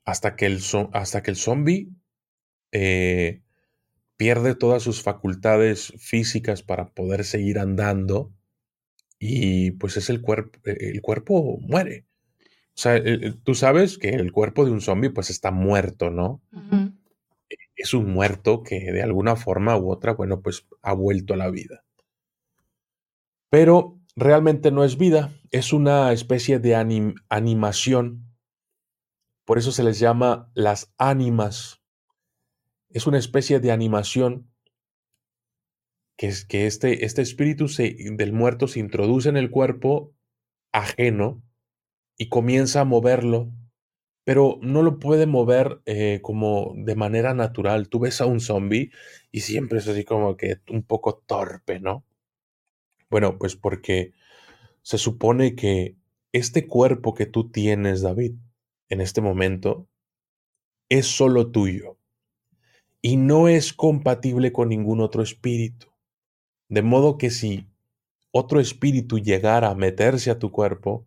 hasta 0.04 0.34
que 0.34 0.46
el, 0.46 0.60
hasta 0.92 1.22
que 1.22 1.30
el 1.30 1.36
zombie 1.36 1.90
eh, 2.72 3.42
pierde 4.16 4.54
todas 4.54 4.82
sus 4.82 5.02
facultades 5.02 5.92
físicas 5.98 6.62
para 6.62 6.88
poder 6.88 7.24
seguir 7.24 7.58
andando 7.58 8.32
y 9.18 9.72
pues 9.72 9.96
es 9.96 10.10
el 10.10 10.20
cuerpo, 10.20 10.58
e, 10.64 10.90
el 10.90 11.02
cuerpo 11.02 11.58
muere. 11.60 12.06
O 12.74 12.78
sea, 12.78 13.02
tú 13.42 13.54
sabes 13.54 13.96
que 13.96 14.10
el 14.10 14.32
cuerpo 14.32 14.64
de 14.66 14.70
un 14.70 14.82
zombie 14.82 15.10
pues 15.10 15.30
está 15.30 15.50
muerto, 15.50 16.10
¿no? 16.10 16.42
Es 17.74 17.94
un 17.94 18.12
muerto 18.12 18.62
que 18.62 18.92
de 18.92 19.02
alguna 19.02 19.34
forma 19.36 19.78
u 19.78 19.90
otra, 19.90 20.12
bueno, 20.12 20.42
pues 20.42 20.66
ha 20.82 20.92
vuelto 20.92 21.32
a 21.32 21.38
la 21.38 21.50
vida. 21.50 21.84
Pero 23.48 23.98
realmente 24.14 24.70
no 24.70 24.84
es 24.84 24.98
vida, 24.98 25.32
es 25.50 25.72
una 25.72 26.12
especie 26.12 26.58
de 26.58 26.74
animación 27.30 28.26
por 29.46 29.58
eso 29.58 29.70
se 29.70 29.84
les 29.84 30.00
llama 30.00 30.50
las 30.54 30.92
ánimas. 30.98 31.80
Es 32.90 33.06
una 33.06 33.18
especie 33.18 33.60
de 33.60 33.72
animación 33.72 34.50
que 36.16 36.28
es 36.28 36.44
que 36.44 36.66
este, 36.66 37.04
este 37.04 37.22
espíritu 37.22 37.66
del 37.76 38.32
muerto 38.32 38.68
se 38.68 38.80
introduce 38.80 39.28
en 39.28 39.36
el 39.36 39.50
cuerpo 39.50 40.14
ajeno 40.72 41.42
y 42.16 42.28
comienza 42.28 42.80
a 42.80 42.84
moverlo, 42.84 43.52
pero 44.24 44.58
no 44.62 44.82
lo 44.82 44.98
puede 44.98 45.26
mover 45.26 45.82
eh, 45.84 46.20
como 46.22 46.72
de 46.76 46.96
manera 46.96 47.34
natural. 47.34 47.88
Tú 47.88 48.00
ves 48.00 48.20
a 48.20 48.26
un 48.26 48.40
zombie 48.40 48.90
y 49.30 49.40
siempre 49.40 49.78
es 49.78 49.88
así 49.88 50.04
como 50.04 50.36
que 50.36 50.60
un 50.70 50.82
poco 50.82 51.22
torpe, 51.26 51.80
¿no? 51.80 52.04
Bueno, 53.10 53.38
pues 53.38 53.54
porque 53.54 54.12
se 54.82 54.98
supone 54.98 55.54
que 55.54 55.96
este 56.32 56.66
cuerpo 56.66 57.14
que 57.14 57.26
tú 57.26 57.50
tienes, 57.50 58.02
David, 58.02 58.34
en 58.88 59.00
este 59.00 59.20
momento 59.20 59.86
es 60.88 61.06
solo 61.06 61.50
tuyo 61.50 61.98
y 63.06 63.16
no 63.16 63.46
es 63.46 63.72
compatible 63.72 64.52
con 64.52 64.68
ningún 64.68 65.00
otro 65.00 65.22
espíritu. 65.22 65.86
De 66.68 66.82
modo 66.82 67.18
que 67.18 67.30
si 67.30 67.68
otro 68.32 68.58
espíritu 68.58 69.20
llegara 69.20 69.70
a 69.70 69.76
meterse 69.76 70.28
a 70.28 70.40
tu 70.40 70.50
cuerpo, 70.50 71.06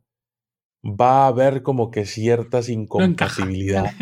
va 0.82 1.26
a 1.26 1.28
haber 1.28 1.62
como 1.62 1.92
que 1.92 2.06
ciertas 2.06 2.70
incompatibilidades. 2.70 3.96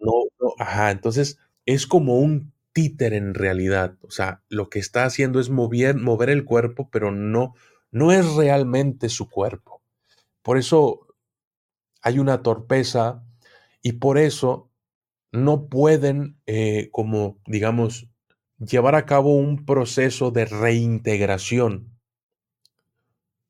No, 0.00 0.24
ajá, 0.58 0.90
entonces 0.90 1.38
es 1.64 1.86
como 1.86 2.18
un 2.18 2.52
títer 2.72 3.14
en 3.14 3.34
realidad. 3.34 3.94
O 4.00 4.10
sea, 4.10 4.42
lo 4.48 4.68
que 4.68 4.80
está 4.80 5.04
haciendo 5.04 5.38
es 5.38 5.48
mover, 5.48 5.94
mover 5.94 6.28
el 6.28 6.44
cuerpo, 6.44 6.88
pero 6.90 7.12
no, 7.12 7.54
no 7.92 8.10
es 8.10 8.34
realmente 8.34 9.08
su 9.08 9.30
cuerpo. 9.30 9.80
Por 10.42 10.58
eso 10.58 11.06
hay 12.02 12.18
una 12.18 12.42
torpeza 12.42 13.22
y 13.80 13.92
por 13.92 14.18
eso 14.18 14.71
no 15.32 15.66
pueden, 15.66 16.36
eh, 16.46 16.88
como 16.92 17.38
digamos, 17.46 18.08
llevar 18.58 18.94
a 18.94 19.06
cabo 19.06 19.34
un 19.34 19.64
proceso 19.64 20.30
de 20.30 20.44
reintegración. 20.44 21.90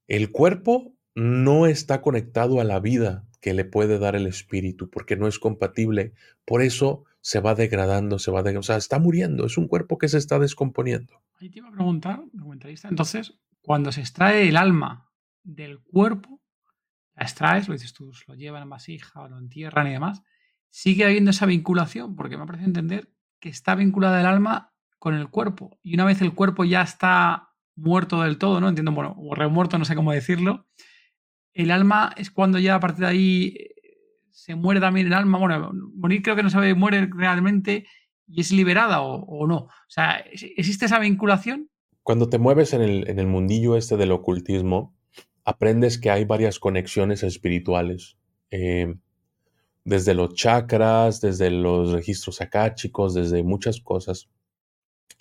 El 0.06 0.30
cuerpo 0.30 0.94
no 1.14 1.66
está 1.66 2.00
conectado 2.00 2.60
a 2.60 2.64
la 2.64 2.80
vida 2.80 3.26
que 3.40 3.54
le 3.54 3.64
puede 3.64 3.98
dar 3.98 4.14
el 4.14 4.26
espíritu 4.26 4.88
porque 4.88 5.16
no 5.16 5.26
es 5.26 5.38
compatible. 5.38 6.12
Por 6.44 6.62
eso 6.62 7.04
se 7.20 7.40
va 7.40 7.54
degradando, 7.54 8.18
se 8.18 8.30
va 8.30 8.38
degradando, 8.38 8.60
o 8.60 8.62
sea, 8.62 8.76
está 8.76 8.98
muriendo, 8.98 9.46
es 9.46 9.58
un 9.58 9.68
cuerpo 9.68 9.98
que 9.98 10.08
se 10.08 10.18
está 10.18 10.38
descomponiendo. 10.38 11.22
Ahí 11.40 11.50
te 11.50 11.58
iba 11.58 11.68
a 11.68 11.72
preguntar, 11.72 12.22
entonces, 12.84 13.34
cuando 13.60 13.92
se 13.92 14.00
extrae 14.00 14.48
el 14.48 14.56
alma 14.56 15.10
del 15.42 15.80
cuerpo, 15.80 16.40
la 17.14 17.24
extraes, 17.24 17.68
lo 17.68 17.74
dices 17.74 17.92
tú, 17.92 18.12
lo 18.26 18.34
llevan 18.34 18.62
en 18.62 18.70
vasija 18.70 19.22
o 19.22 19.28
lo 19.28 19.38
entierran 19.38 19.86
y 19.88 19.92
demás, 19.92 20.22
sigue 20.72 21.04
habiendo 21.04 21.30
esa 21.30 21.44
vinculación, 21.44 22.16
porque 22.16 22.38
me 22.38 22.46
parece 22.46 22.64
entender 22.64 23.12
que 23.38 23.50
está 23.50 23.74
vinculada 23.74 24.18
el 24.18 24.26
alma 24.26 24.72
con 24.98 25.14
el 25.14 25.28
cuerpo. 25.28 25.78
Y 25.82 25.94
una 25.94 26.06
vez 26.06 26.22
el 26.22 26.32
cuerpo 26.32 26.64
ya 26.64 26.80
está 26.80 27.50
muerto 27.76 28.22
del 28.22 28.38
todo, 28.38 28.58
¿no? 28.60 28.68
Entiendo, 28.68 28.92
bueno, 28.92 29.14
o 29.18 29.34
remuerto, 29.34 29.78
no 29.78 29.84
sé 29.84 29.94
cómo 29.94 30.12
decirlo. 30.12 30.66
El 31.52 31.70
alma 31.70 32.14
es 32.16 32.30
cuando 32.30 32.58
ya 32.58 32.76
a 32.76 32.80
partir 32.80 33.00
de 33.00 33.10
ahí 33.10 33.54
eh, 33.58 33.74
se 34.30 34.54
muere 34.54 34.80
también 34.80 35.06
el 35.06 35.12
alma. 35.12 35.38
Bueno, 35.38 35.72
morir 35.94 36.22
creo 36.22 36.36
que 36.36 36.42
no 36.42 36.48
sabe, 36.48 36.74
muere 36.74 37.06
realmente 37.14 37.86
y 38.26 38.40
es 38.40 38.50
liberada 38.50 39.02
o, 39.02 39.46
no. 39.46 39.56
O 39.56 39.70
sea, 39.88 40.24
¿existe 40.56 40.86
esa 40.86 40.98
vinculación? 40.98 41.68
Cuando 42.02 42.30
te 42.30 42.38
mueves 42.38 42.72
en 42.72 42.80
el, 42.80 43.10
en 43.10 43.18
el 43.18 43.26
mundillo 43.26 43.76
este 43.76 43.98
del 43.98 44.12
ocultismo, 44.12 44.96
aprendes 45.44 45.98
que 45.98 46.10
hay 46.10 46.24
varias 46.24 46.58
conexiones 46.58 47.22
espirituales, 47.22 48.16
eh, 48.50 48.94
desde 49.84 50.14
los 50.14 50.34
chakras, 50.34 51.20
desde 51.20 51.50
los 51.50 51.92
registros 51.92 52.40
akáchicos, 52.40 53.14
desde 53.14 53.42
muchas 53.42 53.80
cosas. 53.80 54.28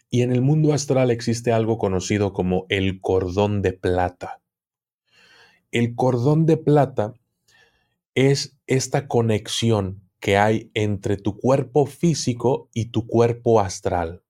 Y 0.10 0.22
en 0.22 0.32
el 0.32 0.42
mundo 0.42 0.74
astral 0.74 1.12
existe 1.12 1.52
algo 1.52 1.78
conocido 1.78 2.34
como 2.34 2.66
el 2.70 3.00
cordón 3.00 3.62
de 3.62 3.74
plata. 3.74 4.42
El 5.72 5.96
cordón 5.96 6.46
de 6.46 6.58
plata 6.58 7.14
es 8.14 8.58
esta 8.68 9.08
conexión 9.08 10.02
que 10.20 10.38
hay 10.38 10.70
entre 10.74 11.18
tu 11.18 11.38
cuerpo 11.38 11.86
físico 11.86 12.70
y 12.74 12.92
tu 12.92 13.08
cuerpo 13.08 13.60
astral, 13.60 14.24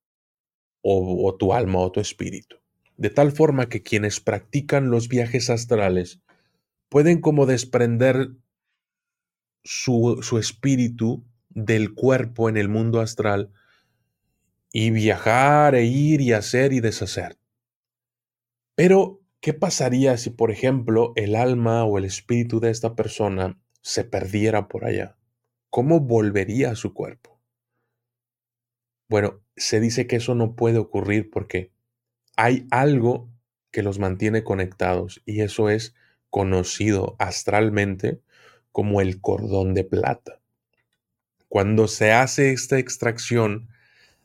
o 0.84 1.36
tu 1.38 1.54
alma 1.54 1.80
o 1.80 1.92
tu 1.92 2.00
espíritu 2.00 2.62
de 3.02 3.10
tal 3.10 3.32
forma 3.32 3.68
que 3.68 3.82
quienes 3.82 4.20
practican 4.20 4.92
los 4.92 5.08
viajes 5.08 5.50
astrales 5.50 6.22
pueden 6.88 7.20
como 7.20 7.48
desprender 7.48 8.30
su, 9.64 10.20
su 10.22 10.38
espíritu 10.38 11.24
del 11.50 11.94
cuerpo 11.94 12.50
en 12.50 12.58
el 12.58 12.70
mundo 12.70 13.00
astral 13.00 13.52
y 14.72 14.92
viajar 14.92 15.76
e 15.76 15.86
ir 15.86 16.22
y 16.22 16.34
hacer 16.34 16.74
y 16.74 16.80
deshacer. 16.80 17.38
Pero, 18.76 19.22
¿qué 19.42 19.54
pasaría 19.54 20.18
si, 20.18 20.30
por 20.30 20.52
ejemplo, 20.52 21.14
el 21.16 21.36
alma 21.36 21.84
o 21.84 21.98
el 21.98 22.06
espíritu 22.06 22.60
de 22.60 22.70
esta 22.70 22.96
persona 22.96 23.60
se 23.82 24.04
perdiera 24.04 24.68
por 24.68 24.86
allá? 24.86 25.18
¿Cómo 25.70 26.00
volvería 26.00 26.72
a 26.72 26.76
su 26.76 26.94
cuerpo? 26.94 27.40
Bueno, 29.10 29.42
se 29.58 29.82
dice 29.82 30.08
que 30.08 30.16
eso 30.16 30.36
no 30.36 30.56
puede 30.56 30.78
ocurrir 30.78 31.30
porque 31.30 31.74
hay 32.38 32.66
algo 32.72 33.30
que 33.72 33.84
los 33.84 34.00
mantiene 34.00 34.44
conectados 34.44 35.22
y 35.26 35.42
eso 35.42 35.70
es 35.70 35.94
conocido 36.30 37.18
astralmente 37.20 38.22
como 38.72 39.02
el 39.02 39.22
cordón 39.22 39.74
de 39.74 39.84
plata. 39.84 40.42
Cuando 41.48 41.88
se 41.88 42.12
hace 42.12 42.52
esta 42.52 42.80
extracción 42.80 43.70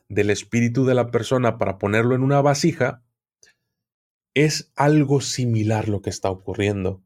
del 0.08 0.30
espíritu 0.30 0.84
de 0.84 0.94
la 0.94 1.10
persona 1.10 1.58
para 1.58 1.78
ponerlo 1.78 2.14
en 2.14 2.22
una 2.22 2.40
vasija, 2.40 3.02
es 4.34 4.70
algo 4.76 5.20
similar 5.20 5.88
lo 5.88 6.02
que 6.02 6.10
está 6.10 6.30
ocurriendo. 6.30 7.02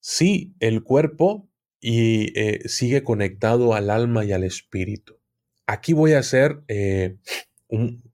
Sí, 0.00 0.54
el 0.60 0.82
cuerpo 0.82 1.48
y, 1.80 2.38
eh, 2.38 2.68
sigue 2.68 3.04
conectado 3.04 3.74
al 3.74 3.90
alma 3.90 4.24
y 4.24 4.32
al 4.32 4.44
espíritu. 4.44 5.18
Aquí 5.66 5.92
voy 5.92 6.14
a 6.14 6.18
hacer 6.18 6.62
eh, 6.68 7.18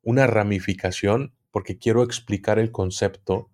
una 0.02 0.26
ramificación 0.26 1.32
porque 1.50 1.78
quiero 1.78 2.02
explicar 2.02 2.58
el 2.58 2.70
concepto 2.70 3.50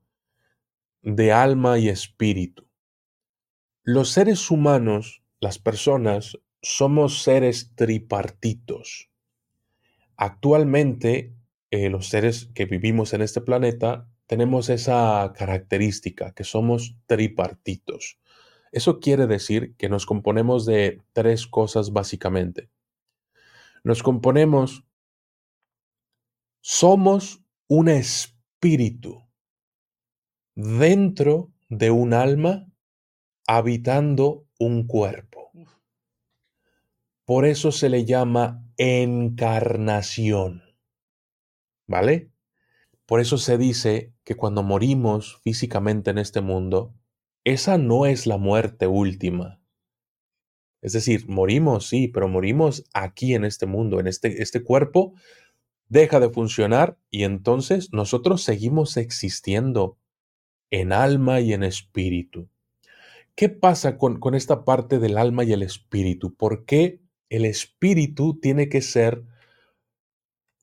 de 1.03 1.31
alma 1.31 1.79
y 1.79 1.89
espíritu. 1.89 2.67
Los 3.85 4.11
seres 4.11 4.53
humanos 4.53 5.25
las 5.41 5.59
personas 5.59 6.39
somos 6.63 7.25
seres 7.25 7.73
tripartitos. 7.75 9.11
Actualmente, 10.17 11.35
eh, 11.73 11.91
los 11.91 12.07
seres 12.07 12.49
que 12.55 12.67
vivimos 12.67 13.13
en 13.13 13.23
este 13.23 13.41
planeta 13.41 14.09
tenemos 14.29 14.69
esa 14.69 15.33
característica, 15.37 16.33
que 16.33 16.45
somos 16.45 16.97
tripartitos. 17.07 18.21
Eso 18.71 19.01
quiere 19.01 19.27
decir 19.27 19.75
que 19.77 19.89
nos 19.89 20.07
componemos 20.07 20.65
de 20.65 21.03
tres 21.13 21.49
cosas 21.49 21.93
básicamente. 21.93 22.71
Nos 23.83 24.05
componemos, 24.05 24.85
somos 26.61 27.43
un 27.67 27.89
espíritu 27.89 29.27
dentro 30.55 31.51
de 31.69 31.91
un 31.91 32.15
alma 32.15 32.72
habitando 33.47 34.47
un 34.59 34.87
cuerpo. 34.87 35.51
Por 37.25 37.47
eso 37.47 37.73
se 37.73 37.89
le 37.89 38.05
llama 38.05 38.65
encarnación. 38.77 40.63
¿Vale? 41.87 42.31
Por 43.07 43.21
eso 43.21 43.39
se 43.39 43.59
dice 43.59 44.13
que 44.25 44.35
cuando 44.35 44.63
morimos 44.63 45.41
físicamente 45.43 46.11
en 46.11 46.19
este 46.19 46.41
mundo, 46.41 46.95
esa 47.45 47.79
no 47.79 48.07
es 48.07 48.27
la 48.27 48.39
muerte 48.39 48.87
última. 48.87 49.61
Es 50.81 50.93
decir, 50.93 51.29
morimos, 51.29 51.87
sí, 51.87 52.09
pero 52.09 52.29
morimos 52.29 52.85
aquí 52.93 53.35
en 53.35 53.45
este 53.45 53.67
mundo, 53.67 54.01
en 54.01 54.09
este, 54.09 54.43
este 54.43 54.63
cuerpo 54.63 55.15
deja 55.89 56.21
de 56.21 56.31
funcionar 56.31 56.99
y 57.11 57.25
entonces 57.25 57.93
nosotros 57.93 58.43
seguimos 58.43 58.97
existiendo 58.97 59.99
en 60.71 60.93
alma 60.93 61.41
y 61.41 61.53
en 61.53 61.63
espíritu. 61.63 62.49
¿Qué 63.35 63.49
pasa 63.49 63.97
con, 63.97 64.21
con 64.21 64.35
esta 64.35 64.65
parte 64.65 64.99
del 64.99 65.17
alma 65.17 65.45
y 65.45 65.53
el 65.53 65.63
espíritu? 65.63 66.35
¿Por 66.35 66.65
qué 66.65 67.01
el 67.31 67.45
espíritu 67.45 68.39
tiene 68.41 68.69
que 68.69 68.83
ser, 68.83 69.25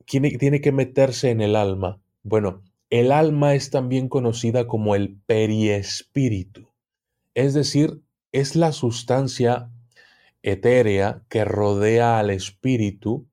tiene, 0.05 0.31
tiene 0.37 0.61
que 0.61 0.71
meterse 0.71 1.31
en 1.31 1.41
el 1.41 1.55
alma? 1.55 2.01
Bueno, 2.21 2.63
el 2.89 3.11
alma 3.11 3.55
es 3.55 3.69
también 3.69 4.09
conocida 4.09 4.67
como 4.67 4.95
el 4.95 5.19
periespíritu, 5.25 6.69
es 7.35 7.53
decir, 7.53 8.01
es 8.31 8.55
la 8.55 8.71
sustancia 8.71 9.71
etérea 10.41 11.23
que 11.29 11.45
rodea 11.45 12.19
al 12.19 12.29
espíritu 12.29 13.27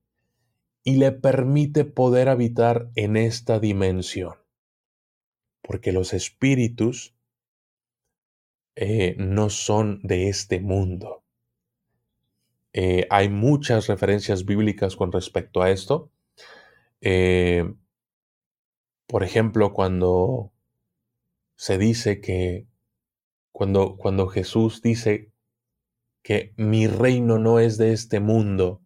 y 0.85 0.97
le 0.97 1.13
permite 1.13 1.85
poder 1.85 2.29
habitar 2.29 2.91
en 2.95 3.17
esta 3.17 3.59
dimensión. 3.59 4.35
Porque 5.63 5.93
los 5.93 6.13
espíritus 6.13 7.16
eh, 8.77 9.15
no 9.19 9.49
son 9.49 10.01
de 10.03 10.29
este 10.29 10.61
mundo. 10.61 11.25
Eh, 12.75 13.07
hay 13.09 13.31
muchas 13.31 13.87
referencias 13.87 14.45
bíblicas 14.45 14.97
con 14.97 15.11
respecto 15.11 15.63
a 15.63 15.71
esto. 15.71 16.11
Eh, 17.01 17.65
por 19.07 19.25
ejemplo, 19.25 19.73
cuando 19.73 20.53
se 21.57 21.79
dice 21.79 22.21
que, 22.21 22.67
cuando, 23.51 23.97
cuando 23.97 24.27
Jesús 24.27 24.83
dice 24.83 25.33
que 26.23 26.53
mi 26.59 26.87
reino 26.87 27.39
no 27.39 27.61
es 27.61 27.79
de 27.79 27.95
este 27.95 28.21
mundo, 28.21 28.83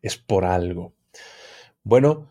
es 0.00 0.16
por 0.16 0.46
algo. 0.46 0.94
Bueno, 1.82 2.30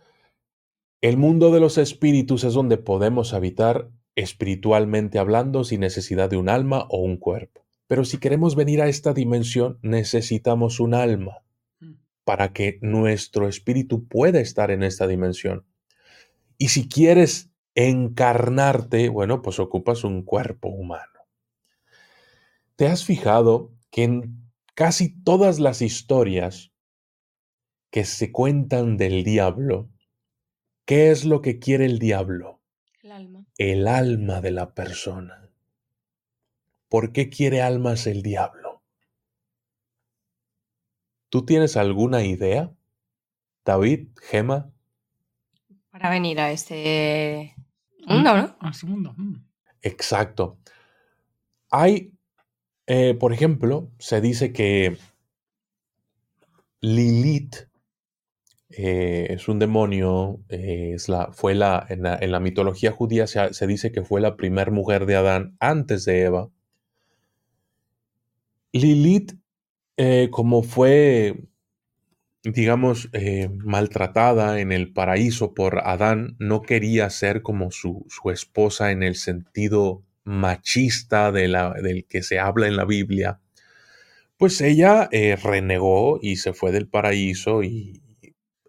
el 1.01 1.17
mundo 1.17 1.51
de 1.51 1.59
los 1.59 1.77
espíritus 1.77 2.43
es 2.43 2.55
donde 2.55 2.77
podemos 2.77 3.35
habitar 3.35 3.91
espiritualmente 4.15 5.19
hablando 5.19 5.63
sin 5.63 5.81
necesidad 5.81 6.29
de 6.29 6.37
un 6.37 6.49
alma 6.49 6.85
o 6.89 6.97
un 6.97 7.17
cuerpo. 7.17 7.65
Pero 7.87 8.05
si 8.05 8.17
queremos 8.17 8.55
venir 8.55 8.81
a 8.81 8.87
esta 8.87 9.13
dimensión, 9.13 9.79
necesitamos 9.81 10.79
un 10.79 10.93
alma 10.93 11.43
mm. 11.79 11.93
para 12.23 12.53
que 12.53 12.79
nuestro 12.81 13.47
espíritu 13.47 14.07
pueda 14.07 14.39
estar 14.39 14.71
en 14.71 14.83
esta 14.83 15.07
dimensión. 15.07 15.65
Y 16.57 16.69
si 16.69 16.87
quieres 16.87 17.51
encarnarte, 17.75 19.09
bueno, 19.09 19.41
pues 19.41 19.59
ocupas 19.59 20.03
un 20.03 20.23
cuerpo 20.23 20.69
humano. 20.69 21.27
¿Te 22.75 22.87
has 22.87 23.03
fijado 23.05 23.71
que 23.91 24.03
en 24.03 24.43
casi 24.73 25.09
todas 25.23 25.59
las 25.59 25.81
historias 25.81 26.71
que 27.91 28.05
se 28.05 28.31
cuentan 28.31 28.97
del 28.97 29.23
diablo, 29.23 29.89
¿qué 30.85 31.11
es 31.11 31.25
lo 31.25 31.41
que 31.41 31.59
quiere 31.59 31.85
el 31.85 31.99
diablo? 31.99 32.59
El 33.03 33.11
alma. 33.11 33.42
El 33.65 33.87
alma 33.87 34.41
de 34.41 34.51
la 34.51 34.73
persona. 34.73 35.49
¿Por 36.89 37.13
qué 37.13 37.29
quiere 37.29 37.61
almas 37.61 38.07
el 38.07 38.21
diablo? 38.21 38.83
¿Tú 41.29 41.45
tienes 41.45 41.77
alguna 41.77 42.25
idea? 42.25 42.75
David, 43.63 44.09
Gema. 44.21 44.69
Para 45.91 46.09
venir 46.09 46.41
a 46.41 46.51
este 46.51 47.55
mundo, 48.05 48.35
¿no? 48.35 48.57
A 48.59 48.69
este 48.69 48.85
mundo. 48.85 49.13
Mm. 49.15 49.45
Exacto. 49.81 50.59
Hay, 51.71 52.11
eh, 52.85 53.13
por 53.13 53.31
ejemplo, 53.31 53.93
se 53.97 54.19
dice 54.19 54.51
que 54.51 54.97
Lilith 56.81 57.69
eh, 58.77 59.27
es 59.29 59.47
un 59.47 59.59
demonio, 59.59 60.39
eh, 60.49 60.91
es 60.95 61.09
la, 61.09 61.31
fue 61.31 61.55
la 61.55 61.85
en, 61.89 62.03
la, 62.03 62.39
mitología 62.39 62.91
judía 62.91 63.27
se, 63.27 63.67
dice 63.67 63.91
que 63.91 64.03
fue 64.03 64.21
la 64.21 64.35
primera 64.35 64.71
mujer 64.71 65.05
de 65.05 65.15
Adán 65.15 65.55
antes 65.59 66.05
de 66.05 66.23
Eva. 66.23 66.49
Lilith, 68.71 69.33
como 70.31 70.63
fue 70.63 71.35
digamos, 72.43 73.09
eh, 73.13 73.49
maltratada 73.63 74.59
en 74.59 74.71
el 74.71 74.91
paraíso 74.91 75.53
por 75.53 75.79
Adán, 75.87 76.35
no 76.39 76.61
quería 76.61 77.09
ser 77.09 77.41
como 77.41 77.71
su, 77.71 78.05
esposa 78.31 78.91
en 78.91 79.01
el 79.01 79.15
sentido 79.15 80.03
machista 80.25 81.31
de 81.31 81.47
la, 81.47 81.73
del 81.73 82.05
que 82.05 82.21
se 82.21 82.39
habla 82.39 82.67
en 82.67 82.75
la 82.75 82.85
Biblia, 82.85 83.39
pues 84.37 84.59
ella 84.61 85.07
eh, 85.11 85.37
renegó 85.41 86.19
y 86.21 86.35
se 86.37 86.53
fue 86.53 86.71
del 86.71 86.87
paraíso 86.87 87.63
y 87.63 88.01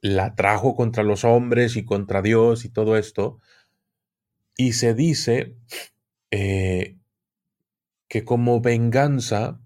la 0.04 0.34
trajo 0.34 0.76
contra 0.76 1.02
los 1.02 1.24
hombres 1.24 1.76
y 1.76 1.84
contra 1.86 2.20
Dios 2.20 2.66
y 2.66 2.68
todo 2.68 2.98
esto. 2.98 3.40
Y 4.54 4.74
se 4.74 4.92
dice 4.92 5.56
eh, 6.30 6.98
que 8.06 8.22
como 8.22 8.60
venganza, 8.60 9.62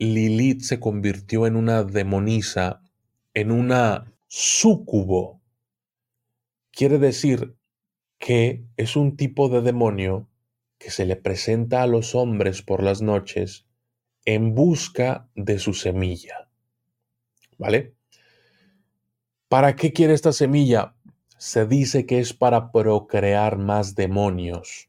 Lilith 0.00 0.62
se 0.62 0.80
convirtió 0.80 1.46
en 1.46 1.54
una 1.54 1.84
demonisa 1.84 2.82
en 3.32 3.52
una 3.52 4.12
súcubo. 4.26 5.40
Quiere 6.72 6.98
decir 6.98 7.56
que 8.18 8.66
es 8.76 8.96
un 8.96 9.16
tipo 9.16 9.48
de 9.48 9.60
demonio 9.60 10.28
que 10.78 10.90
se 10.90 11.06
le 11.06 11.14
presenta 11.14 11.84
a 11.84 11.86
los 11.86 12.16
hombres 12.16 12.60
por 12.60 12.82
las 12.82 13.02
noches 13.02 13.66
en 14.24 14.52
busca 14.52 15.30
de 15.36 15.60
su 15.60 15.74
semilla. 15.74 16.50
¿Vale? 17.56 17.95
¿Para 19.48 19.76
qué 19.76 19.92
quiere 19.92 20.12
esta 20.12 20.32
semilla? 20.32 20.96
Se 21.38 21.66
dice 21.66 22.04
que 22.04 22.18
es 22.18 22.34
para 22.34 22.72
procrear 22.72 23.58
más 23.58 23.94
demonios. 23.94 24.88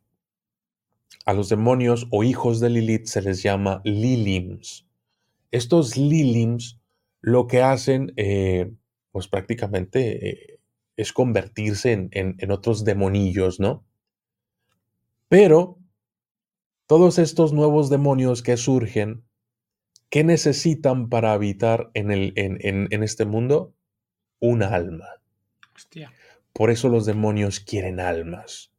A 1.26 1.34
los 1.34 1.50
demonios 1.50 2.08
o 2.10 2.24
hijos 2.24 2.60
de 2.60 2.72
Lilith 2.72 3.06
se 3.06 3.22
les 3.22 3.44
llama 3.44 3.82
Lilims. 3.84 4.88
Estos 5.52 5.96
Lilims 5.96 6.80
lo 7.22 7.46
que 7.46 7.62
hacen, 7.62 8.14
eh, 8.16 8.72
pues 9.12 9.28
prácticamente 9.28 10.30
eh, 10.30 10.60
es 10.96 11.14
convertirse 11.14 12.10
en, 12.12 12.52
otros 12.52 12.84
demonillos, 12.84 13.60
¿no? 13.60 13.86
Pero 15.30 15.78
todos 16.88 17.20
estos 17.20 17.54
nuevos 17.54 17.90
demonios 17.90 18.42
que 18.42 18.58
surgen, 18.58 19.24
¿qué 20.10 20.24
necesitan 20.24 21.10
para 21.10 21.34
habitar 21.34 21.92
en, 21.94 23.04
este 23.04 23.26
mundo? 23.26 23.76
Un 24.40 24.64
alma. 24.64 25.08
Por 26.54 26.70
eso 26.72 26.90
los 26.90 27.06
demonios 27.06 27.60
quieren 27.60 28.00
almas. 28.00 28.72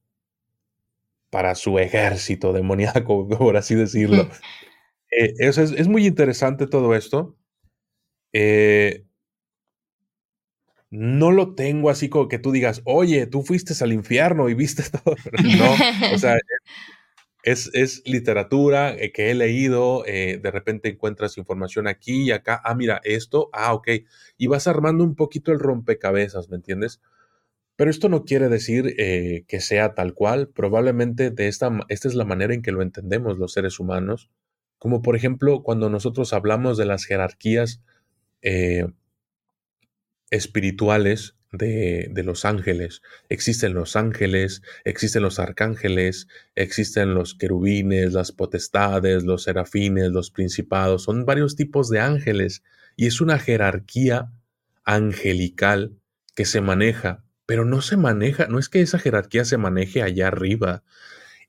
Para 1.31 1.55
su 1.55 1.79
ejército 1.79 2.53
demoníaco, 2.53 3.29
por 3.39 3.57
así 3.57 3.75
decirlo. 3.75 4.29
Eh, 5.11 5.33
es, 5.39 5.89
muy 5.89 6.07
interesante 6.07 6.67
todo 6.67 6.95
esto. 6.95 7.35
Eh, 8.35 9.07
no 10.91 11.31
lo 11.31 11.55
tengo 11.55 11.89
así 11.89 12.11
como 12.11 12.29
que 12.29 12.39
tú 12.39 12.53
digas, 12.53 12.83
oye, 12.85 13.27
tú 13.27 13.43
fuiste 13.43 13.73
al 13.83 13.95
infierno 13.95 14.51
y 14.51 14.55
viste 14.55 14.83
todo. 14.91 15.17
no, 15.43 16.15
o 16.15 16.19
sea, 16.19 16.37
es, 17.43 17.71
es 17.75 18.03
literatura 18.07 18.95
eh, 18.95 19.13
que 19.13 19.31
he 19.31 19.35
leído, 19.35 20.05
eh, 20.07 20.39
de 20.43 20.51
repente 20.51 20.89
encuentras 20.89 21.39
información 21.39 21.87
aquí 21.89 22.25
y 22.25 22.31
acá, 22.33 22.61
ah, 22.65 22.75
mira, 22.75 23.01
esto, 23.05 23.51
ah, 23.53 23.75
ok, 23.75 23.89
y 24.37 24.47
vas 24.49 24.67
armando 24.67 25.05
un 25.05 25.15
poquito 25.15 25.53
el 25.53 25.59
rompecabezas, 25.61 26.49
¿me 26.51 26.57
entiendes? 26.57 27.01
Pero 27.77 27.91
esto 27.91 28.09
no 28.09 28.25
quiere 28.25 28.49
decir 28.49 28.97
que 28.97 29.61
sea 29.61 29.95
tal 29.95 30.15
cual, 30.15 30.49
probablemente 30.49 31.31
de 31.31 31.49
esta, 31.49 31.71
esta 31.89 32.09
es 32.09 32.15
la 32.15 32.25
manera 32.25 32.55
en 32.55 32.63
que 32.63 32.73
lo 32.73 32.83
entendemos 32.83 33.39
los 33.39 33.53
seres 33.53 33.79
humanos, 33.81 34.31
Como 34.79 35.03
por 35.03 35.17
ejemplo 35.17 35.63
cuando 35.63 35.91
nosotros 35.91 36.33
hablamos 36.33 36.79
de 36.79 36.87
las 36.87 37.05
jerarquías 37.05 37.83
eh, 38.43 38.87
espirituales 40.31 41.38
de, 41.53 42.11
los 42.25 42.45
ángeles. 42.45 43.03
Existen 43.29 43.75
los 43.75 43.97
ángeles, 43.97 44.63
existen 44.85 45.23
los 45.23 45.39
arcángeles, 45.39 46.29
existen 46.55 47.15
los 47.15 47.35
querubines, 47.35 48.13
las 48.13 48.33
potestades, 48.33 49.25
los 49.25 49.45
serafines, 49.45 50.11
los 50.11 50.31
principados. 50.31 51.05
Son 51.05 51.25
varios 51.25 51.57
tipos 51.57 51.89
de 51.89 52.01
ángeles 52.01 52.63
y 52.97 53.07
es 53.07 53.21
una 53.21 53.39
jerarquía 53.39 54.33
angelical 54.85 55.97
que 56.35 56.45
se 56.45 56.61
maneja, 56.61 57.25
pero 57.47 57.65
no 57.65 57.83
se 57.83 57.97
maneja, 57.97 58.47
no 58.47 58.59
es 58.59 58.69
que 58.69 58.81
esa 58.81 58.99
jerarquía 58.99 59.45
se 59.45 59.57
maneje 59.57 60.03
allá 60.03 60.29
arriba, 60.29 60.83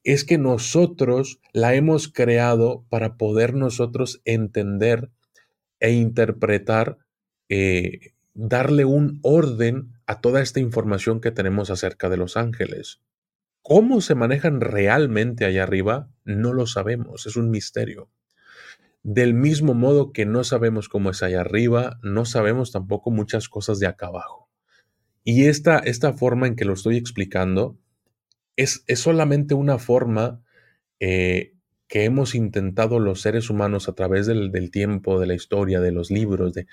es 0.04 0.24
que 0.24 0.38
nosotros 0.38 1.40
la 1.54 1.76
hemos 1.76 2.08
creado 2.08 2.86
para 2.90 3.18
poder 3.18 3.54
nosotros 3.54 4.22
entender 4.26 5.10
e 5.80 5.92
interpretar, 5.92 6.98
eh, 7.50 8.14
darle 8.40 8.86
un 8.86 9.20
orden 9.22 9.92
a 10.06 10.22
toda 10.22 10.42
esta 10.42 10.62
información 10.62 11.20
que 11.20 11.32
tenemos 11.32 11.70
acerca 11.70 12.08
de 12.08 12.16
los 12.16 12.38
ángeles. 12.38 13.02
¿Cómo 13.62 14.00
se 14.00 14.16
manejan 14.16 14.62
realmente 14.62 15.44
allá 15.44 15.64
arriba? 15.64 16.10
No 16.24 16.54
lo 16.54 16.66
sabemos, 16.66 17.26
es 17.26 17.36
un 17.36 17.50
misterio. 17.50 18.10
Del 19.04 19.34
mismo 19.34 19.74
modo 19.74 20.14
que 20.14 20.26
no 20.26 20.46
sabemos 20.46 20.88
cómo 20.88 21.10
es 21.10 21.22
allá 21.22 21.42
arriba, 21.42 22.00
no 22.02 22.24
sabemos 22.24 22.72
tampoco 22.72 23.12
muchas 23.12 23.50
cosas 23.50 23.78
de 23.80 23.88
acá 23.88 24.08
abajo. 24.08 24.50
Y 25.26 25.48
esta, 25.48 25.80
esta 25.80 26.14
forma 26.14 26.48
en 26.48 26.56
que 26.56 26.66
lo 26.66 26.74
estoy 26.74 26.96
explicando 26.96 27.78
es, 28.56 28.86
solamente 28.96 29.54
una 29.54 29.80
forma 29.80 30.42
eh, 31.02 31.56
que 31.90 32.06
hemos 32.06 32.36
intentado 32.36 33.00
los 33.00 33.20
seres 33.20 33.50
humanos 33.50 33.90
a 33.90 33.94
través 33.94 34.28
del, 34.28 34.72
tiempo, 34.72 35.20
de 35.20 35.28
la 35.28 35.34
historia, 35.34 35.82
de 35.82 35.92
los 35.92 36.10
libros, 36.10 36.54
de, 36.54 36.68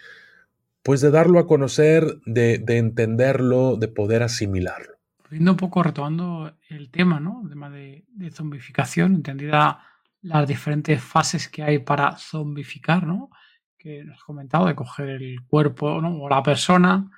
pues 0.87 1.01
de 1.01 1.11
darlo 1.11 1.41
a 1.41 1.49
conocer, 1.49 2.20
de, 2.26 2.62
entenderlo, 2.68 3.74
de 3.76 3.89
poder 3.89 4.22
asimilarlo. 4.22 4.95
Viendo 5.28 5.51
un 5.51 5.57
poco, 5.57 5.82
retomando 5.82 6.55
el 6.68 6.93
tema, 6.93 7.18
¿no? 7.18 7.41
El 7.43 7.49
tema 7.49 7.68
de, 7.70 8.05
zombificación, 8.30 9.16
entendida 9.16 9.82
las 10.22 10.47
diferentes 10.47 11.03
fases 11.03 11.49
que 11.49 11.64
hay 11.64 11.80
para 11.80 12.16
zombificar, 12.16 13.05
¿no? 13.05 13.30
Que 13.76 14.05
nos 14.05 14.18
has 14.18 14.22
comentado, 14.22 14.66
de 14.66 14.76
coger 14.76 15.09
el 15.09 15.45
cuerpo 15.45 15.89
o 15.89 16.28
la 16.28 16.45
persona, 16.45 17.11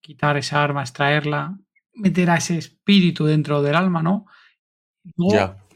quitar 0.00 0.36
esa 0.36 0.62
arma, 0.62 0.82
extraerla, 0.82 1.58
meter 1.94 2.30
a 2.30 2.36
ese 2.36 2.58
espíritu 2.58 3.24
dentro 3.24 3.60
del 3.60 3.74
alma, 3.74 4.04
¿no? 4.04 4.26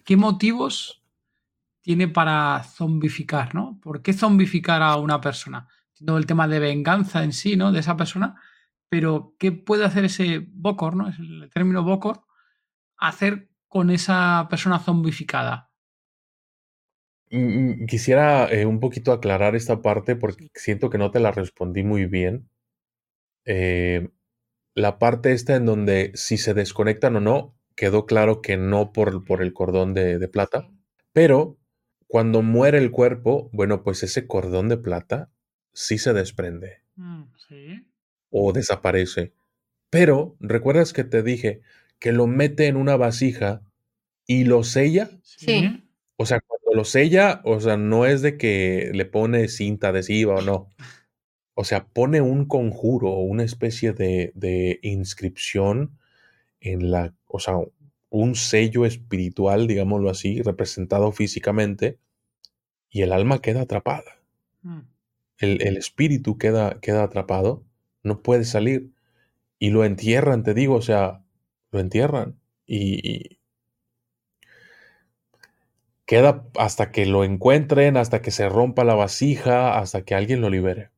¿Qué 0.05 0.17
motivos 0.17 1.03
tiene 1.81 2.07
para 2.07 2.63
zombificar, 2.63 3.57
¿no? 3.57 3.81
¿Por 3.83 4.03
qué 4.03 4.13
zombificar 4.13 4.83
a 4.83 4.95
una 4.99 5.21
persona? 5.21 5.67
Todo 6.05 6.19
el 6.19 6.27
tema 6.27 6.49
de 6.49 6.59
venganza 6.59 7.23
en 7.25 7.33
sí, 7.33 7.57
¿no? 7.57 7.73
De 7.73 7.81
esa 7.81 7.97
persona, 7.97 8.41
pero 8.89 9.35
¿qué 9.39 9.53
puede 9.53 9.85
hacer 9.85 10.05
ese 10.05 10.47
Bokor, 10.49 10.97
¿no? 10.97 11.09
Es 11.09 11.19
el 11.19 11.51
término 11.53 11.83
Bokor, 11.83 12.23
hacer 12.97 13.49
con 13.69 13.91
esa 13.91 14.47
persona 14.49 14.79
zombificada. 14.79 15.71
Mm, 17.31 17.83
mm, 17.83 17.87
quisiera 17.87 18.49
eh, 18.53 18.67
un 18.67 18.81
poquito 18.81 19.13
aclarar 19.13 19.57
esta 19.57 19.83
parte 19.83 20.15
porque 20.17 20.49
siento 20.55 20.91
que 20.91 20.99
no 20.99 21.11
te 21.11 21.21
la 21.21 21.33
respondí 21.33 21.83
muy 21.83 22.07
bien. 22.07 22.49
Eh, 23.45 24.09
la 24.75 24.99
parte 24.99 25.33
esta 25.33 25.57
en 25.57 25.67
donde 25.67 26.13
si 26.15 26.39
se 26.39 26.55
desconectan 26.55 27.17
o 27.17 27.21
no, 27.21 27.57
quedó 27.77 28.07
claro 28.07 28.43
que 28.43 28.57
no 28.57 28.93
por, 28.93 29.25
por 29.25 29.43
el 29.43 29.53
cordón 29.53 29.95
de, 29.95 30.29
plata, 30.29 30.69
pero 31.13 31.59
cuando 32.07 32.43
muere 32.43 32.79
el 32.79 32.91
cuerpo, 32.91 33.51
bueno, 33.53 33.83
pues 33.83 34.03
ese 34.03 34.27
cordón 34.27 34.69
de 34.69 34.77
plata 34.77 35.31
sí 35.75 35.99
se 35.99 36.13
desprende. 36.13 36.81
Mm, 36.97 37.25
o 38.31 38.53
desaparece. 38.53 39.33
Pero, 39.91 40.37
¿recuerdas 40.41 40.93
que 40.93 41.05
te 41.05 41.23
dije 41.23 41.61
que 41.99 42.13
lo 42.13 42.27
mete 42.27 42.67
en 42.67 42.77
una 42.77 42.97
vasija 42.97 43.61
y 44.27 44.45
lo 44.45 44.65
sella? 44.65 45.11
Sí. 45.23 45.85
O 46.17 46.25
sea, 46.25 46.41
cuando 46.41 46.75
lo 46.75 46.85
sella, 46.85 47.43
o 47.45 47.61
sea, 47.61 47.77
no 47.77 48.07
es 48.07 48.23
de 48.23 48.39
que 48.39 48.91
le 48.95 49.05
pone 49.05 49.49
cinta 49.49 49.89
adhesiva 49.89 50.37
o 50.37 50.43
no 50.43 50.71
o 51.55 51.65
sea, 51.65 51.87
pone 51.87 52.21
un 52.21 52.47
conjuro, 52.47 53.11
una 53.11 53.45
especie 53.45 53.93
de, 53.93 54.81
inscripción 54.83 55.97
en 56.61 56.91
la, 56.91 57.15
o 57.27 57.39
sea, 57.39 57.55
un 58.11 58.35
sello 58.35 58.85
espiritual, 58.85 59.67
digámoslo 59.67 60.11
así, 60.11 60.43
representado 60.43 61.13
físicamente, 61.13 61.99
y 62.91 63.03
el 63.03 63.13
alma 63.13 63.41
queda 63.41 63.63
atrapada. 63.63 64.21
Mm. 64.63 64.81
El, 65.39 65.77
espíritu 65.77 66.39
queda, 66.39 66.81
queda 66.81 67.05
atrapado, 67.05 67.65
no 68.03 68.23
puede 68.23 68.45
salir. 68.45 68.93
Y 69.59 69.71
lo 69.71 69.85
entierran, 69.85 70.43
te 70.43 70.55
digo, 70.55 70.77
o 70.77 70.83
sea, 70.83 71.25
lo 71.71 71.81
entierran. 71.81 72.39
y, 72.67 73.39
queda 76.07 76.47
hasta 76.59 76.93
que 76.93 77.07
lo 77.07 77.25
encuentren, 77.25 77.97
hasta 77.97 78.23
que 78.23 78.31
se 78.31 78.49
rompa 78.49 78.85
la 78.85 78.95
vasija, 78.95 79.79
hasta 79.79 80.05
que 80.05 80.15
alguien 80.15 80.41
lo 80.41 80.51
libere. 80.51 80.91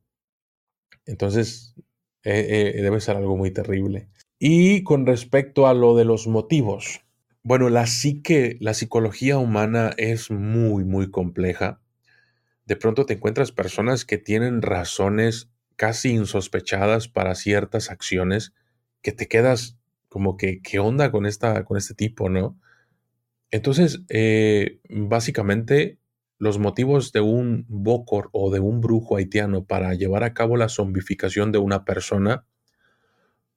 Entonces, 1.05 1.75
eh, 2.23 2.73
eh, 2.77 2.81
debe 2.81 2.99
ser 2.99 3.17
algo 3.17 3.37
muy 3.37 3.51
terrible. 3.51 4.09
Y 4.39 4.83
con 4.83 5.05
respecto 5.05 5.67
a 5.67 5.73
lo 5.73 5.95
de 5.95 6.05
los 6.05 6.27
motivos, 6.27 7.01
bueno, 7.43 7.69
la 7.69 7.87
psique, 7.87 8.57
la 8.59 8.73
psicología 8.73 9.37
humana 9.37 9.93
es 9.97 10.29
muy, 10.29 10.83
muy 10.83 11.09
compleja. 11.09 11.81
De 12.67 12.75
pronto 12.75 13.05
te 13.05 13.13
encuentras 13.13 13.53
personas 13.53 14.03
que 14.03 14.17
tienen 14.17 14.61
razones 14.61 15.49
casi 15.77 16.09
insospechadas 16.09 17.07
para 17.07 17.33
ciertas 17.33 17.89
acciones 17.89 18.53
que 19.01 19.13
te 19.13 19.27
quedas 19.27 19.77
como 20.09 20.35
que, 20.35 20.61
¿qué 20.61 20.79
onda 20.79 21.09
con, 21.09 21.25
esta, 21.25 21.63
con 21.63 21.77
este 21.77 21.93
tipo, 21.93 22.29
no? 22.29 22.59
Entonces, 23.51 24.01
eh, 24.09 24.81
básicamente, 24.89 25.97
los 26.39 26.59
motivos 26.59 27.13
de 27.13 27.21
un 27.21 27.65
bokor 27.69 28.29
o 28.33 28.51
de 28.51 28.59
un 28.59 28.81
brujo 28.81 29.15
haitiano 29.15 29.63
para 29.63 29.93
llevar 29.93 30.25
a 30.25 30.33
cabo 30.33 30.57
la 30.57 30.67
zombificación 30.67 31.53
de 31.53 31.59
una 31.59 31.85
persona 31.85 32.45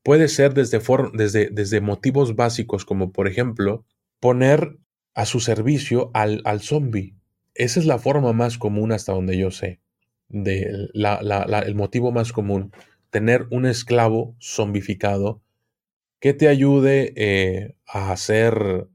puede 0.05 0.29
ser 0.29 0.55
desde, 0.55 0.81
desde, 1.15 1.51
desde 1.51 1.81
motivos 1.81 2.37
básicos 2.37 2.85
como 2.85 3.11
por 3.13 3.27
ejemplo 3.27 3.85
poner 4.21 4.79
a 5.15 5.27
su 5.27 5.41
servicio 5.41 6.11
al, 6.15 6.43
al 6.45 6.61
zombie. 6.61 7.20
Esa 7.55 7.81
es 7.81 7.87
la 7.87 7.99
forma 7.99 8.33
más 8.33 8.59
común 8.59 8.93
hasta 8.93 9.13
donde 9.13 9.37
yo 9.37 9.51
sé, 9.51 9.81
de 10.29 10.89
el 10.95 11.75
motivo 11.75 12.13
más 12.13 12.33
común, 12.33 12.73
tener 13.11 13.47
un 13.51 13.67
esclavo 13.67 14.37
zombificado 14.41 15.43
que 16.21 16.35
te 16.35 16.49
ayude 16.49 17.13
eh, 17.17 17.77
a 17.87 18.13
hacer 18.13 18.89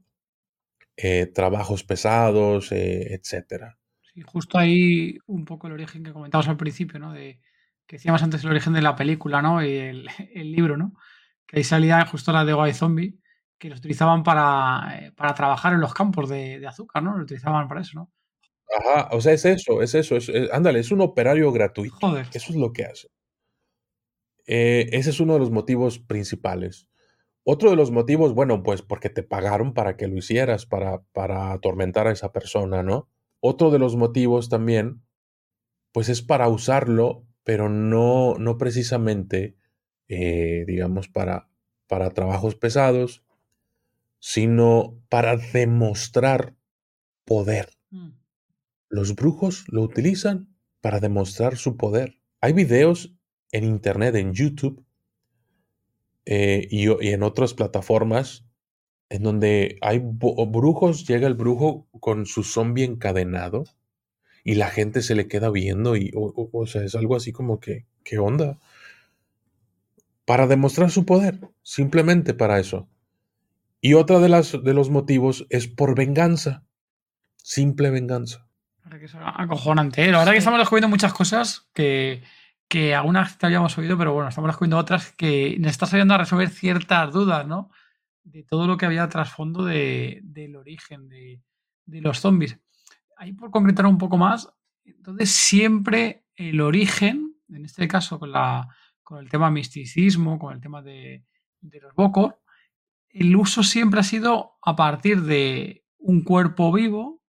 eh, 0.96 1.26
trabajos 1.26 1.84
pesados, 1.84 2.72
eh, 2.72 3.12
etcétera. 3.12 3.78
Sí, 4.14 4.22
justo 4.22 4.58
ahí 4.58 5.18
un 5.26 5.44
poco 5.44 5.66
el 5.66 5.74
origen 5.74 6.02
que 6.02 6.12
comentabas 6.12 6.48
al 6.48 6.56
principio, 6.56 6.98
¿no? 6.98 7.12
De, 7.12 7.38
que 7.86 7.96
decíamos 7.96 8.22
antes 8.22 8.42
el 8.42 8.50
origen 8.50 8.72
de 8.72 8.80
la 8.80 8.96
película, 8.96 9.42
¿no? 9.42 9.62
Y 9.62 9.76
el, 9.76 10.06
libro, 10.34 10.76
¿no? 10.78 10.94
Que 11.46 11.58
ahí 11.58 11.64
salía 11.64 12.04
justo 12.06 12.32
la 12.32 12.46
de 12.46 12.54
White 12.54 12.78
Zombie, 12.78 13.18
que 13.58 13.68
los 13.68 13.78
utilizaban 13.78 14.22
para, 14.22 14.98
eh, 14.98 15.12
para 15.12 15.34
trabajar 15.34 15.74
en 15.74 15.80
los 15.80 15.92
campos 15.92 16.28
de, 16.28 16.66
azúcar, 16.66 17.02
¿no? 17.02 17.16
Lo 17.16 17.24
utilizaban 17.24 17.68
para 17.68 17.82
eso, 17.82 17.92
¿no? 17.94 18.10
Ajá, 18.68 19.08
o 19.12 19.20
sea, 19.20 19.32
es 19.32 19.44
eso, 19.44 19.82
es 19.82 19.94
eso. 19.94 20.16
ándale, 20.52 20.80
es 20.80 20.90
un 20.90 21.00
operario 21.00 21.52
gratuito. 21.52 21.96
Joder. 22.00 22.26
Eso 22.32 22.52
es 22.52 22.56
lo 22.56 22.72
que 22.72 22.84
hace. 22.84 23.08
ese 24.46 25.10
es 25.10 25.20
uno 25.20 25.34
de 25.34 25.40
los 25.40 25.50
motivos 25.50 25.98
principales. 25.98 26.88
Otro 27.48 27.70
de 27.70 27.76
los 27.76 27.92
motivos, 27.92 28.34
bueno, 28.34 28.64
pues 28.64 28.82
porque 28.82 29.08
te 29.08 29.22
pagaron 29.22 29.72
para 29.72 29.96
que 29.96 30.08
lo 30.08 30.16
hicieras, 30.16 30.66
para, 30.66 31.02
para 31.12 31.52
atormentar 31.52 32.08
a 32.08 32.12
esa 32.12 32.32
persona, 32.32 32.82
¿no? 32.82 33.08
Otro 33.38 33.70
de 33.70 33.78
los 33.78 33.94
motivos 33.94 34.48
también, 34.48 35.02
pues 35.92 36.08
es 36.08 36.22
para 36.22 36.48
usarlo, 36.48 37.24
pero 37.44 37.68
no, 37.68 38.34
no 38.34 38.58
precisamente, 38.58 39.56
eh, 40.08 40.64
digamos, 40.66 41.08
para, 41.08 41.48
para 41.86 42.10
trabajos 42.10 42.56
pesados, 42.56 43.22
sino 44.18 45.00
para 45.08 45.36
demostrar 45.36 46.56
poder. 47.24 47.68
Mm. 47.90 48.08
Los 48.96 49.14
brujos 49.14 49.66
lo 49.68 49.82
utilizan 49.82 50.48
para 50.80 51.00
demostrar 51.00 51.58
su 51.58 51.76
poder. 51.76 52.18
Hay 52.40 52.54
videos 52.54 53.14
en 53.52 53.64
Internet, 53.64 54.14
en 54.14 54.32
YouTube, 54.32 54.86
eh, 56.24 56.66
y, 56.70 56.88
en 56.88 57.22
otras 57.22 57.52
plataformas 57.52 58.46
en 59.10 59.22
donde 59.22 59.76
hay 59.82 60.00
brujos, 60.02 61.06
llega 61.06 61.26
el 61.26 61.34
brujo 61.34 61.86
con 62.00 62.24
su 62.24 62.42
zombie 62.42 62.84
encadenado 62.84 63.64
y 64.42 64.54
la 64.54 64.68
gente 64.68 65.02
se 65.02 65.14
le 65.14 65.28
queda 65.28 65.50
viendo 65.50 65.94
y, 65.94 66.10
o, 66.14 66.66
sea, 66.66 66.82
es 66.82 66.94
algo 66.94 67.16
así 67.16 67.32
como 67.32 67.60
que, 67.60 67.84
¿qué 68.02 68.18
onda? 68.18 68.58
Para 70.24 70.46
demostrar 70.46 70.90
su 70.90 71.04
poder, 71.04 71.38
simplemente 71.62 72.32
para 72.32 72.58
eso. 72.58 72.88
Y 73.82 73.92
otra 73.92 74.20
de, 74.20 74.30
las, 74.30 74.52
de 74.64 74.72
los 74.72 74.88
motivos 74.88 75.46
es 75.50 75.68
por 75.68 75.94
venganza, 75.94 76.64
simple 77.36 77.90
venganza. 77.90 78.45
Que 78.90 79.04
es 79.04 79.14
acojonante. 79.14 80.04
¿eh? 80.04 80.12
La 80.12 80.18
verdad 80.18 80.32
que 80.32 80.38
estamos 80.38 80.58
descubriendo 80.58 80.88
muchas 80.88 81.12
cosas 81.12 81.68
que, 81.74 82.22
que 82.68 82.94
algunas 82.94 83.38
te 83.38 83.46
habíamos 83.46 83.76
oído, 83.78 83.98
pero 83.98 84.12
bueno, 84.12 84.28
estamos 84.28 84.48
descubriendo 84.48 84.78
otras 84.78 85.12
que 85.12 85.56
nos 85.58 85.72
estás 85.72 85.92
ayudando 85.92 86.14
a 86.14 86.18
resolver 86.18 86.48
ciertas 86.48 87.12
dudas, 87.12 87.46
¿no? 87.46 87.70
De 88.22 88.42
todo 88.42 88.66
lo 88.66 88.76
que 88.76 88.86
había 88.86 89.08
trasfondo 89.08 89.64
de, 89.64 90.20
del 90.24 90.56
origen 90.56 91.08
de, 91.08 91.42
de 91.84 92.00
los 92.00 92.20
zombies. 92.20 92.58
Ahí 93.16 93.32
por 93.32 93.50
concretar 93.50 93.86
un 93.86 93.98
poco 93.98 94.16
más, 94.16 94.52
entonces 94.84 95.30
siempre 95.30 96.24
el 96.34 96.60
origen, 96.60 97.34
en 97.48 97.64
este 97.64 97.88
caso 97.88 98.18
con, 98.18 98.32
la, 98.32 98.68
con 99.02 99.18
el 99.18 99.30
tema 99.30 99.50
misticismo, 99.50 100.38
con 100.38 100.54
el 100.54 100.60
tema 100.60 100.82
de, 100.82 101.24
de 101.60 101.80
los 101.80 101.94
Bokor, 101.94 102.40
el 103.08 103.34
uso 103.34 103.62
siempre 103.62 104.00
ha 104.00 104.02
sido 104.02 104.58
a 104.62 104.76
partir 104.76 105.22
de 105.22 105.84
un 105.98 106.22
cuerpo 106.22 106.70
vivo, 106.72 107.22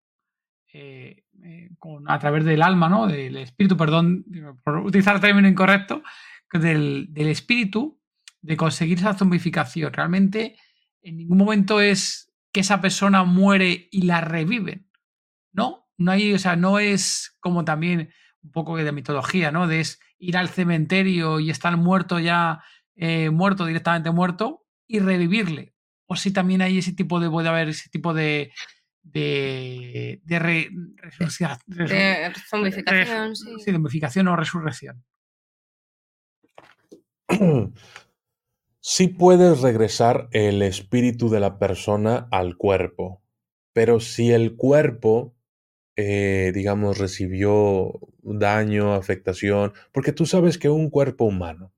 eh, 0.74 1.24
eh, 1.48 1.70
con, 1.80 2.12
a 2.12 2.20
través 2.20 2.44
del 2.44 2.62
alma, 2.62 2.90
¿no? 2.90 3.08
Del 3.08 3.38
espíritu, 3.38 3.78
perdón, 3.78 4.26
por 4.66 4.80
utilizar 4.80 5.16
el 5.16 5.22
término 5.22 5.48
incorrecto, 5.48 6.04
del, 6.52 7.08
del 7.12 7.28
espíritu, 7.30 8.02
de 8.42 8.58
conseguir 8.58 8.98
esa 8.98 9.14
zombificación. 9.14 9.94
Realmente 9.94 10.58
en 11.02 11.16
ningún 11.16 11.38
momento 11.38 11.80
es 11.80 12.34
que 12.52 12.60
esa 12.60 12.82
persona 12.82 13.24
muere 13.24 13.88
y 13.92 14.02
la 14.02 14.20
reviven. 14.20 14.90
No, 15.54 15.88
no 15.98 16.12
hay, 16.12 16.34
o 16.34 16.40
sea, 16.40 16.58
no 16.58 16.80
es 16.80 17.38
como 17.40 17.64
también 17.64 18.10
un 18.44 18.52
poco 18.52 18.76
de 18.76 18.92
mitología, 18.92 19.50
¿no? 19.50 19.68
De 19.68 19.86
ir 20.20 20.36
al 20.36 20.50
cementerio 20.50 21.40
y 21.40 21.50
estar 21.50 21.78
muerto 21.78 22.20
ya, 22.20 22.62
eh, 22.96 23.30
muerto, 23.30 23.66
directamente 23.66 24.12
muerto, 24.12 24.66
y 24.86 25.00
revivirle. 25.00 25.76
O 26.08 26.18
si 26.18 26.34
también 26.34 26.62
hay 26.62 26.78
ese 26.80 26.92
tipo 26.92 27.22
de, 27.22 27.30
puede 27.30 27.48
haber 27.48 27.70
ese 27.70 27.90
tipo 27.90 28.14
de, 28.14 28.52
de, 29.12 30.22
de, 30.24 30.40
re, 30.40 30.70
de 31.68 32.34
zombificación, 32.50 33.36
sí. 33.36 33.50
sí. 33.64 33.72
zombificación 33.72 34.28
o 34.28 34.36
resurrección. 34.36 35.04
Sí 38.80 39.10
puedes 39.10 39.62
regresar 39.62 40.30
el 40.32 40.62
espíritu 40.62 41.30
de 41.30 41.40
la 41.40 41.60
persona 41.60 42.28
al 42.32 42.56
cuerpo, 42.58 43.22
pero 43.74 44.00
si 44.00 44.32
el 44.32 44.56
cuerpo 44.56 45.38
eh, 46.00 46.52
digamos, 46.54 47.00
recibió 47.00 47.92
daño, 48.22 48.94
afectación, 48.94 49.74
porque 49.92 50.12
tú 50.12 50.28
sabes 50.28 50.60
que 50.60 50.70
un 50.70 50.92
cuerpo 50.92 51.26
humano, 51.26 51.74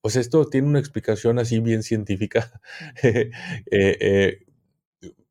pues 0.00 0.14
esto 0.14 0.48
tiene 0.48 0.68
una 0.68 0.78
explicación 0.78 1.40
así 1.40 1.58
bien 1.58 1.82
científica. 1.82 2.60
eh, 3.02 3.30
eh, 3.72 4.46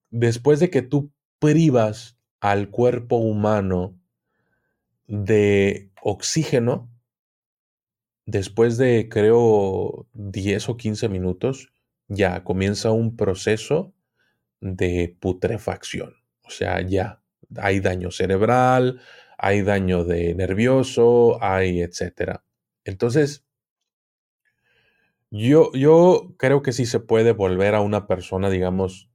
después 0.09 0.59
de 0.59 0.69
que 0.69 0.81
tú 0.81 1.13
privas 1.39 2.17
al 2.39 2.69
cuerpo 2.69 3.17
humano 3.17 3.99
de 5.07 5.91
oxígeno, 6.01 6.89
después 8.25 8.77
de 8.77 9.09
creo 9.09 10.07
10 10.13 10.69
o 10.69 10.77
15 10.77 11.09
minutos, 11.09 11.73
ya 12.07 12.43
comienza 12.43 12.91
un 12.91 13.15
proceso 13.15 13.93
de 14.61 15.15
putrefacción. 15.19 16.15
O 16.43 16.49
sea, 16.49 16.81
ya 16.81 17.21
hay 17.57 17.79
daño 17.79 18.11
cerebral, 18.11 19.01
hay 19.37 19.61
daño 19.61 20.03
de 20.03 20.35
nervioso, 20.35 21.41
hay 21.41 21.81
etcétera. 21.81 22.43
Entonces, 22.83 23.45
yo, 25.31 25.71
yo 25.73 26.33
creo 26.37 26.61
que 26.61 26.71
sí 26.71 26.85
se 26.85 26.99
puede 26.99 27.33
volver 27.33 27.75
a 27.75 27.81
una 27.81 28.07
persona, 28.07 28.49
digamos, 28.49 29.09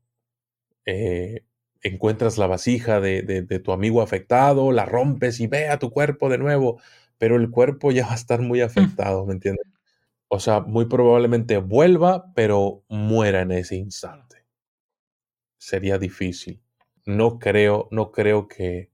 eh, 0.87 1.45
encuentras 1.85 2.39
la 2.39 2.49
vasija 2.49 3.01
de, 3.01 3.23
de, 3.23 3.59
tu 3.61 3.73
amigo 3.73 4.03
afectado, 4.03 4.73
la 4.73 4.85
rompes 4.87 5.39
y 5.41 5.47
ve 5.47 5.69
a 5.69 5.79
tu 5.79 5.91
cuerpo 5.91 6.29
de 6.29 6.39
nuevo, 6.39 6.81
pero 7.19 7.37
el 7.37 7.51
cuerpo 7.51 7.93
ya 7.93 8.07
va 8.07 8.13
a 8.13 8.17
estar 8.17 8.41
muy 8.41 8.61
mm. 8.61 8.65
afectado, 8.65 9.25
¿me 9.27 9.35
entiendes? 9.35 9.67
O 10.29 10.41
sea, 10.41 10.61
muy 10.61 10.87
probablemente 10.87 11.59
vuelva, 11.59 12.33
pero 12.35 12.83
muera 12.89 13.43
en 13.43 13.53
ese 13.53 13.77
instante. 13.77 14.45
Sería 15.59 15.99
difícil 15.99 16.65
no 17.07 17.39
creo, 17.39 17.89
no 17.91 18.13
creo 18.13 18.49
que, 18.49 18.91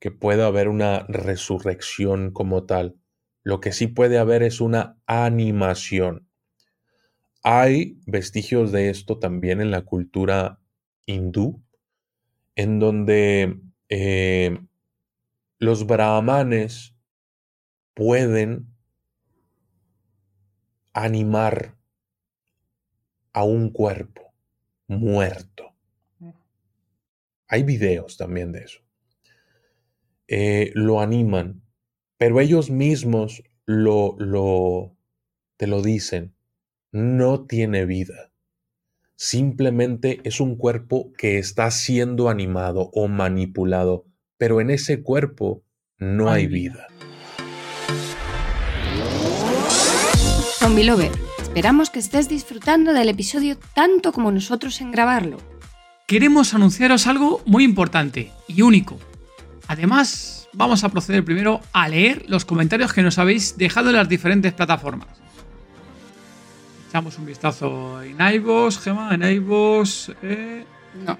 que 0.00 0.10
pueda 0.10 0.46
haber 0.46 0.68
una 0.68 1.04
resurrección 1.08 2.32
como 2.32 2.64
tal. 2.64 2.96
Lo 3.42 3.60
que 3.60 3.72
sí 3.72 3.86
puede 3.86 4.18
haber 4.18 4.42
es 4.42 4.60
una 4.60 4.98
animación. 5.06 6.28
Hay 7.42 8.00
vestigios 8.06 8.72
de 8.72 8.90
esto 8.90 9.18
también 9.18 9.60
en 9.60 9.70
la 9.70 9.82
cultura 9.82 10.60
hindú, 11.06 11.62
en 12.56 12.80
donde 12.80 13.60
eh, 13.88 14.58
los 15.58 15.86
brahmanes 15.86 16.94
pueden 17.94 18.74
animar 20.92 21.76
a 23.32 23.44
un 23.44 23.70
cuerpo 23.70 24.32
muerto. 24.88 25.74
Hay 27.48 27.62
videos 27.62 28.16
también 28.16 28.50
de 28.52 28.60
eso. 28.60 28.80
Eh, 30.28 30.72
lo 30.74 31.00
animan, 31.00 31.62
pero 32.18 32.40
ellos 32.40 32.70
mismos 32.70 33.44
lo, 33.66 34.16
lo, 34.18 34.96
te 35.56 35.66
lo 35.66 35.82
dicen. 35.82 36.34
No 36.92 37.46
tiene 37.46 37.84
vida. 37.84 38.32
Simplemente 39.16 40.20
es 40.24 40.40
un 40.40 40.56
cuerpo 40.56 41.12
que 41.18 41.38
está 41.38 41.70
siendo 41.70 42.28
animado 42.28 42.90
o 42.92 43.08
manipulado, 43.08 44.04
pero 44.38 44.60
en 44.60 44.70
ese 44.70 45.02
cuerpo 45.02 45.64
no 45.98 46.30
hay 46.30 46.46
vida. 46.46 46.86
Zombie 50.58 50.84
Lover, 50.84 51.12
esperamos 51.42 51.90
que 51.90 51.98
estés 51.98 52.28
disfrutando 52.28 52.92
del 52.92 53.08
episodio 53.08 53.56
tanto 53.74 54.12
como 54.12 54.30
nosotros 54.30 54.80
en 54.80 54.92
grabarlo 54.92 55.38
queremos 56.06 56.54
anunciaros 56.54 57.06
algo 57.08 57.42
muy 57.46 57.64
importante 57.64 58.30
y 58.46 58.62
único. 58.62 58.98
Además, 59.66 60.48
vamos 60.52 60.84
a 60.84 60.88
proceder 60.88 61.24
primero 61.24 61.60
a 61.72 61.88
leer 61.88 62.24
los 62.28 62.44
comentarios 62.44 62.92
que 62.92 63.02
nos 63.02 63.18
habéis 63.18 63.58
dejado 63.58 63.90
en 63.90 63.96
las 63.96 64.08
diferentes 64.08 64.52
plataformas. 64.52 65.08
Echamos 66.96 67.18
un 67.18 67.26
vistazo 67.26 68.02
en 68.02 68.16
iVoox, 68.18 68.78
Gema, 68.78 69.14
en 69.14 69.22
iVoox. 69.22 70.12
Eh, 70.22 70.64
no, 71.04 71.18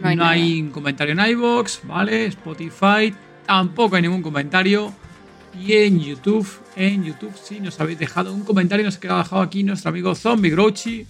no 0.00 0.08
hay, 0.08 0.16
no 0.16 0.24
hay 0.24 0.62
un 0.62 0.70
comentario 0.70 1.12
en 1.12 1.20
iVoox, 1.32 1.80
¿vale? 1.84 2.24
Spotify, 2.24 3.14
tampoco 3.44 3.96
hay 3.96 4.00
ningún 4.00 4.22
comentario. 4.22 4.94
Y 5.62 5.74
en 5.74 6.00
YouTube, 6.00 6.48
en 6.74 7.04
YouTube 7.04 7.34
sí 7.36 7.60
nos 7.60 7.78
habéis 7.80 7.98
dejado 7.98 8.32
un 8.32 8.44
comentario, 8.44 8.86
nos 8.86 8.96
ha 8.96 9.18
dejado 9.18 9.42
aquí 9.42 9.62
nuestro 9.62 9.90
amigo 9.90 10.14
Zombie 10.14 10.52
Grouchy 10.52 11.06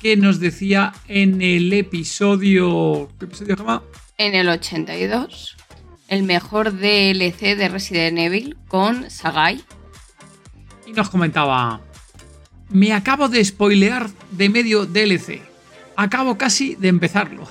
que 0.00 0.16
nos 0.16 0.40
decía 0.40 0.94
en 1.06 1.42
el 1.42 1.70
episodio. 1.74 3.10
¿Qué 3.18 3.26
episodio 3.26 3.56
llama? 3.56 3.82
En 4.16 4.34
el 4.36 4.48
82. 4.48 5.54
El 6.08 6.22
mejor 6.22 6.72
DLC 6.72 7.58
de 7.58 7.68
Resident 7.68 8.16
Evil 8.20 8.56
con 8.68 9.10
Sagai. 9.10 9.62
Y 10.86 10.92
nos 10.92 11.10
comentaba. 11.10 11.82
Me 12.70 12.92
acabo 12.92 13.28
de 13.28 13.42
spoilear 13.44 14.10
de 14.30 14.48
medio 14.48 14.84
DLC. 14.84 15.40
Acabo 15.96 16.36
casi 16.36 16.74
de 16.74 16.88
empezarlo. 16.88 17.48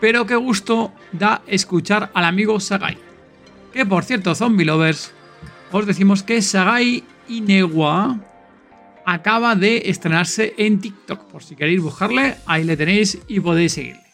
Pero 0.00 0.26
qué 0.26 0.36
gusto 0.36 0.92
da 1.12 1.42
escuchar 1.46 2.10
al 2.12 2.24
amigo 2.24 2.60
Sagai. 2.60 2.98
Que 3.72 3.86
por 3.86 4.04
cierto, 4.04 4.34
zombie 4.34 4.66
lovers, 4.66 5.12
os 5.72 5.86
decimos 5.86 6.22
que 6.22 6.42
Sagai 6.42 7.04
Inewa 7.28 8.20
acaba 9.06 9.54
de 9.56 9.82
estrenarse 9.86 10.54
en 10.58 10.78
TikTok. 10.78 11.24
Por 11.24 11.42
si 11.42 11.56
queréis 11.56 11.80
buscarle, 11.80 12.36
ahí 12.46 12.64
le 12.64 12.76
tenéis 12.76 13.18
y 13.26 13.40
podéis 13.40 13.72
seguirle. 13.72 14.04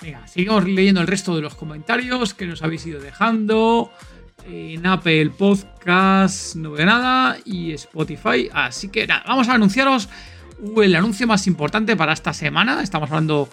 Venga, 0.00 0.26
seguimos 0.26 0.64
leyendo 0.64 1.00
el 1.00 1.06
resto 1.06 1.34
de 1.34 1.42
los 1.42 1.54
comentarios 1.54 2.34
que 2.34 2.46
nos 2.46 2.62
habéis 2.62 2.86
ido 2.86 3.00
dejando. 3.00 3.90
En 4.46 4.86
Apple 4.86 5.30
Podcast 5.30 6.54
no 6.56 6.72
veo 6.72 6.84
nada 6.84 7.38
y 7.44 7.72
Spotify. 7.72 8.50
Así 8.52 8.88
que 8.88 9.06
nada, 9.06 9.24
vamos 9.26 9.48
a 9.48 9.54
anunciaros 9.54 10.08
el 10.76 10.94
anuncio 10.94 11.26
más 11.26 11.46
importante 11.46 11.96
para 11.96 12.12
esta 12.12 12.34
semana. 12.34 12.82
Estamos 12.82 13.10
hablando 13.10 13.48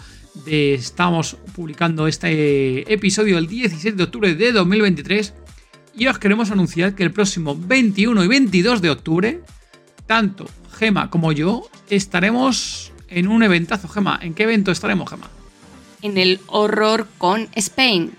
de. 0.45 0.73
Estamos 0.73 1.37
publicando 1.55 2.07
este 2.07 2.91
episodio 2.91 3.37
el 3.37 3.47
17 3.47 3.95
de 3.95 4.03
octubre 4.03 4.35
de 4.35 4.51
2023. 4.51 5.33
Y 5.95 6.07
os 6.07 6.19
queremos 6.19 6.51
anunciar 6.51 6.95
que 6.95 7.03
el 7.03 7.11
próximo 7.11 7.55
21 7.55 8.23
y 8.23 8.27
22 8.27 8.81
de 8.81 8.89
octubre, 8.89 9.41
tanto 10.05 10.45
Gema 10.77 11.09
como 11.09 11.31
yo 11.31 11.69
estaremos 11.89 12.91
en 13.07 13.27
un 13.27 13.43
eventazo, 13.43 13.87
Gema. 13.87 14.19
¿En 14.21 14.33
qué 14.33 14.43
evento 14.43 14.71
estaremos, 14.71 15.09
Gema? 15.09 15.29
En 16.01 16.17
el 16.17 16.39
Horror 16.47 17.07
con 17.17 17.47
Spain. 17.55 18.11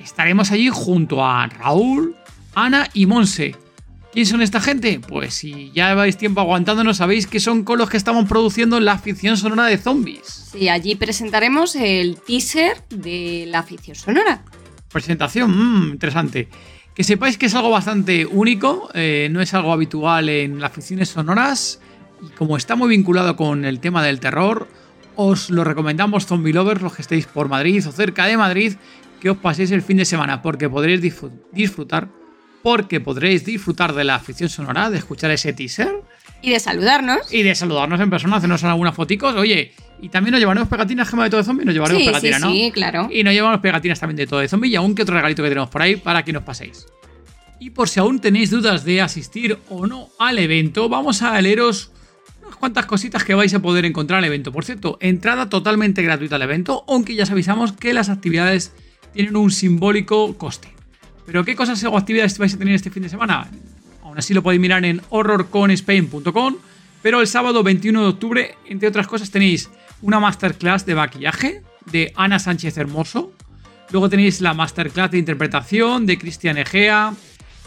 Estaremos 0.00 0.52
allí 0.52 0.68
junto 0.72 1.24
a 1.24 1.46
Raúl, 1.46 2.16
Ana 2.54 2.88
y 2.92 3.06
Monse. 3.06 3.54
¿Quién 4.12 4.24
son 4.24 4.40
esta 4.40 4.60
gente? 4.60 4.98
Pues 5.06 5.34
si 5.34 5.70
ya 5.74 5.90
lleváis 5.90 6.16
tiempo 6.16 6.40
aguantándonos, 6.40 6.96
sabéis 6.96 7.26
que 7.26 7.38
son 7.38 7.64
con 7.64 7.78
los 7.78 7.90
que 7.90 7.98
estamos 7.98 8.26
produciendo 8.26 8.80
la 8.80 8.96
ficción 8.96 9.36
sonora 9.36 9.66
de 9.66 9.76
zombies. 9.76 10.48
Sí, 10.52 10.70
allí 10.70 10.94
presentaremos 10.94 11.76
el 11.76 12.16
teaser 12.20 12.82
de 12.88 13.44
la 13.48 13.62
ficción 13.62 13.94
sonora. 13.94 14.42
Presentación, 14.90 15.50
mmm, 15.50 15.90
interesante. 15.90 16.48
Que 16.94 17.04
sepáis 17.04 17.36
que 17.36 17.44
es 17.44 17.54
algo 17.54 17.68
bastante 17.68 18.24
único, 18.24 18.88
eh, 18.94 19.28
no 19.30 19.42
es 19.42 19.52
algo 19.52 19.70
habitual 19.70 20.30
en 20.30 20.60
las 20.60 20.72
ficciones 20.72 21.10
sonoras 21.10 21.78
y 22.22 22.30
como 22.30 22.56
está 22.56 22.74
muy 22.74 22.88
vinculado 22.88 23.36
con 23.36 23.66
el 23.66 23.80
tema 23.80 24.02
del 24.02 24.18
terror, 24.18 24.66
os 25.14 25.50
lo 25.50 25.62
recomendamos 25.62 26.24
Zombie 26.24 26.54
Lovers, 26.54 26.80
los 26.80 26.94
que 26.94 27.02
estéis 27.02 27.26
por 27.26 27.50
Madrid 27.50 27.86
o 27.86 27.92
cerca 27.92 28.24
de 28.24 28.38
Madrid, 28.38 28.76
que 29.26 29.30
os 29.30 29.38
paséis 29.38 29.72
el 29.72 29.82
fin 29.82 29.96
de 29.96 30.04
semana 30.04 30.40
porque 30.40 30.70
podréis 30.70 31.00
disfrutar 31.50 32.08
porque 32.62 33.00
podréis 33.00 33.44
disfrutar 33.44 33.92
de 33.92 34.04
la 34.04 34.20
ficción 34.20 34.48
sonora, 34.48 34.88
de 34.88 34.98
escuchar 34.98 35.32
ese 35.32 35.52
teaser. 35.52 36.00
Y 36.42 36.50
de 36.50 36.60
saludarnos. 36.60 37.32
Y 37.32 37.42
de 37.42 37.56
saludarnos 37.56 38.00
en 38.00 38.08
persona, 38.08 38.36
hacernos 38.36 38.62
algunas 38.62 38.94
foticos. 38.94 39.34
Oye, 39.34 39.72
y 40.00 40.10
también 40.10 40.30
nos 40.30 40.40
llevaremos 40.40 40.68
pegatinas, 40.68 41.08
gema 41.08 41.24
de 41.24 41.30
todo 41.30 41.40
de 41.40 41.44
zombie, 41.44 41.64
nos 41.64 41.74
llevaremos 41.74 42.04
pegatinas, 42.04 42.40
¿no? 42.40 42.52
Sí, 42.52 42.70
claro. 42.72 43.08
Y 43.10 43.24
nos 43.24 43.34
llevamos 43.34 43.58
pegatinas 43.58 43.98
también 43.98 44.16
de 44.16 44.28
todo 44.28 44.38
de 44.38 44.46
zombie 44.46 44.70
y 44.70 44.76
aún 44.76 44.94
que 44.94 45.02
otro 45.02 45.16
regalito 45.16 45.42
que 45.42 45.48
tenemos 45.48 45.70
por 45.70 45.82
ahí 45.82 45.96
para 45.96 46.24
que 46.24 46.32
nos 46.32 46.44
paséis. 46.44 46.86
Y 47.58 47.70
por 47.70 47.88
si 47.88 47.98
aún 47.98 48.20
tenéis 48.20 48.50
dudas 48.50 48.84
de 48.84 49.00
asistir 49.00 49.58
o 49.68 49.88
no 49.88 50.10
al 50.20 50.38
evento, 50.38 50.88
vamos 50.88 51.22
a 51.22 51.40
leeros 51.40 51.90
unas 52.44 52.56
cuantas 52.56 52.86
cositas 52.86 53.24
que 53.24 53.34
vais 53.34 53.52
a 53.54 53.60
poder 53.60 53.86
encontrar 53.86 54.18
al 54.18 54.24
evento. 54.24 54.52
Por 54.52 54.64
cierto, 54.64 54.98
entrada 55.00 55.48
totalmente 55.48 56.02
gratuita 56.02 56.36
al 56.36 56.42
evento, 56.42 56.84
aunque 56.86 57.16
ya 57.16 57.24
os 57.24 57.30
avisamos 57.32 57.72
que 57.72 57.92
las 57.92 58.08
actividades 58.08 58.72
tienen 59.16 59.36
un 59.36 59.50
simbólico 59.50 60.36
coste. 60.36 60.68
Pero 61.24 61.44
¿qué 61.44 61.56
cosas 61.56 61.82
o 61.84 61.96
actividades 61.96 62.38
vais 62.38 62.54
a 62.54 62.58
tener 62.58 62.74
este 62.74 62.90
fin 62.90 63.02
de 63.02 63.08
semana? 63.08 63.48
Aún 64.02 64.18
así 64.18 64.34
lo 64.34 64.42
podéis 64.42 64.60
mirar 64.60 64.84
en 64.84 65.00
horrorconspain.com. 65.08 66.56
Pero 67.02 67.20
el 67.20 67.26
sábado 67.26 67.62
21 67.62 68.02
de 68.02 68.06
octubre, 68.08 68.54
entre 68.66 68.88
otras 68.88 69.06
cosas, 69.06 69.30
tenéis 69.30 69.70
una 70.02 70.20
masterclass 70.20 70.86
de 70.86 70.94
maquillaje 70.94 71.62
de 71.90 72.12
Ana 72.14 72.38
Sánchez 72.38 72.76
Hermoso. 72.76 73.32
Luego 73.90 74.08
tenéis 74.08 74.40
la 74.40 74.54
masterclass 74.54 75.10
de 75.10 75.18
interpretación 75.18 76.06
de 76.06 76.18
Cristian 76.18 76.58
Egea. 76.58 77.14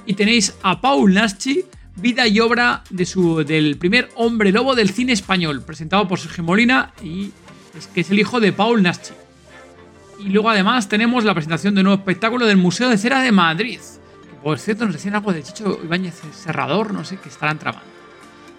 Y 0.06 0.14
tenéis 0.14 0.56
a 0.62 0.80
Paul 0.80 1.14
Naschi, 1.14 1.66
vida 1.96 2.28
y 2.28 2.40
obra 2.40 2.84
de 2.90 3.06
su, 3.06 3.44
del 3.44 3.78
primer 3.78 4.10
hombre 4.16 4.52
lobo 4.52 4.76
del 4.76 4.90
cine 4.92 5.14
español, 5.14 5.64
presentado 5.64 6.08
por 6.08 6.20
Sergio 6.20 6.44
Molina 6.44 6.94
y 7.04 7.32
que 7.94 8.02
es 8.02 8.12
el 8.12 8.20
hijo 8.20 8.40
de 8.40 8.54
Paul 8.54 8.84
Naschi. 8.84 9.14
Y 10.20 10.30
luego 10.30 10.50
además 10.50 10.90
tenemos 10.90 11.24
la 11.24 11.34
presentación 11.34 11.74
de 11.76 11.82
un 11.82 11.86
nuevo 11.86 12.00
espectáculo 12.02 12.46
del 12.46 12.58
Museo 12.58 12.90
de 12.90 12.98
Cera 12.98 13.22
de 13.22 13.32
Madrid. 13.32 13.80
Que 14.22 14.36
por 14.44 14.60
cierto 14.60 14.86
nos 14.86 14.94
decían 14.94 15.16
algo 15.16 15.32
de 15.32 15.44
Chicho 15.44 15.80
Ibáñez 15.84 16.22
Serrador, 16.34 16.94
no 16.94 17.06
sé, 17.06 17.18
que 17.18 17.30
estarán 17.30 17.58
tramando. 17.58 17.88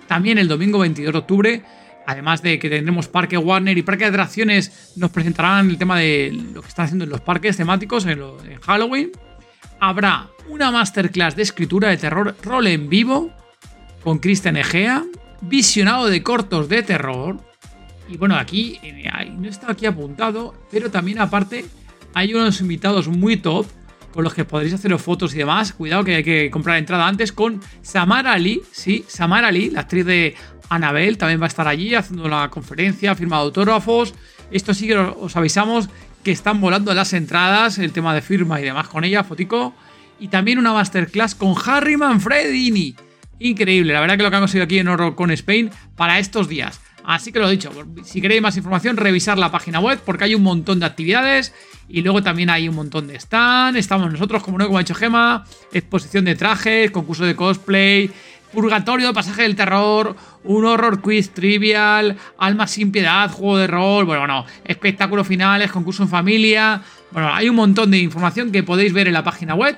También 0.07 0.39
el 0.39 0.49
domingo 0.49 0.79
22 0.79 1.13
de 1.13 1.19
octubre, 1.19 1.63
además 2.07 2.43
de 2.43 2.59
que 2.59 2.71
tendremos 2.71 3.09
Parque 3.09 3.37
Warner 3.37 3.77
y 3.77 3.83
Parque 3.83 4.05
de 4.05 4.11
Atracciones, 4.11 4.95
nos 4.97 5.11
presentarán 5.11 5.71
el 5.71 5.79
tema 5.79 5.99
de 5.99 6.33
lo 6.53 6.63
que 6.63 6.69
están 6.69 6.87
haciendo 6.87 7.05
en 7.05 7.11
los 7.11 7.21
parques 7.21 7.57
temáticos 7.57 8.07
en, 8.07 8.21
en 8.21 8.61
Halloween. 8.61 9.13
Habrá 9.79 10.29
una 10.49 10.71
masterclass 10.71 11.37
de 11.37 11.43
escritura 11.43 11.89
de 11.89 11.99
terror 11.99 12.35
rol 12.43 12.67
en 12.67 12.89
vivo 12.89 13.31
con 14.03 14.19
Cristian 14.19 14.57
Egea, 14.57 15.05
visionado 15.43 16.07
de 16.07 16.23
cortos 16.23 16.69
de 16.69 16.83
terror. 16.83 17.39
Y 18.11 18.17
bueno, 18.17 18.37
aquí 18.37 18.79
eh, 18.83 19.31
no 19.39 19.49
está 19.49 19.71
aquí 19.71 19.87
apuntado, 19.87 20.55
pero 20.71 20.91
también 20.91 21.21
aparte 21.21 21.65
hay 22.13 22.35
unos 22.35 22.61
invitados 22.61 23.07
muy 23.07 23.37
top 23.37 23.67
con 24.13 24.25
los 24.25 24.35
que 24.35 24.45
podréis 24.45 24.75
haceros 24.75 25.01
fotos 25.01 25.33
y 25.35 25.39
demás. 25.39 25.73
Cuidado 25.73 26.03
que 26.03 26.17
hay 26.17 26.25
que 26.25 26.51
comprar 26.51 26.79
entrada 26.79 27.07
antes 27.07 27.33
con 27.33 27.61
Samara 27.83 28.33
Ali, 28.33 28.63
sí, 28.73 29.05
Samara 29.07 29.49
Ali, 29.49 29.71
la 29.71 29.83
actriz 29.83 30.05
de 30.05 30.35
Annabelle, 30.69 31.17
también 31.17 31.41
va 31.41 31.45
a 31.45 31.49
estar 31.49 31.69
allí 31.69 31.95
haciendo 31.95 32.29
la 32.29 32.51
conferencia, 32.51 33.15
firma 33.15 33.37
autógrafos. 33.37 34.13
Esto 34.51 34.75
sí 34.75 34.89
que 34.89 34.97
os 34.97 35.37
avisamos 35.37 35.89
que 36.25 36.33
están 36.33 36.61
volando 36.61 36.93
las 36.93 37.13
entradas, 37.13 37.79
el 37.79 37.93
tema 37.93 38.13
de 38.13 38.23
firma 38.23 38.61
y 38.61 38.65
demás 38.65 38.89
con 38.89 39.05
ella, 39.05 39.23
fotico. 39.23 39.73
Y 40.19 40.29
también 40.29 40.59
una 40.59 40.73
masterclass 40.73 41.37
con 41.37 41.55
Harry 41.65 41.97
Manfredini. 41.97 42.97
Increíble, 43.39 43.95
la 43.95 44.01
verdad 44.01 44.17
que 44.17 44.23
lo 44.25 44.31
que 44.31 44.37
han 44.37 44.43
conseguido 44.43 44.65
aquí 44.65 44.79
en 44.79 44.89
Horror 44.89 45.15
con 45.15 45.31
Spain 45.31 45.71
para 45.97 46.19
estos 46.19 46.49
días. 46.49 46.81
Así 47.05 47.33
que 47.33 47.39
lo 47.39 47.49
he 47.49 47.53
dicho, 47.53 47.71
si 48.05 48.21
queréis 48.21 48.43
más 48.43 48.57
información, 48.57 48.97
revisar 48.97 49.39
la 49.39 49.51
página 49.51 49.81
web 49.81 50.01
porque 50.05 50.25
hay 50.25 50.35
un 50.35 50.43
montón 50.43 50.81
de 50.81 50.87
actividades 50.87 51.53
y 51.89 52.03
luego 52.03 52.23
también 52.23 52.51
hay 52.51 52.69
un 52.69 52.75
montón 52.75 53.09
de 53.09 53.17
stand. 53.17 53.77
Estamos 53.77 54.13
nosotros, 54.13 54.43
como 54.43 54.59
no, 54.59 54.67
como 54.67 54.79
ha 54.79 54.83
dicho 54.83 54.95
Gema, 54.95 55.45
exposición 55.73 56.25
de 56.25 56.37
trajes, 56.37 56.91
concurso 56.91 57.25
de 57.25 57.35
cosplay, 57.35 58.11
purgatorio, 58.53 59.13
pasaje 59.13 59.43
del 59.43 59.57
terror, 59.57 60.17
un 60.45 60.65
horror 60.65 61.01
quiz 61.01 61.31
trivial, 61.31 62.17
alma 62.39 62.67
sin 62.67 62.93
piedad, 62.93 63.31
juego 63.31 63.59
de 63.59 63.67
rol, 63.67 64.05
bueno, 64.05 64.21
bueno, 64.21 64.47
espectáculos 64.65 65.27
finales, 65.27 65.71
concurso 65.71 66.03
en 66.03 66.09
familia. 66.09 66.83
Bueno, 67.11 67.33
hay 67.33 67.49
un 67.49 67.57
montón 67.57 67.91
de 67.91 67.99
información 67.99 68.53
que 68.53 68.63
podéis 68.63 68.93
ver 68.93 69.09
en 69.09 69.15
la 69.15 69.25
página 69.25 69.55
web 69.55 69.77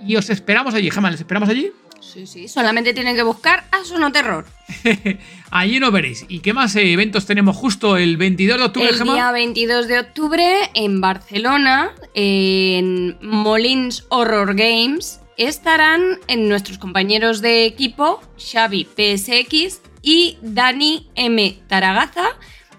y 0.00 0.16
os 0.16 0.28
esperamos 0.30 0.74
allí. 0.74 0.90
Gema, 0.90 1.10
¿les 1.10 1.20
esperamos 1.20 1.48
allí? 1.48 1.70
Sí, 2.12 2.26
sí, 2.26 2.48
solamente 2.48 2.92
tienen 2.92 3.16
que 3.16 3.22
buscar 3.22 3.64
Asuno 3.72 4.12
Terror. 4.12 4.46
Allí 5.50 5.80
no 5.80 5.90
veréis. 5.90 6.24
¿Y 6.28 6.40
qué 6.40 6.52
más 6.52 6.76
eventos 6.76 7.26
tenemos 7.26 7.56
justo 7.56 7.96
el 7.96 8.16
22 8.16 8.58
de 8.58 8.64
octubre, 8.64 8.88
El 8.90 9.02
día 9.02 9.32
22 9.32 9.88
de 9.88 9.98
octubre 9.98 10.70
en 10.74 11.00
Barcelona, 11.00 11.92
en 12.14 13.16
Molins 13.20 14.04
Horror 14.10 14.54
Games, 14.54 15.20
estarán 15.36 16.18
en 16.28 16.48
nuestros 16.48 16.78
compañeros 16.78 17.40
de 17.40 17.64
equipo, 17.64 18.20
Xavi 18.38 18.84
PSX 18.84 19.80
y 20.02 20.38
Dani 20.42 21.08
M. 21.14 21.58
Taragaza, 21.66 22.26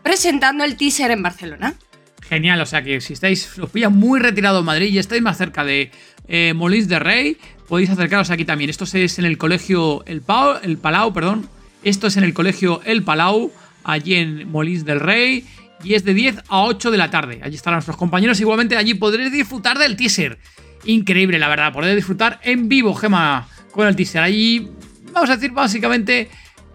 presentando 0.04 0.64
el 0.64 0.78
teaser 0.78 1.12
en 1.12 1.24
Barcelona. 1.24 1.76
Genial, 2.22 2.62
o 2.62 2.66
sea 2.66 2.84
que 2.84 3.02
si 3.02 3.14
estáis, 3.14 3.58
os 3.60 3.70
pilla 3.70 3.90
muy 3.90 4.20
retirado 4.20 4.60
en 4.60 4.66
Madrid 4.66 4.94
y 4.94 4.98
estáis 4.98 5.22
más 5.22 5.38
cerca 5.38 5.64
de 5.64 5.92
eh, 6.28 6.54
Molins 6.56 6.88
de 6.88 7.00
Rey, 7.00 7.38
podéis 7.68 7.90
acercaros 7.90 8.30
aquí 8.30 8.46
también. 8.46 8.70
Esto 8.70 8.86
es 8.86 9.20
en 9.20 9.26
el 9.26 9.38
colegio 9.38 10.04
El, 10.06 10.22
Pau, 10.22 10.58
el 10.62 10.78
Palau, 10.78 11.14
perdón. 11.14 11.50
Esto 11.84 12.08
es 12.08 12.18
en 12.18 12.24
el 12.24 12.34
colegio 12.34 12.82
El 12.86 13.04
Palau, 13.04 13.52
allí 13.84 14.16
en 14.16 14.50
Molins 14.52 14.86
del 14.86 15.00
Rey. 15.00 15.46
Y 15.84 15.94
es 15.94 16.04
de 16.04 16.14
10 16.14 16.44
a 16.48 16.64
8 16.64 16.90
de 16.90 16.98
la 16.98 17.10
tarde. 17.10 17.42
Allí 17.44 17.56
estarán 17.56 17.78
nuestros 17.78 17.98
compañeros. 17.98 18.40
Igualmente 18.40 18.76
allí 18.76 18.94
podréis 18.94 19.32
disfrutar 19.32 19.78
del 19.78 19.96
teaser. 19.96 20.40
Increíble, 20.86 21.38
la 21.38 21.48
verdad. 21.48 21.74
Podréis 21.74 21.98
disfrutar 21.98 22.40
en 22.44 22.70
vivo, 22.70 22.96
Gema, 22.96 23.48
con 23.72 23.88
el 23.88 23.96
teaser. 23.96 24.24
Allí, 24.24 24.72
vamos 25.12 25.30
a 25.30 25.36
decir 25.36 25.52
básicamente 25.52 26.30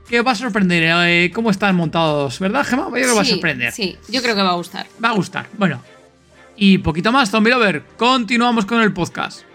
que 0.09 0.20
os 0.20 0.26
va 0.26 0.32
a 0.32 0.34
sorprender 0.34 0.93
eh, 1.07 1.30
cómo 1.32 1.51
están 1.51 1.76
montados, 1.76 2.38
¿verdad, 2.41 2.64
Gema? 2.66 2.84
Yo 2.84 2.91
creo 2.91 3.09
que 3.09 3.14
va 3.14 3.22
a 3.22 3.24
sorprender. 3.24 3.72
Sí, 3.72 3.97
yo 4.09 4.22
creo 4.22 4.34
que 4.34 4.43
va 4.43 4.51
a 4.51 4.57
gustar. 4.57 4.86
Va 5.03 5.11
a 5.11 5.12
gustar. 5.12 5.47
Bueno. 5.57 5.82
Y 6.57 6.78
poquito 6.78 7.11
más, 7.11 7.30
Zombie 7.30 7.51
Lover. 7.51 7.82
Continuamos 7.97 8.66
con 8.66 8.82
el 8.82 8.93
podcast. 8.93 9.49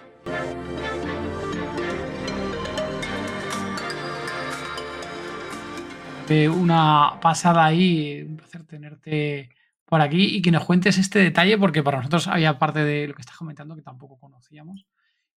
Una 6.28 7.20
pasada 7.22 7.66
ahí, 7.66 8.24
un 8.24 8.38
placer 8.38 8.64
tenerte 8.66 9.50
por 9.86 10.02
aquí 10.02 10.36
y 10.36 10.42
que 10.42 10.52
nos 10.52 10.66
cuentes 10.66 10.98
este 10.98 11.20
detalle 11.20 11.58
porque 11.58 11.84
para 11.84 11.98
nosotros 11.98 12.28
había 12.28 12.58
parte 12.58 12.84
de 12.84 13.08
lo 13.08 13.14
que 13.14 13.22
estás 13.22 13.38
comentando 13.38 13.76
que 13.76 13.84
tampoco 13.84 14.18
conocíamos. 14.18 14.88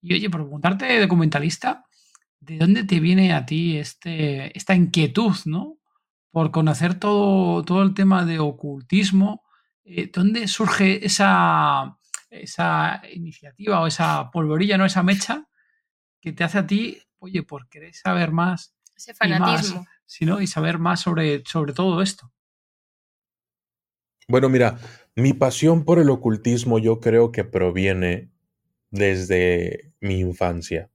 Y 0.01 0.14
oye, 0.14 0.30
por 0.30 0.43
preguntarte, 0.43 0.99
documentalista, 1.01 1.84
¿de 2.41 2.57
dónde 2.57 2.84
te 2.84 3.01
viene 3.01 3.34
a 3.34 3.45
ti 3.45 3.76
este, 3.76 4.57
esta 4.57 4.74
inquietud, 4.74 5.36
¿no? 5.45 5.78
Por 6.30 6.51
conocer 6.51 6.95
todo, 6.95 7.62
todo 7.64 7.82
el 7.82 7.93
tema 7.93 8.24
de 8.24 8.39
ocultismo. 8.39 9.43
Eh, 9.84 10.11
¿Dónde 10.12 10.49
surge 10.49 11.05
esa, 11.05 11.99
esa 12.30 13.03
iniciativa 13.12 13.80
o 13.80 13.86
esa 13.86 14.30
polvorilla, 14.30 14.78
no 14.78 14.86
esa 14.86 15.03
mecha 15.03 15.47
que 16.20 16.32
te 16.32 16.45
hace 16.45 16.59
a 16.59 16.66
ti, 16.66 16.99
oye, 17.18 17.43
por 17.43 17.68
querer 17.68 17.95
saber 17.95 18.32
más? 18.32 18.74
Ese 18.95 19.14
fanatismo 19.14 19.86
sino 20.09 20.40
y 20.40 20.46
saber 20.46 20.78
más 20.78 21.00
sobre, 21.00 21.44
sobre 21.44 21.74
todo 21.74 22.00
esto. 22.00 22.32
Bueno, 24.26 24.48
mira, 24.48 24.78
mi 25.14 25.34
pasión 25.34 25.84
por 25.84 25.98
el 25.98 26.11
ocultismo 26.11 26.78
yo 26.78 26.98
creo 26.98 27.30
que 27.30 27.44
proviene 27.44 28.30
desde 28.90 29.92
mi 30.00 30.20
infancia. 30.20 30.90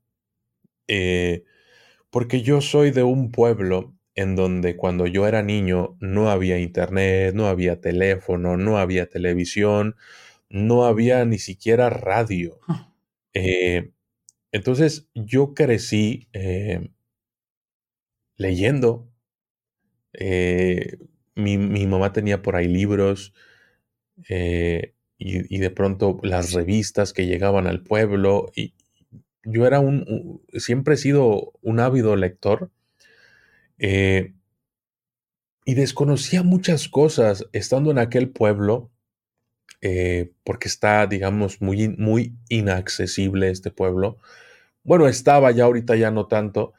Eh, 0.88 1.44
porque 2.10 2.42
yo 2.42 2.60
soy 2.62 2.92
de 2.92 3.04
un 3.04 3.32
pueblo 3.32 3.94
en 4.16 4.36
donde 4.36 4.76
cuando 4.76 5.08
yo 5.08 5.28
era 5.28 5.44
niño 5.44 5.96
no 6.00 6.30
había 6.30 6.60
internet, 6.60 7.34
no 7.36 7.48
había 7.48 7.82
teléfono, 7.82 8.58
no 8.58 8.78
había 8.78 9.10
televisión, 9.10 9.96
no 10.50 10.86
había 10.86 11.24
ni 11.26 11.38
siquiera 11.38 11.90
radio. 11.90 12.60
Ah. 12.68 12.92
Eh, 13.34 13.92
entonces 14.52 15.08
yo 15.14 15.54
crecí 15.54 16.28
eh, 16.34 16.90
leyendo. 18.38 19.10
Eh, 20.14 20.98
mi, 21.36 21.58
mamá 21.58 22.14
tenía 22.14 22.42
por 22.42 22.56
ahí 22.56 22.68
libros 22.68 23.34
eh, 24.30 24.94
y, 25.18 25.58
de 25.58 25.70
pronto 25.72 26.20
las 26.24 26.54
revistas 26.54 27.14
que 27.14 27.26
llegaban 27.26 27.68
al 27.68 27.82
pueblo. 27.82 28.52
Y 28.56 28.74
yo 29.44 29.66
era 29.66 29.80
un, 29.80 30.42
siempre 30.54 30.96
he 30.96 30.98
sido 30.98 31.54
un 31.62 31.80
ávido 31.80 32.16
lector 32.16 32.72
eh, 33.80 34.34
y 35.66 35.74
desconocía 35.76 36.44
muchas 36.44 36.90
cosas 36.90 37.48
estando 37.54 37.92
en 37.92 37.98
aquel 38.00 38.30
pueblo 38.30 38.90
porque 40.46 40.70
está, 40.70 41.06
digamos, 41.08 41.62
muy, 41.62 41.90
muy 41.90 42.38
inaccesible 42.48 43.50
este 43.50 43.70
pueblo. 43.70 44.18
Bueno, 44.84 45.10
estaba 45.10 45.52
ya 45.52 45.66
ahorita 45.66 45.98
ya 45.98 46.10
no 46.10 46.28
tanto, 46.28 46.74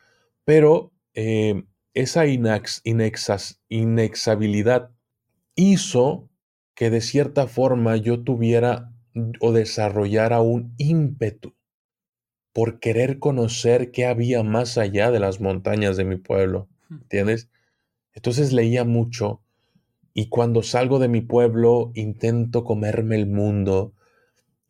pero 0.46 0.93
eh, 1.14 1.64
esa 1.94 2.26
inex, 2.26 2.82
inexabilidad 3.68 4.90
hizo 5.54 6.28
que 6.74 6.90
de 6.90 7.00
cierta 7.00 7.46
forma 7.46 7.96
yo 7.96 8.22
tuviera 8.22 8.92
o 9.40 9.52
desarrollara 9.52 10.40
un 10.40 10.74
ímpetu 10.76 11.54
por 12.52 12.80
querer 12.80 13.18
conocer 13.18 13.90
qué 13.90 14.06
había 14.06 14.42
más 14.42 14.76
allá 14.78 15.10
de 15.10 15.20
las 15.20 15.40
montañas 15.40 15.96
de 15.96 16.04
mi 16.04 16.16
pueblo, 16.16 16.68
¿entiendes? 16.90 17.48
Entonces 18.12 18.52
leía 18.52 18.84
mucho 18.84 19.42
y 20.14 20.28
cuando 20.28 20.62
salgo 20.62 20.98
de 20.98 21.08
mi 21.08 21.20
pueblo 21.20 21.90
intento 21.94 22.64
comerme 22.64 23.16
el 23.16 23.26
mundo 23.26 23.92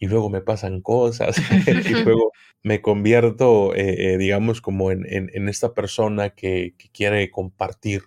y 0.05 0.07
luego 0.07 0.29
me 0.29 0.43
pasan 0.43 0.83
cosas 0.83 1.35
y 1.67 2.05
luego 2.05 2.33
me 2.63 2.83
convierto, 2.83 3.75
eh, 3.75 4.13
eh, 4.13 4.19
digamos, 4.19 4.61
como 4.61 4.91
en, 4.91 5.49
esta 5.49 5.73
persona 5.73 6.31
que, 6.31 6.75
que 6.77 6.91
quiere 6.91 7.31
compartir 7.31 8.03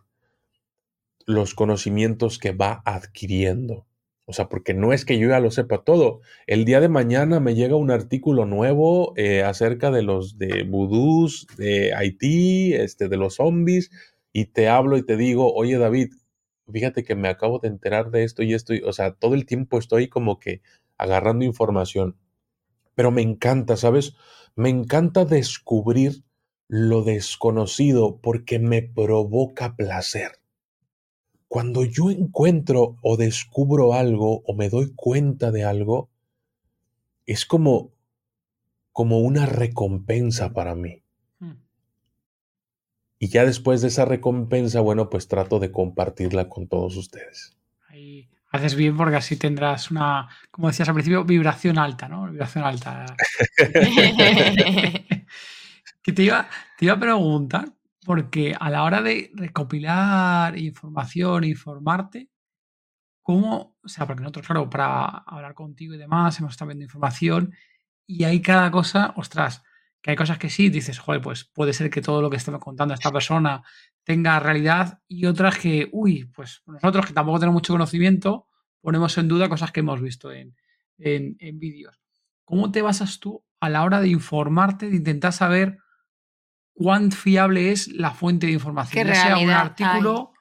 los 1.26 1.56
conocimientos 1.56 2.38
que 2.38 2.52
va 2.52 2.84
adquiriendo. 2.86 3.88
O 4.26 4.34
sea, 4.34 4.48
porque 4.48 4.76
no 4.76 4.94
es 4.94 5.06
que 5.06 5.18
yo 5.18 5.30
ya 5.30 5.40
lo 5.40 5.50
sepa 5.50 5.84
todo. 5.84 6.22
El 6.46 6.66
día 6.66 6.82
de 6.82 6.90
mañana 6.90 7.40
me 7.40 7.56
llega 7.56 7.76
un 7.76 7.90
artículo 7.90 8.46
nuevo 8.46 9.14
eh, 9.18 9.42
acerca 9.42 9.90
de 9.90 10.04
los 10.04 10.38
de 10.38 10.64
vudús, 10.64 11.48
de 11.58 11.96
Haití, 11.96 12.76
este, 12.76 13.10
de 13.10 13.18
los 13.18 13.36
zombies, 13.36 13.90
y 14.34 14.46
te 14.46 14.68
hablo 14.68 14.98
y 14.98 15.04
te 15.04 15.18
digo, 15.18 15.52
oye 15.52 15.80
David, 15.80 16.12
fíjate 16.72 17.04
que 17.04 17.16
me 17.16 17.30
acabo 17.30 17.58
de 17.58 17.70
enterar 17.70 18.12
de 18.12 18.24
esto 18.24 18.44
y 18.44 18.54
esto. 18.54 18.74
o 18.86 18.94
sea, 18.94 19.14
todo 19.14 19.34
el 19.34 19.48
tiempo 19.48 19.80
estoy 19.80 20.10
como 20.10 20.40
que 20.40 20.62
agarrando 20.98 21.46
información. 21.46 22.18
Pero 22.96 23.12
me 23.12 23.22
encanta, 23.22 23.78
¿sabes? 23.78 24.16
Me 24.56 24.70
encanta 24.70 25.26
descubrir 25.26 26.24
lo 26.68 27.04
desconocido 27.04 28.20
porque 28.22 28.60
me 28.60 28.82
provoca 28.82 29.76
placer. 29.76 30.32
Cuando 31.48 31.86
yo 31.86 32.12
encuentro 32.12 32.98
o 33.02 33.16
descubro 33.16 33.94
algo 33.94 34.42
o 34.46 34.54
me 34.54 34.70
doy 34.70 34.94
cuenta 34.96 35.52
de 35.52 35.64
algo, 35.64 36.10
es 37.26 37.46
como, 37.46 37.94
como 38.92 39.20
una 39.20 39.46
recompensa 39.46 40.54
para 40.54 40.76
mí. 40.76 41.04
Hmm. 41.40 41.62
Y 43.20 43.30
ya 43.30 43.46
después 43.46 43.82
de 43.82 43.88
esa 43.88 44.06
recompensa, 44.06 44.82
bueno, 44.82 45.10
pues 45.10 45.28
trato 45.28 45.60
de 45.60 45.72
compartirla 45.72 46.50
con 46.50 46.68
todos 46.68 46.98
ustedes. 46.98 47.57
Haces 48.50 48.76
bien 48.76 48.96
porque 48.96 49.18
así 49.18 49.36
tendrás 49.38 49.92
una, 49.92 50.30
como 50.52 50.68
decías 50.68 50.88
al 50.88 50.96
principio, 50.96 51.26
vibración 51.26 51.78
alta, 51.78 52.08
¿no? 52.08 52.30
Vibración 52.30 52.64
alta. 52.64 53.06
que 56.02 56.14
te 56.14 56.24
iba, 56.24 56.48
te 56.78 56.86
iba 56.86 56.94
a 56.94 57.00
preguntar, 57.00 57.74
porque 58.06 58.56
a 58.58 58.70
la 58.70 58.84
hora 58.84 59.02
de 59.02 59.32
recopilar 59.36 60.58
información, 60.58 61.44
informarte, 61.44 62.30
¿cómo? 63.22 63.76
O 63.84 63.90
sea, 63.90 64.08
porque 64.08 64.22
nosotros, 64.22 64.48
claro, 64.48 64.70
para 64.70 65.06
hablar 65.06 65.54
contigo 65.54 65.94
y 65.94 65.98
demás, 65.98 66.40
hemos 66.40 66.54
estado 66.54 66.70
viendo 66.70 66.86
información 66.86 67.54
y 68.06 68.24
hay 68.24 68.42
cada 68.42 68.72
cosa, 68.72 69.14
ostras, 69.18 69.64
que 70.02 70.12
hay 70.12 70.16
cosas 70.16 70.38
que 70.38 70.50
sí, 70.50 70.70
dices, 70.70 71.00
joder, 71.00 71.22
pues 71.22 71.44
puede 71.44 71.74
ser 71.74 71.90
que 71.90 72.02
todo 72.02 72.22
lo 72.22 72.30
que 72.30 72.38
está 72.38 72.58
contando 72.58 72.94
esta 72.94 73.12
persona 73.12 73.62
tenga 74.08 74.40
realidad 74.40 75.02
y 75.06 75.26
otras 75.26 75.58
que, 75.58 75.90
uy, 75.92 76.32
pues 76.34 76.64
nosotros 76.66 77.08
que 77.08 77.14
tampoco 77.14 77.40
tenemos 77.40 77.56
mucho 77.56 77.74
conocimiento, 77.74 78.48
ponemos 78.80 79.18
en 79.18 79.28
duda 79.28 79.50
cosas 79.50 79.74
que 79.74 79.82
hemos 79.82 80.02
visto 80.02 80.32
en, 80.32 80.56
en 80.98 81.60
vídeos. 81.60 82.00
¿Cómo 82.46 82.72
te 82.72 82.82
basas 82.82 83.20
tú 83.20 83.44
a 83.60 83.70
la 83.70 83.84
hora 83.84 84.00
de 84.00 84.08
informarte, 84.08 84.90
de 84.90 84.96
intentar 84.96 85.34
saber 85.34 85.80
cuán 86.72 87.12
fiable 87.12 87.72
es 87.74 87.90
la 87.90 88.12
fuente 88.12 88.48
de 88.48 88.54
información, 88.54 89.06
ya 89.06 89.14
sea 89.14 89.38
un 89.40 89.50
artículo 89.50 90.32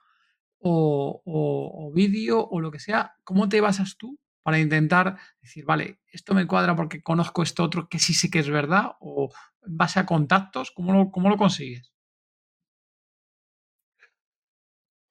o, 0.60 1.90
vídeo 1.92 2.46
o 2.46 2.60
lo 2.60 2.70
que 2.70 2.78
sea, 2.78 3.16
¿cómo 3.24 3.48
te 3.48 3.60
basas 3.60 3.96
tú 3.96 4.16
para 4.44 4.60
intentar 4.60 5.16
decir, 5.40 5.64
vale, 5.64 5.98
esto 6.12 6.34
me 6.34 6.46
cuadra 6.46 6.76
porque 6.76 7.02
conozco 7.02 7.42
esto 7.42 7.64
otro 7.64 7.88
que 7.88 7.98
sí 7.98 8.14
sé 8.14 8.30
que 8.30 8.38
es 8.38 8.48
verdad 8.48 8.92
o 9.00 9.28
en 9.66 9.76
base 9.76 9.98
a 9.98 10.06
contactos, 10.06 10.70
¿cómo 10.70 10.92
lo, 10.92 11.10
cómo 11.10 11.28
lo 11.28 11.36
consigues? 11.36 11.92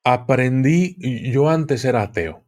Aprendí, 0.06 0.95
yo 1.32 1.49
antes 1.49 1.84
era 1.84 2.03
ateo. 2.03 2.45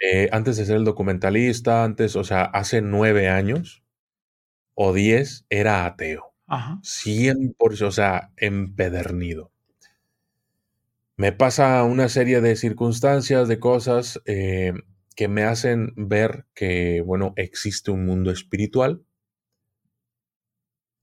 Eh, 0.00 0.28
antes 0.32 0.56
de 0.56 0.66
ser 0.66 0.76
el 0.76 0.84
documentalista, 0.84 1.84
antes, 1.84 2.16
o 2.16 2.24
sea, 2.24 2.42
hace 2.42 2.82
nueve 2.82 3.28
años 3.28 3.84
o 4.74 4.92
diez, 4.92 5.46
era 5.50 5.86
ateo. 5.86 6.34
Ajá. 6.48 6.80
100%, 6.82 7.86
o 7.86 7.92
sea, 7.92 8.32
empedernido. 8.36 9.52
Me 11.16 11.30
pasa 11.30 11.84
una 11.84 12.08
serie 12.08 12.40
de 12.40 12.56
circunstancias, 12.56 13.46
de 13.46 13.60
cosas 13.60 14.20
eh, 14.26 14.72
que 15.14 15.28
me 15.28 15.44
hacen 15.44 15.92
ver 15.96 16.44
que, 16.54 17.02
bueno, 17.02 17.34
existe 17.36 17.92
un 17.92 18.04
mundo 18.04 18.32
espiritual. 18.32 19.04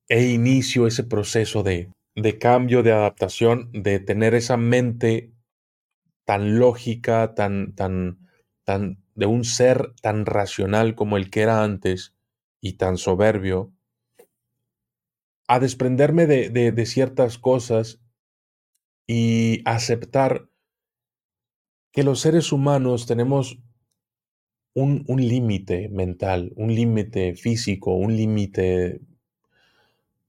E 0.10 0.28
inicio 0.28 0.86
ese 0.86 1.06
proceso 1.06 1.64
de, 1.64 1.90
de 2.16 2.38
cambio, 2.38 2.84
de 2.84 2.92
adaptación, 2.92 3.72
de 3.74 4.00
tener 4.00 4.36
esa 4.36 4.58
mente 4.58 5.34
tan 6.26 6.60
lógica, 6.60 7.34
tan, 7.36 7.74
tan, 7.76 8.20
tan, 8.64 9.04
de 9.16 9.26
un 9.26 9.44
ser 9.44 9.94
tan 10.02 10.26
racional 10.26 10.96
como 10.96 11.18
el 11.18 11.30
que 11.30 11.42
era 11.42 11.64
antes 11.64 12.16
y 12.62 12.74
tan 12.74 12.98
soberbio, 12.98 13.74
a 15.48 15.60
desprenderme 15.60 16.26
de, 16.26 16.86
ciertas 16.86 17.38
cosas 17.38 18.00
y 19.06 19.62
aceptar 19.66 20.50
que 21.92 22.04
los 22.04 22.22
seres 22.22 22.52
humanos 22.52 23.06
tenemos 23.06 23.60
un, 24.74 25.06
límite 25.08 25.90
mental, 25.90 26.54
un 26.56 26.74
límite 26.74 27.36
físico, 27.36 27.94
un 27.96 28.16
límite, 28.16 29.02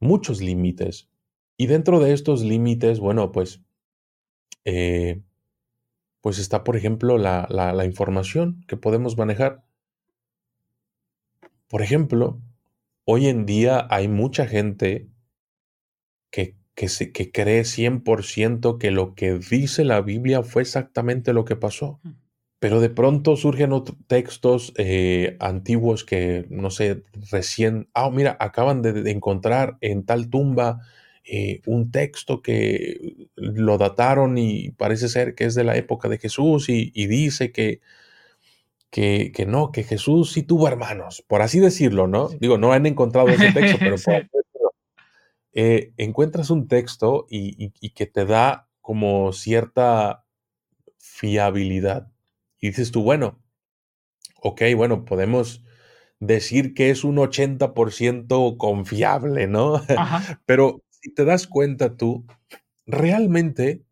muchos 0.00 0.42
límites. 0.42 1.08
Y 1.56 1.66
dentro 1.66 2.00
de 2.00 2.12
estos 2.12 2.42
límites, 2.42 3.00
bueno, 3.00 3.32
pues, 3.32 3.62
eh, 4.64 5.22
pues 6.20 6.38
está, 6.38 6.64
por 6.64 6.76
ejemplo, 6.76 7.18
la, 7.18 7.46
la 7.50 7.84
información 7.84 8.64
que 8.66 8.76
podemos 8.76 9.16
manejar. 9.16 9.64
Por 11.68 11.82
ejemplo, 11.82 12.40
hoy 13.04 13.26
en 13.26 13.46
día 13.46 13.86
hay 13.90 14.08
mucha 14.08 14.46
gente 14.46 15.08
que, 16.30 16.56
que, 16.74 16.88
se, 16.88 17.12
que 17.12 17.30
cree 17.30 17.62
100% 17.62 18.78
que 18.78 18.90
lo 18.90 19.14
que 19.14 19.38
dice 19.38 19.84
la 19.84 20.00
Biblia 20.00 20.42
fue 20.42 20.62
exactamente 20.62 21.32
lo 21.32 21.44
que 21.44 21.56
pasó. 21.56 22.00
Mm. 22.02 22.10
Pero 22.58 22.80
de 22.80 22.90
pronto 22.90 23.36
surgen 23.36 23.72
otros 23.72 23.98
textos 24.06 24.72
eh, 24.76 25.36
antiguos 25.38 26.04
que, 26.04 26.46
no 26.48 26.70
sé, 26.70 27.04
recién, 27.30 27.88
ah, 27.94 28.10
mira, 28.10 28.36
acaban 28.40 28.80
de, 28.80 29.10
encontrar 29.10 29.76
en 29.80 30.04
tal 30.04 30.30
tumba 30.30 30.80
eh, 31.26 31.62
un 31.64 31.90
texto 31.90 32.42
que 32.42 33.30
lo 33.34 33.78
dataron 33.78 34.36
y 34.36 34.72
parece 34.72 35.08
ser 35.08 35.34
que 35.34 35.44
es 35.44 35.54
de 35.54 35.64
la 35.64 35.74
época 35.74 36.10
de 36.10 36.18
Jesús 36.18 36.68
y, 36.68 36.90
dice 37.06 37.50
que, 37.50 37.80
que, 38.90 39.46
no, 39.48 39.72
que 39.72 39.84
Jesús 39.84 40.32
sí 40.32 40.42
tuvo 40.42 40.68
hermanos, 40.68 41.24
por 41.26 41.40
así 41.40 41.60
decirlo, 41.60 42.06
¿no? 42.06 42.28
Digo, 42.28 42.58
no 42.58 42.74
han 42.74 42.84
encontrado 42.84 43.28
ese 43.28 43.52
texto, 43.52 43.78
pero 43.78 43.96
eh, 45.54 45.94
encuentras 45.96 46.50
un 46.50 46.68
texto 46.68 47.26
y, 47.30 47.70
que 47.90 48.04
te 48.04 48.26
da 48.26 48.68
como 48.82 49.32
cierta 49.32 50.26
fiabilidad. 50.98 52.12
Y 52.60 52.68
dices 52.68 52.90
tú, 52.90 53.02
bueno, 53.02 53.42
ok, 54.42 54.60
bueno, 54.76 55.06
podemos 55.06 55.64
decir 56.20 56.74
que 56.74 56.90
es 56.90 57.02
un 57.02 57.16
80% 57.16 58.58
confiable, 58.58 59.46
¿no? 59.46 59.80
Pero 60.44 60.83
si 61.04 61.12
te 61.12 61.26
das 61.26 61.46
cuenta 61.46 61.98
tú, 61.98 62.24
realmente, 62.86 63.84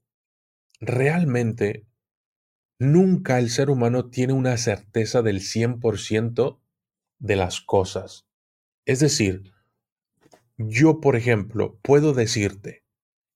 realmente, 0.81 1.85
nunca 2.79 3.39
el 3.39 3.51
ser 3.51 3.69
humano 3.69 4.09
tiene 4.09 4.33
una 4.33 4.57
certeza 4.57 5.21
del 5.21 5.43
100% 5.43 6.61
de 7.19 7.37
las 7.37 7.61
cosas. 7.61 8.27
Es 8.87 9.01
decir, 9.01 9.53
yo, 10.57 11.01
por 11.01 11.17
ejemplo, 11.17 11.79
puedo 11.83 12.15
decirte 12.15 12.83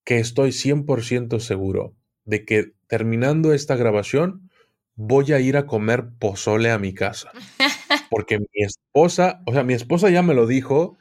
que 0.05 0.20
estoy 0.20 0.53
100% 0.53 1.39
seguro 1.39 1.94
de 2.24 2.47
que 2.47 2.73
terminando 2.89 3.53
esta 3.53 3.77
grabación 3.77 4.51
voy 4.94 5.32
a 5.32 5.40
ir 5.40 5.59
a 5.59 5.66
comer 5.66 6.09
pozole 6.19 6.70
a 6.70 6.78
mi 6.78 6.94
casa. 6.94 7.31
Porque 8.11 8.39
mi 8.39 8.47
esposa, 8.65 9.43
o 9.47 9.53
sea, 9.53 9.65
mi 9.65 9.74
esposa 9.74 10.09
ya 10.11 10.23
me 10.23 10.35
lo 10.35 10.47
dijo, 10.47 10.97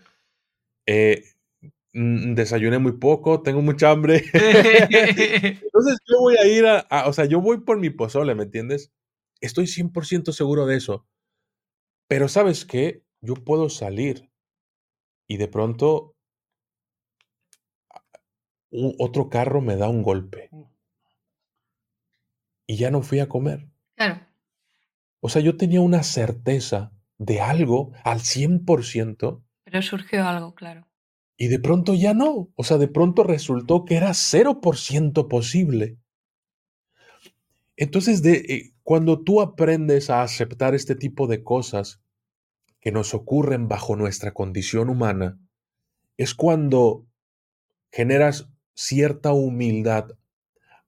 eh, 0.88 1.24
desayuné 1.96 2.78
muy 2.78 2.94
poco, 2.94 3.42
tengo 3.42 3.62
mucha 3.62 3.90
hambre. 3.90 4.24
Entonces 4.34 5.98
yo 6.06 6.20
voy 6.20 6.36
a 6.38 6.46
ir 6.46 6.66
a, 6.66 7.08
o 7.08 7.14
sea, 7.14 7.26
yo 7.26 7.40
voy 7.40 7.62
por 7.62 7.80
mi 7.80 7.90
pozole, 7.90 8.36
¿me 8.36 8.44
entiendes? 8.44 8.92
Estoy 9.40 9.66
100% 9.66 10.32
seguro 10.34 10.66
de 10.66 10.76
eso. 10.76 11.08
Pero 12.08 12.28
sabes 12.28 12.66
qué, 12.66 13.04
yo 13.22 13.36
puedo 13.36 13.70
salir 13.70 14.30
y 15.28 15.38
de 15.38 15.48
pronto 15.48 16.16
otro 19.00 19.30
carro 19.30 19.62
me 19.62 19.78
da 19.78 19.88
un 19.88 20.04
golpe. 20.04 20.50
Mm. 20.52 20.64
Y 22.68 22.78
ya 22.78 22.92
no 22.92 23.04
fui 23.04 23.20
a 23.20 23.30
comer. 23.30 23.70
Claro. 23.96 24.20
O 25.22 25.30
sea, 25.30 25.42
yo 25.42 25.56
tenía 25.56 25.82
una 25.82 26.04
certeza 26.04 26.92
de 27.18 27.40
algo 27.40 27.94
al 28.04 28.20
100%. 28.20 29.44
Pero 29.64 29.82
surgió 29.82 30.28
algo, 30.28 30.54
claro. 30.56 30.88
Y 31.38 31.48
de 31.48 31.60
pronto 31.60 31.94
ya 31.94 32.14
no. 32.14 32.50
O 32.56 32.64
sea, 32.64 32.78
de 32.78 32.88
pronto 32.88 33.24
resultó 33.24 33.86
que 33.86 33.96
era 33.96 34.10
0% 34.14 35.28
posible. 35.28 35.98
Entonces, 37.78 38.22
de, 38.22 38.34
eh, 38.34 38.74
cuando 38.84 39.22
tú 39.22 39.42
aprendes 39.42 40.10
a 40.10 40.22
aceptar 40.22 40.76
este 40.76 40.96
tipo 40.96 41.28
de 41.28 41.44
cosas 41.44 42.02
que 42.80 42.92
nos 42.92 43.14
ocurren 43.14 43.68
bajo 43.68 43.96
nuestra 43.96 44.32
condición 44.32 44.90
humana, 44.90 45.40
es 46.18 46.34
cuando 46.34 47.06
generas 47.92 48.50
cierta 48.74 49.34
humildad 49.34 50.12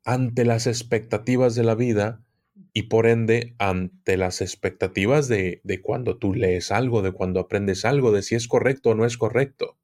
ante 0.05 0.45
las 0.45 0.67
expectativas 0.67 1.55
de 1.55 1.63
la 1.63 1.75
vida 1.75 2.23
y 2.71 2.83
por 2.83 3.07
ende 3.07 3.55
ante 3.57 4.15
las 4.15 4.41
expectativas 4.41 5.27
de, 5.27 5.59
de, 5.63 5.81
cuando 5.81 6.17
tú 6.17 6.33
lees 6.33 6.71
algo, 6.71 7.01
de 7.01 7.11
cuando 7.11 7.39
aprendes 7.39 7.83
algo, 7.83 8.11
de 8.11 8.21
si 8.21 8.35
es 8.35 8.47
correcto 8.47 8.91
o 8.91 8.95
no 8.95 9.05
es 9.05 9.17
correcto. 9.17 9.77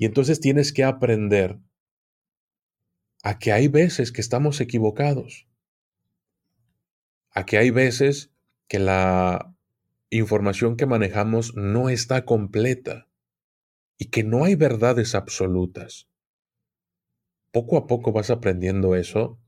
Y 0.00 0.06
entonces 0.06 0.40
tienes 0.40 0.72
que 0.72 0.82
aprender 0.82 1.60
a 3.22 3.38
que 3.38 3.52
hay 3.52 3.68
veces 3.68 4.10
que 4.10 4.22
estamos 4.22 4.60
equivocados, 4.60 5.46
a 7.30 7.44
que 7.44 7.58
hay 7.58 7.70
veces 7.70 8.32
que 8.66 8.78
la 8.78 9.54
información 10.08 10.76
que 10.76 10.86
manejamos 10.86 11.54
no 11.54 11.90
está 11.90 12.24
completa 12.24 13.08
y 13.98 14.06
que 14.06 14.24
no 14.24 14.44
hay 14.44 14.54
verdades 14.54 15.14
absolutas 15.14 16.08
poco 17.52 17.76
a 17.76 17.86
poco 17.86 18.12
vas 18.12 18.30
aprendiendo 18.30 18.94
eso, 18.94 19.38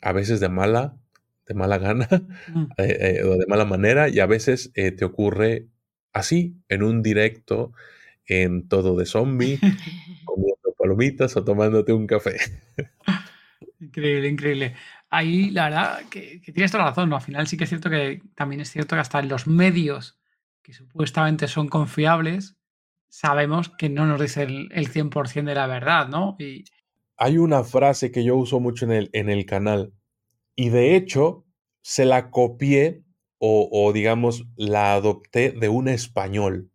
a 0.00 0.12
veces 0.12 0.40
de 0.40 0.48
mala, 0.48 0.96
de 1.46 1.54
mala 1.54 1.78
gana 1.78 2.08
mm. 2.48 2.62
eh, 2.78 3.18
eh, 3.18 3.24
o 3.24 3.36
de 3.36 3.46
mala 3.46 3.64
manera, 3.64 4.08
y 4.08 4.20
a 4.20 4.26
veces 4.26 4.72
eh, 4.74 4.90
te 4.90 5.04
ocurre 5.04 5.68
así, 6.12 6.56
en 6.68 6.82
un 6.82 7.02
directo, 7.02 7.72
en 8.26 8.68
todo 8.68 8.96
de 8.96 9.06
zombie, 9.06 9.58
comiendo 10.24 10.74
palomitas 10.78 11.36
o 11.36 11.44
tomándote 11.44 11.92
un 11.92 12.06
café. 12.06 12.36
increíble, 13.80 14.28
increíble. 14.28 14.74
Ahí, 15.10 15.50
la 15.50 15.64
verdad, 15.64 16.00
que, 16.10 16.40
tienes 16.52 16.70
toda 16.70 16.84
la 16.84 16.90
razón, 16.90 17.10
¿no? 17.10 17.16
Al 17.16 17.22
final 17.22 17.46
sí 17.46 17.56
que 17.56 17.64
es 17.64 17.70
cierto 17.70 17.90
que 17.90 18.22
también 18.34 18.60
es 18.60 18.70
cierto 18.70 18.96
que 18.96 19.00
hasta 19.00 19.20
en 19.20 19.28
los 19.28 19.46
medios 19.46 20.18
que 20.62 20.72
supuestamente 20.72 21.48
son 21.48 21.68
confiables, 21.68 22.56
sabemos 23.08 23.68
que 23.68 23.88
no 23.88 24.06
nos 24.06 24.20
dicen 24.20 24.48
el, 24.48 24.68
el 24.72 24.88
100% 24.88 25.44
de 25.44 25.54
la 25.54 25.66
verdad, 25.66 26.08
¿no? 26.08 26.36
Y, 26.38 26.64
hay 27.16 27.38
una 27.38 27.62
frase 27.62 28.10
que 28.10 28.24
yo 28.24 28.36
uso 28.36 28.58
mucho 28.58 28.84
en 28.84 28.90
el, 28.90 29.10
en 29.12 29.30
el 29.30 29.46
canal 29.46 29.92
y 30.56 30.70
de 30.70 30.96
hecho 30.96 31.46
se 31.80 32.04
la 32.04 32.30
copié 32.30 33.04
o, 33.44 33.92
digamos 33.92 34.46
la 34.56 34.94
adopté 34.94 35.52
de 35.52 35.68
un 35.68 35.88
español. 35.88 36.70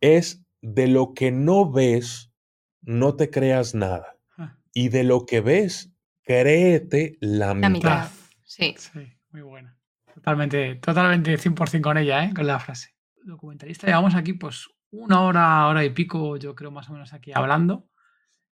Es 0.00 0.39
de 0.62 0.88
lo 0.88 1.14
que 1.14 1.30
no 1.30 1.70
ves, 1.70 2.32
no 2.82 3.16
te 3.16 3.30
creas 3.30 3.74
nada. 3.74 4.16
Ah. 4.36 4.56
Y 4.72 4.88
de 4.88 5.04
lo 5.04 5.26
que 5.26 5.40
ves, 5.40 5.92
créete 6.22 7.16
la, 7.20 7.54
mitad. 7.54 8.08
Sí. 8.44 8.74
Sí, 8.78 9.00
muy 9.30 9.42
buena. 9.42 9.76
Totalmente, 10.14 10.76
totalmente 10.76 11.38
100% 11.38 11.80
con 11.80 11.98
ella, 11.98 12.24
¿eh? 12.24 12.32
con 12.34 12.46
la 12.46 12.58
frase. 12.58 12.94
Documentalista, 13.22 13.86
llevamos 13.86 14.14
aquí 14.14 14.32
pues 14.32 14.68
una 14.90 15.22
hora, 15.22 15.66
hora 15.66 15.84
y 15.84 15.90
pico, 15.90 16.36
yo 16.36 16.54
creo 16.54 16.70
más 16.70 16.88
o 16.88 16.92
menos 16.92 17.12
aquí 17.12 17.32
hablando. 17.34 17.88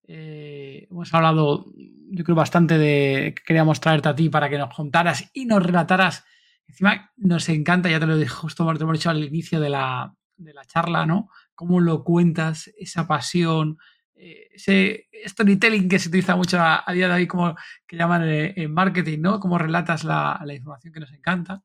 Eh, 0.06 0.86
hemos 0.90 1.12
hablado, 1.12 1.66
yo 1.76 2.24
creo, 2.24 2.36
bastante 2.36 2.78
de 2.78 3.35
que 3.36 3.43
queríamos 3.43 3.80
traerte 3.80 4.09
a 4.09 4.14
ti 4.14 4.30
para 4.30 4.48
que 4.48 4.56
nos 4.56 4.74
contaras 4.74 5.30
y 5.35 5.44
nos 5.44 5.62
relataras. 5.62 6.24
Encima 6.66 7.12
nos 7.16 7.48
encanta, 7.48 7.90
ya 7.90 8.01
te 8.01 8.06
lo 8.06 8.16
dije 8.16 8.30
justo, 8.30 8.66
te 8.66 8.78
lo 8.78 8.85
hemos 8.85 8.98
dicho 8.98 9.10
al 9.10 9.24
inicio 9.24 9.60
de 9.60 9.70
la, 9.70 10.14
de 10.36 10.55
la 10.55 10.64
charla, 10.64 11.06
¿no? 11.06 11.28
Cómo 11.59 11.80
lo 11.80 12.05
cuentas, 12.05 12.70
esa 12.78 13.09
pasión, 13.09 13.78
eh, 14.14 14.47
ese 14.52 15.09
storytelling 15.26 15.89
que 15.89 15.98
se 15.98 16.09
utiliza 16.09 16.36
mucho 16.36 16.56
a, 16.60 16.85
día 16.93 17.09
de 17.09 17.14
hoy, 17.14 17.26
como 17.26 17.56
que 17.85 17.97
llaman 17.97 18.22
en 18.28 18.72
marketing, 18.72 19.18
¿no? 19.22 19.40
Cómo 19.40 19.59
relatas 19.59 20.05
la, 20.05 20.40
la, 20.44 20.55
información 20.55 20.93
que 20.93 21.01
nos 21.01 21.12
encanta. 21.12 21.64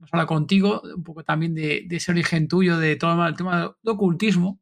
Nos 0.00 0.12
habla 0.12 0.26
contigo 0.26 0.82
un 0.96 1.04
poco 1.04 1.22
también 1.22 1.54
de, 1.54 1.84
de 1.86 1.96
ese 1.96 2.10
origen 2.10 2.48
tuyo, 2.48 2.76
de 2.76 2.96
todo 2.96 3.24
el 3.24 3.36
tema 3.36 3.60
del 3.60 3.70
ocultismo. 3.84 4.60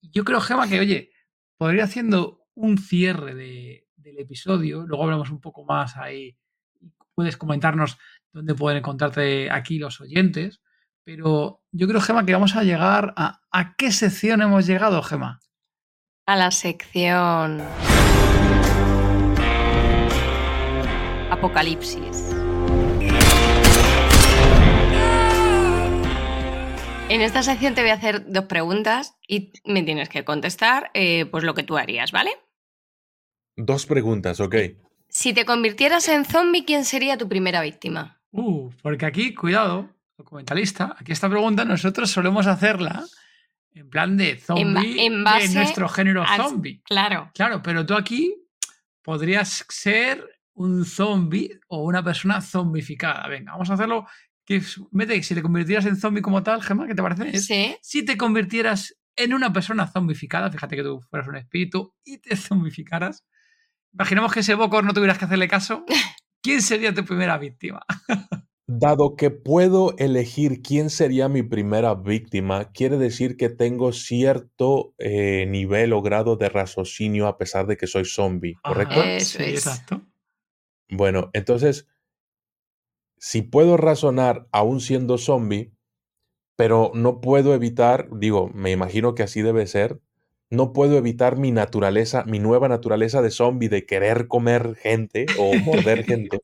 Yo 0.00 0.24
creo, 0.24 0.40
Gema, 0.40 0.66
que, 0.66 0.80
oye, 0.80 1.10
podría 1.58 1.84
haciendo 1.84 2.46
un 2.54 2.78
cierre 2.78 3.34
del 3.34 4.18
episodio, 4.18 4.86
luego 4.86 5.04
hablamos 5.04 5.28
un 5.28 5.42
poco 5.42 5.66
más 5.66 5.98
ahí, 5.98 6.38
puedes 7.14 7.36
comentarnos 7.36 7.98
dónde 8.32 8.54
pueden 8.54 8.78
encontrarte 8.78 9.50
aquí 9.50 9.78
los 9.78 10.00
oyentes, 10.00 10.62
pero 11.04 11.60
yo 11.76 11.88
creo, 11.88 12.00
Gema, 12.00 12.24
que 12.24 12.32
vamos 12.32 12.54
a 12.54 12.62
llegar 12.62 13.12
a... 13.16 13.40
¿A 13.50 13.74
qué 13.76 13.90
sección 13.90 14.42
hemos 14.42 14.64
llegado, 14.66 15.02
Gema? 15.02 15.40
A 16.24 16.36
la 16.36 16.52
sección... 16.52 17.60
Apocalipsis. 21.30 22.30
En 27.08 27.20
esta 27.20 27.42
sección 27.42 27.74
te 27.74 27.80
voy 27.80 27.90
a 27.90 27.94
hacer 27.94 28.30
dos 28.30 28.44
preguntas 28.44 29.16
y 29.26 29.52
me 29.64 29.82
tienes 29.82 30.08
que 30.08 30.24
contestar 30.24 30.92
eh, 30.94 31.26
pues 31.26 31.42
lo 31.42 31.54
que 31.54 31.64
tú 31.64 31.76
harías, 31.76 32.12
¿vale? 32.12 32.30
Dos 33.56 33.86
preguntas, 33.86 34.38
ok. 34.38 34.54
Si 35.08 35.32
te 35.32 35.44
convirtieras 35.44 36.08
en 36.08 36.24
zombie, 36.24 36.64
¿quién 36.64 36.84
sería 36.84 37.18
tu 37.18 37.28
primera 37.28 37.60
víctima? 37.62 38.20
Uh, 38.30 38.70
porque 38.82 39.06
aquí, 39.06 39.34
cuidado, 39.34 39.93
documentalista, 40.16 40.96
aquí 40.98 41.12
esta 41.12 41.28
pregunta 41.28 41.64
nosotros 41.64 42.10
solemos 42.10 42.46
hacerla 42.46 43.04
en 43.72 43.90
plan 43.90 44.16
de 44.16 44.38
zombie 44.38 45.04
en, 45.04 45.22
nuestro 45.22 45.88
género 45.88 46.24
zombie. 46.36 46.80
Claro. 46.84 47.30
Claro, 47.34 47.62
pero 47.62 47.84
tú 47.84 47.94
aquí 47.94 48.34
podrías 49.02 49.64
ser 49.68 50.24
un 50.54 50.84
zombie 50.84 51.58
o 51.68 51.84
una 51.84 52.02
persona 52.02 52.40
zombificada. 52.40 53.26
Venga, 53.28 53.52
vamos 53.52 53.70
a 53.70 53.74
hacerlo 53.74 54.06
que 54.44 54.62
mete, 54.92 55.22
si 55.22 55.34
te 55.34 55.42
convirtieras 55.42 55.86
en 55.86 55.96
zombie 55.96 56.22
como 56.22 56.42
tal, 56.42 56.62
Gemma, 56.62 56.86
¿qué 56.86 56.94
te 56.94 57.02
parece? 57.02 57.38
Sí. 57.38 57.76
Si 57.82 58.04
te 58.04 58.16
convirtieras 58.16 58.96
en 59.16 59.34
una 59.34 59.52
persona 59.52 59.86
zombificada, 59.86 60.50
fíjate 60.50 60.76
que 60.76 60.82
tú 60.82 61.00
fueras 61.00 61.28
un 61.28 61.36
espíritu 61.36 61.94
y 62.04 62.18
te 62.18 62.36
zombificaras, 62.36 63.24
imaginemos 63.92 64.32
que 64.32 64.40
ese 64.40 64.54
Bocor 64.54 64.84
no 64.84 64.92
tuvieras 64.92 65.18
que 65.18 65.24
hacerle 65.24 65.48
caso, 65.48 65.84
¿quién 66.42 66.62
sería 66.62 66.94
tu 66.94 67.04
primera 67.04 67.38
víctima? 67.38 67.84
Dado 68.66 69.14
que 69.14 69.30
puedo 69.30 69.94
elegir 69.98 70.62
quién 70.62 70.88
sería 70.88 71.28
mi 71.28 71.42
primera 71.42 71.94
víctima, 71.94 72.72
quiere 72.72 72.96
decir 72.96 73.36
que 73.36 73.50
tengo 73.50 73.92
cierto 73.92 74.94
eh, 74.98 75.44
nivel 75.46 75.92
o 75.92 76.00
grado 76.00 76.36
de 76.36 76.48
raciocinio 76.48 77.26
a 77.26 77.36
pesar 77.36 77.66
de 77.66 77.76
que 77.76 77.86
soy 77.86 78.06
zombie, 78.06 78.54
¿correcto? 78.62 79.02
Eso 79.02 79.38
sí, 79.38 79.44
exacto. 79.50 80.00
Bueno, 80.88 81.30
entonces 81.34 81.86
si 83.18 83.40
puedo 83.40 83.78
razonar 83.78 84.46
aún 84.52 84.80
siendo 84.80 85.16
zombie, 85.16 85.72
pero 86.56 86.92
no 86.94 87.20
puedo 87.20 87.54
evitar, 87.54 88.08
digo, 88.12 88.50
me 88.54 88.70
imagino 88.70 89.14
que 89.14 89.22
así 89.22 89.40
debe 89.40 89.66
ser, 89.66 90.00
no 90.50 90.72
puedo 90.72 90.98
evitar 90.98 91.36
mi 91.36 91.50
naturaleza, 91.50 92.24
mi 92.24 92.38
nueva 92.38 92.68
naturaleza 92.68 93.22
de 93.22 93.30
zombie, 93.30 93.68
de 93.68 93.86
querer 93.86 94.28
comer 94.28 94.74
gente 94.76 95.26
o 95.38 95.54
morder 95.58 96.04
gente. 96.06 96.40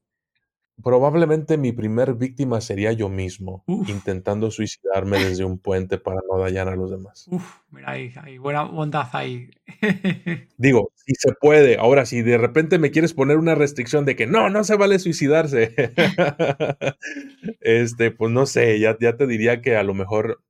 Probablemente 0.82 1.56
mi 1.56 1.72
primer 1.72 2.14
víctima 2.14 2.60
sería 2.60 2.92
yo 2.92 3.08
mismo, 3.08 3.64
intentando 3.66 4.50
suicidarme 4.50 5.18
desde 5.18 5.44
un 5.44 5.58
puente 5.58 5.98
para 5.98 6.20
no 6.30 6.38
dañar 6.38 6.68
a 6.68 6.76
los 6.76 6.90
demás. 6.90 7.26
Uf, 7.30 7.58
mira, 7.70 7.90
ahí, 7.90 8.12
hay 8.22 8.38
buena 8.38 8.62
bondad 8.62 9.08
ahí. 9.12 9.50
Digo, 10.56 10.92
si 10.94 11.14
se 11.14 11.32
puede. 11.40 11.76
Ahora, 11.78 12.06
si 12.06 12.22
de 12.22 12.38
repente 12.38 12.78
me 12.78 12.90
quieres 12.90 13.14
poner 13.14 13.36
una 13.36 13.54
restricción 13.54 14.04
de 14.04 14.16
que 14.16 14.26
no, 14.26 14.50
no 14.50 14.64
se 14.64 14.76
vale 14.76 14.98
suicidarse, 14.98 15.74
este, 17.60 18.10
pues 18.10 18.30
no 18.32 18.46
sé, 18.46 18.78
ya, 18.78 18.96
ya 19.00 19.16
te 19.16 19.26
diría 19.26 19.60
que 19.60 19.76
a 19.76 19.82
lo 19.82 19.94
mejor 19.94 20.42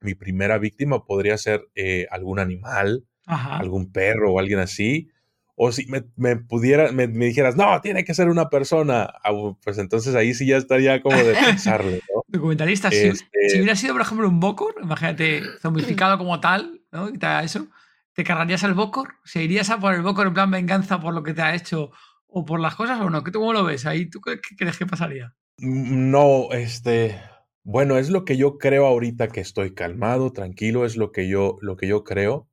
mi 0.00 0.14
primera 0.14 0.58
víctima 0.58 1.04
podría 1.04 1.38
ser 1.38 1.68
eh, 1.74 2.06
algún 2.10 2.38
animal, 2.38 3.06
algún 3.26 3.92
perro 3.92 4.32
o 4.32 4.38
alguien 4.38 4.58
así 4.58 5.08
o 5.54 5.70
si 5.70 5.86
me, 5.86 6.36
pudiera, 6.36 6.92
me, 6.92 7.06
dijeras, 7.06 7.56
no, 7.56 7.80
tiene 7.80 8.04
que 8.04 8.14
ser 8.14 8.28
una 8.28 8.48
persona, 8.48 9.12
ah, 9.22 9.54
pues 9.62 9.78
entonces 9.78 10.14
ahí 10.14 10.34
sí 10.34 10.46
ya 10.46 10.56
estaría 10.56 11.02
como 11.02 11.16
de 11.16 11.34
pensarlo, 11.34 11.90
¿no? 11.90 12.22
Documentalista, 12.28 12.90
si, 12.90 13.08
este 13.08 13.28
hubiera 13.56 13.76
sido, 13.76 13.92
por 13.92 14.02
ejemplo, 14.02 14.28
un 14.28 14.40
Bokor, 14.40 14.74
imagínate, 14.82 15.42
zombificado 15.60 16.16
como 16.16 16.40
tal, 16.40 16.80
¿no? 16.90 17.10
Y 17.10 17.18
te 17.18 17.26
eso, 17.44 17.66
¿te 18.14 18.24
cargarías 18.24 18.64
al 18.64 18.74
Bokor? 18.74 19.16
¿Se 19.24 19.42
irías 19.42 19.68
a 19.70 19.78
por 19.78 19.94
el 19.94 20.02
Bokor 20.02 20.28
en 20.28 20.34
plan 20.34 20.50
venganza 20.50 21.00
por 21.00 21.12
lo 21.12 21.22
que 21.22 21.34
te 21.34 21.42
ha 21.42 21.54
hecho 21.54 21.90
o 22.26 22.44
por 22.44 22.58
las 22.58 22.74
cosas 22.74 23.00
o 23.00 23.10
no? 23.10 23.22
¿Cómo 23.22 23.52
lo 23.52 23.64
ves? 23.64 23.84
Ahí 23.84 24.08
tú 24.08 24.20
qué 24.20 24.40
crees 24.56 24.78
que 24.78 24.86
pasaría? 24.86 25.34
Mm, 25.58 26.10
no, 26.10 26.48
este, 26.52 27.20
Bueno, 27.64 27.98
es 27.98 28.08
lo 28.08 28.24
que 28.24 28.36
yo 28.36 28.56
creo 28.58 28.86
ahorita 28.86 29.28
que 29.28 29.40
estoy 29.40 29.74
calmado, 29.74 30.32
tranquilo, 30.32 30.86
es 30.86 30.96
lo 30.96 31.12
que 31.12 31.28
yo, 31.28 31.58
lo 31.60 31.76
que 31.76 31.86
yo 31.86 32.02
creo. 32.02 32.48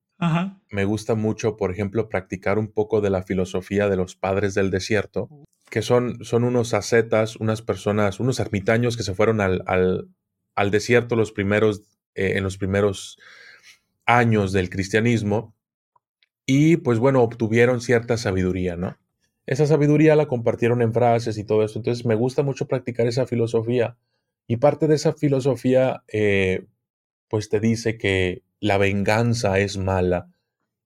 Me 0.70 0.84
gusta 0.84 1.16
mucho, 1.16 1.56
por 1.56 1.72
ejemplo, 1.72 2.10
practicar 2.10 2.60
un 2.60 2.68
poco 2.68 3.00
de 3.00 3.10
la 3.10 3.24
filosofía 3.24 3.88
de 3.88 3.96
los 3.96 4.16
padres 4.16 4.54
del 4.54 4.70
desierto, 4.70 5.30
que 5.70 5.82
son, 5.82 6.24
son 6.26 6.44
unos 6.44 6.74
ascetas, 6.74 7.38
unas 7.38 7.62
personas, 7.62 8.20
unos 8.20 8.40
ermitaños 8.40 8.98
que 8.98 9.04
se 9.04 9.16
fueron 9.16 9.40
al, 9.40 9.64
al, 9.66 10.72
desierto 10.72 11.16
los 11.16 11.32
primeros, 11.32 11.84
eh, 12.16 12.34
en 12.36 12.44
los 12.44 12.58
primeros 12.58 13.18
años 14.06 14.52
del 14.52 14.70
cristianismo 14.70 15.56
y 16.46 16.78
pues 16.78 17.00
bueno, 17.00 17.22
obtuvieron 17.22 17.80
cierta 17.80 18.18
sabiduría, 18.18 18.76
¿no? 18.76 18.98
Esa 19.46 19.68
sabiduría 19.68 20.16
la 20.16 20.28
compartieron 20.28 20.82
en 20.82 20.94
frases 20.94 21.38
y 21.38 21.44
todo 21.44 21.64
eso, 21.64 21.80
entonces 21.80 22.06
me 22.06 22.16
gusta 22.16 22.44
mucho 22.44 22.68
practicar 22.68 23.08
esa 23.08 23.26
filosofía 23.26 23.98
y 24.48 24.58
parte 24.58 24.88
de 24.88 24.96
esa 24.96 25.14
filosofía 25.14 26.04
eh, 26.08 26.66
pues 27.30 27.50
te 27.50 27.60
dice 27.60 27.98
que 27.98 28.42
la 28.60 28.78
venganza 28.78 29.60
es 29.60 29.78
mala. 29.78 30.30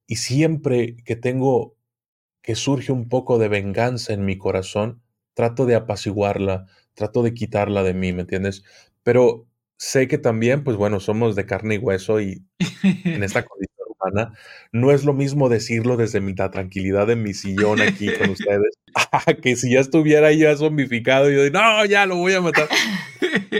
Y 0.07 0.17
siempre 0.17 0.97
que 1.05 1.15
tengo 1.15 1.75
que 2.41 2.55
surge 2.55 2.91
un 2.91 3.09
poco 3.09 3.39
de 3.39 3.47
venganza 3.47 4.13
en 4.13 4.25
mi 4.25 4.37
corazón, 4.37 5.01
trato 5.33 5.65
de 5.65 5.75
apaciguarla, 5.75 6.67
trato 6.93 7.23
de 7.23 7.33
quitarla 7.33 7.83
de 7.83 7.93
mí, 7.93 8.13
¿me 8.13 8.21
entiendes? 8.21 8.63
Pero 9.03 9.47
sé 9.77 10.07
que 10.07 10.17
también, 10.17 10.63
pues 10.63 10.77
bueno, 10.77 10.99
somos 10.99 11.35
de 11.35 11.45
carne 11.45 11.75
y 11.75 11.77
hueso 11.77 12.21
y 12.21 12.45
en 12.83 13.23
esta 13.23 13.43
condición 13.45 13.87
humana, 13.99 14.33
no 14.71 14.91
es 14.91 15.05
lo 15.05 15.13
mismo 15.13 15.49
decirlo 15.49 15.97
desde 15.97 16.21
mi, 16.21 16.33
la 16.35 16.51
tranquilidad 16.51 17.07
de 17.07 17.15
mi 17.15 17.33
sillón 17.33 17.81
aquí 17.81 18.13
con 18.13 18.31
ustedes, 18.31 18.77
que 19.41 19.55
si 19.55 19.73
ya 19.73 19.79
estuviera 19.79 20.31
ya 20.33 20.55
zombificado 20.55 21.31
y 21.31 21.35
yo 21.35 21.43
digo, 21.43 21.59
no, 21.59 21.85
ya 21.85 22.05
lo 22.05 22.17
voy 22.17 22.33
a 22.33 22.41
matar. 22.41 22.67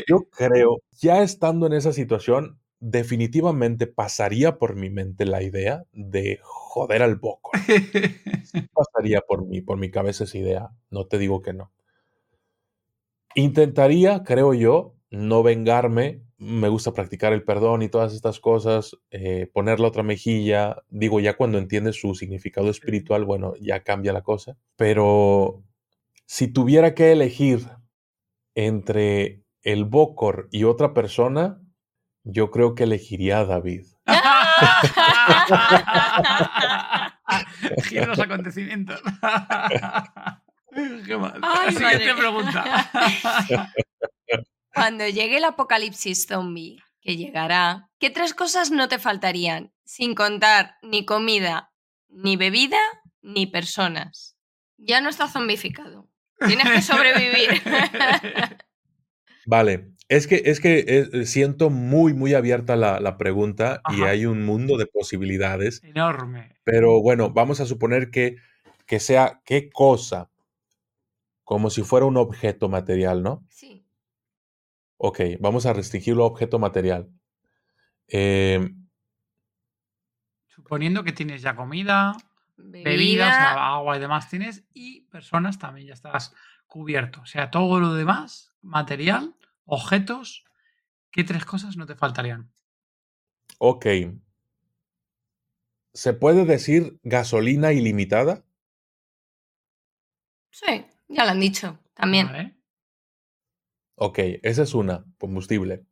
Yo 0.07 0.27
creo, 0.31 0.81
ya 0.99 1.23
estando 1.23 1.67
en 1.67 1.73
esa 1.73 1.93
situación, 1.93 2.59
definitivamente 2.85 3.87
pasaría 3.87 4.57
por 4.57 4.75
mi 4.75 4.89
mente 4.89 5.25
la 5.25 5.41
idea 5.41 5.85
de 5.93 6.39
joder 6.43 7.01
al 7.01 7.15
Boco. 7.15 7.51
pasaría 8.73 9.21
por 9.21 9.45
mí, 9.45 9.61
por 9.61 9.77
mi 9.77 9.89
cabeza 9.89 10.25
esa 10.25 10.37
idea. 10.37 10.69
No 10.89 11.07
te 11.07 11.17
digo 11.17 11.41
que 11.41 11.53
no. 11.53 11.71
Intentaría, 13.35 14.23
creo 14.23 14.53
yo, 14.53 14.95
no 15.09 15.43
vengarme. 15.43 16.23
Me 16.37 16.67
gusta 16.67 16.91
practicar 16.91 17.31
el 17.31 17.45
perdón 17.45 17.83
y 17.83 17.89
todas 17.89 18.13
estas 18.13 18.41
cosas, 18.41 18.97
eh, 19.11 19.49
poner 19.53 19.79
la 19.79 19.87
otra 19.87 20.03
mejilla. 20.03 20.83
Digo, 20.89 21.21
ya 21.21 21.37
cuando 21.37 21.59
entiendes 21.59 21.95
su 21.95 22.15
significado 22.15 22.69
espiritual, 22.69 23.23
bueno, 23.23 23.53
ya 23.61 23.81
cambia 23.83 24.11
la 24.11 24.23
cosa. 24.23 24.57
Pero 24.75 25.63
si 26.25 26.49
tuviera 26.49 26.93
que 26.93 27.13
elegir 27.13 27.61
entre 28.55 29.41
el 29.61 29.85
Bocor 29.85 30.49
y 30.51 30.65
otra 30.65 30.93
persona, 30.93 31.62
yo 32.23 32.51
creo 32.51 32.75
que 32.75 32.83
elegiría 32.83 33.39
a 33.39 33.45
David. 33.45 33.87
Giro 37.83 38.07
los 38.07 38.19
acontecimientos. 38.19 39.01
¿Qué 41.05 41.17
más? 41.17 41.33
Siguiente 41.69 42.15
pregunta. 42.15 42.89
Cuando 44.73 45.07
llegue 45.07 45.37
el 45.37 45.43
apocalipsis 45.43 46.25
zombie, 46.27 46.79
que 47.01 47.15
llegará, 47.15 47.91
¿qué 47.99 48.09
tres 48.09 48.33
cosas 48.33 48.71
no 48.71 48.87
te 48.87 48.97
faltarían? 48.97 49.71
Sin 49.85 50.15
contar 50.15 50.77
ni 50.81 51.05
comida, 51.05 51.71
ni 52.09 52.37
bebida, 52.37 52.79
ni 53.21 53.45
personas. 53.45 54.35
Ya 54.77 54.99
no 55.01 55.09
está 55.09 55.27
zombificado. 55.27 56.09
Tienes 56.39 56.71
que 56.71 56.81
sobrevivir. 56.81 57.61
Vale, 59.45 59.93
es 60.09 60.27
que, 60.27 60.43
es 60.45 60.59
que 60.59 60.85
eh, 60.87 61.25
siento 61.25 61.69
muy, 61.69 62.13
muy 62.13 62.33
abierta 62.33 62.75
la, 62.75 63.17
pregunta 63.17 63.81
y 63.89 64.03
hay 64.03 64.25
un 64.25 64.45
mundo 64.45 64.77
de 64.77 64.85
posibilidades. 64.85 65.83
Enorme. 65.83 66.55
Pero 66.63 67.01
bueno, 67.01 67.31
vamos 67.31 67.59
a 67.59 67.65
suponer 67.65 68.11
que, 68.11 68.37
que 68.85 68.99
sea 68.99 69.41
qué 69.45 69.69
cosa, 69.69 70.29
como 71.43 71.69
si 71.69 71.83
fuera 71.83 72.05
un 72.05 72.17
objeto 72.17 72.69
material, 72.69 73.23
¿no? 73.23 73.45
Sí. 73.49 73.85
Ok, 74.97 75.19
vamos 75.39 75.65
a 75.65 75.73
restringirlo 75.73 76.23
a 76.23 76.27
objeto 76.27 76.59
material. 76.59 77.09
Em, 78.07 78.87
Suponiendo 80.47 81.03
que 81.03 81.11
tienes 81.11 81.41
ya 81.41 81.55
comida, 81.55 82.15
bebidas, 82.55 83.35
agua 83.35 83.97
y 83.97 83.99
demás 83.99 84.29
tienes, 84.29 84.63
y 84.73 85.01
personas 85.07 85.57
también 85.59 85.87
ya 85.87 85.93
estás 85.93 86.33
cubierto. 86.67 87.21
O 87.21 87.25
sea, 87.25 87.49
todo 87.49 87.79
lo 87.79 87.93
demás 87.93 88.52
material, 88.63 89.35
objetos, 89.65 90.43
¿qué 91.11 91.23
tres 91.23 91.45
cosas 91.45 91.77
no 91.77 91.85
te 91.85 91.95
faltarían? 91.95 92.51
Ok. 93.59 93.85
¿Se 95.93 96.13
puede 96.13 96.45
decir 96.45 96.99
gasolina 97.03 97.71
ilimitada? 97.71 98.43
Sí, 100.49 100.85
ya 101.07 101.25
lo 101.25 101.31
han 101.31 101.39
dicho, 101.39 101.79
también. 101.93 102.57
Ok, 103.95 104.19
esa 104.41 104.63
es 104.63 104.73
una, 104.73 105.05
combustible. 105.19 105.85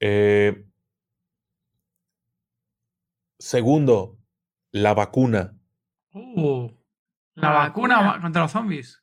Eh, 0.00 0.66
segundo, 3.38 4.18
la 4.72 4.94
vacuna. 4.94 5.58
Uh, 6.12 6.70
la, 7.34 7.50
vacuna 7.50 8.18
contra 8.20 8.42
los 8.42 8.52
zombies. 8.52 9.02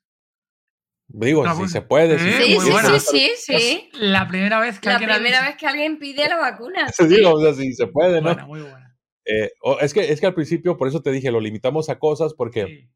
Digo, 1.16 1.46
si 1.56 1.68
se 1.68 1.82
puede. 1.82 2.18
Sí, 2.18 2.58
sí, 2.60 2.60
sí, 2.60 3.00
sí, 3.00 3.32
sí, 3.38 3.90
La 3.94 4.28
primera 4.28 4.60
vez 4.60 4.80
que 4.80 4.90
la 4.90 4.96
alguien. 4.96 5.14
primera 5.14 5.44
vez 5.44 5.56
que 5.58 5.68
alguien 5.68 6.00
pide 6.00 6.28
la 6.28 6.38
vacuna. 6.38 6.88
Digo, 7.08 7.34
o 7.34 7.42
sea, 7.42 7.54
si 7.54 7.72
se 7.74 7.86
puede, 7.86 8.20
¿no? 8.20 8.30
Buena, 8.30 8.48
muy 8.48 8.62
buena. 8.62 8.98
Eh, 9.24 9.52
es, 9.82 9.94
que, 9.94 10.12
es 10.12 10.20
que 10.20 10.26
al 10.26 10.34
principio, 10.34 10.76
por 10.76 10.88
eso 10.88 11.04
te 11.04 11.12
dije, 11.12 11.30
lo 11.32 11.40
limitamos 11.40 11.90
a 11.90 12.00
cosas 12.00 12.34
porque. 12.34 12.90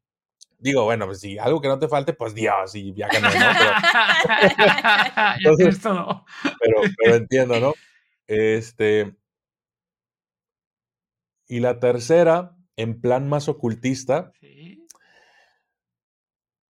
Digo, 0.58 0.82
bueno, 0.82 1.06
pues 1.06 1.20
si 1.20 1.38
algo 1.38 1.60
que 1.60 1.68
no 1.68 1.78
te 1.78 1.86
falte, 1.86 2.12
pues 2.12 2.34
Dios, 2.34 2.74
y 2.74 2.92
ya 2.92 3.08
que 3.08 3.20
no, 3.20 3.28
Pero, 3.30 3.52
Entonces, 5.36 5.80
todo. 5.80 6.24
Pero, 6.42 6.80
pero 6.98 7.14
entiendo, 7.14 7.60
¿no? 7.60 7.74
Este. 8.26 9.14
Y 11.46 11.60
la 11.60 11.78
tercera, 11.78 12.56
en 12.76 13.00
plan 13.00 13.28
más 13.28 13.48
ocultista, 13.48 14.32
sí 14.40 14.77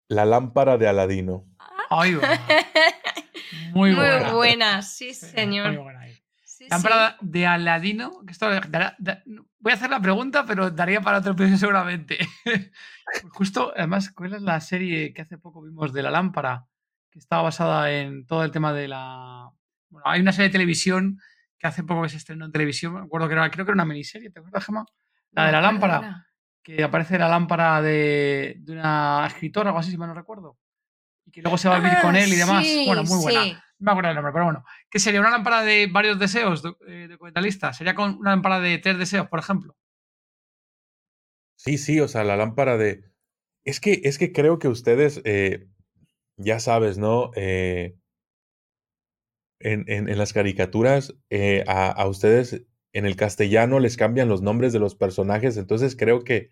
la 0.09 0.25
lámpara 0.25 0.79
de 0.79 0.89
Aladino. 0.89 1.47
Ay, 1.91 2.19
Muy 3.73 3.95
buena. 3.95 4.25
Muy 4.25 4.33
buena, 4.33 4.83
sí, 4.83 5.15
señor. 5.15 5.69
Muy 5.73 5.83
buena 5.83 6.05
lámpara 6.69 7.17
de 7.21 7.47
Aladino. 7.47 8.25
Que 8.27 8.33
esto, 8.33 8.49
voy 9.59 9.73
a 9.73 9.75
hacer 9.75 9.91
la 9.91 10.01
pregunta, 10.01 10.45
pero 10.47 10.71
daría 10.71 11.01
para 11.01 11.19
otro 11.19 11.33
episodio 11.33 11.59
seguramente. 11.59 12.19
Justo, 13.33 13.73
además, 13.77 14.11
¿cuál 14.11 14.35
es 14.35 14.43
la 14.43 14.61
serie 14.61 15.13
que 15.13 15.23
hace 15.23 15.39
poco 15.39 15.63
vimos 15.63 15.93
de 15.93 16.03
la 16.03 16.11
lámpara? 16.11 16.67
Que 17.11 17.19
estaba 17.19 17.43
basada 17.43 17.93
en 17.93 18.27
todo 18.27 18.45
el 18.45 18.51
tema 18.51 18.73
de 18.73 18.89
la. 18.89 19.51
Bueno, 19.89 20.07
hay 20.07 20.21
una 20.21 20.33
serie 20.33 20.49
de 20.49 20.53
televisión 20.53 21.21
que 21.59 21.67
hace 21.67 21.85
poco 21.85 22.03
que 22.03 22.09
se 22.09 22.17
estrenó 22.17 22.47
en 22.47 22.53
televisión. 22.53 22.95
Me 22.95 23.01
acuerdo 23.01 23.29
que 23.29 23.35
era, 23.35 23.51
creo 23.51 23.65
que 23.65 23.71
era 23.71 23.77
una 23.77 23.85
miniserie, 23.85 24.31
¿te 24.31 24.41
acuerdas, 24.41 24.65
Gemma? 24.65 24.85
La 25.33 25.47
de 25.47 25.53
la 25.53 25.61
lámpara 25.61 26.27
que 26.65 26.83
aparece 26.83 27.19
la 27.19 27.29
lámpara 27.29 27.83
de, 27.83 28.59
una 28.69 29.25
escritora 29.27 29.67
o 29.67 29.71
algo 29.71 29.81
así, 29.81 29.91
si 29.91 29.99
mal 29.99 30.09
no 30.09 30.15
recuerdo. 30.15 30.59
Y 31.27 31.31
que 31.31 31.43
luego 31.43 31.59
se 31.59 31.69
va 31.69 31.77
a 31.77 31.81
vivir 31.81 31.99
con 32.01 32.17
ah, 32.17 32.21
él 32.21 32.33
y 32.33 32.37
demás. 32.37 32.67
bueno, 32.87 33.05
muy 33.05 33.23
buena. 33.23 33.45
No 33.79 33.87
me 33.87 33.91
acuerdo 33.91 34.11
el 34.11 34.15
nombre, 34.17 34.33
pero 34.33 34.45
bueno. 34.47 34.65
¿Qué 34.91 34.99
sería? 34.99 35.21
¿Una 35.21 35.31
lámpara 35.31 35.63
de 35.63 35.89
varios 35.93 36.19
deseos 36.19 36.63
de, 36.63 37.09
de 37.09 37.73
¿Sería 37.73 37.95
con 37.95 38.17
una 38.17 38.31
lámpara 38.31 38.61
de 38.61 38.79
tres 38.79 38.99
deseos, 38.99 39.29
por 39.29 39.41
ejemplo? 39.41 39.77
Sí, 41.57 41.77
sí, 41.77 42.01
o 42.01 42.09
sea, 42.09 42.25
la 42.25 42.37
lámpara 42.37 42.79
de. 42.79 43.05
Es 43.65 43.81
que, 43.81 44.01
es 44.05 44.19
que 44.19 44.33
creo 44.33 44.59
que 44.59 44.69
ustedes, 44.69 45.21
eh, 45.25 45.67
ya 46.37 46.61
sabes, 46.61 46.97
¿no? 46.99 47.31
Eh, 47.37 47.97
en, 49.61 49.85
en, 49.89 50.19
las 50.19 50.33
caricaturas, 50.33 51.15
eh, 51.31 51.65
a, 51.67 51.91
a, 51.91 52.07
ustedes 52.07 52.67
en 52.95 53.07
el 53.07 53.17
castellano 53.17 53.81
les 53.81 53.97
cambian 53.97 54.29
los 54.29 54.41
nombres 54.41 54.73
de 54.73 54.79
los 54.79 54.95
personajes, 54.95 55.57
entonces 55.57 55.97
creo 55.97 56.23
que, 56.23 56.49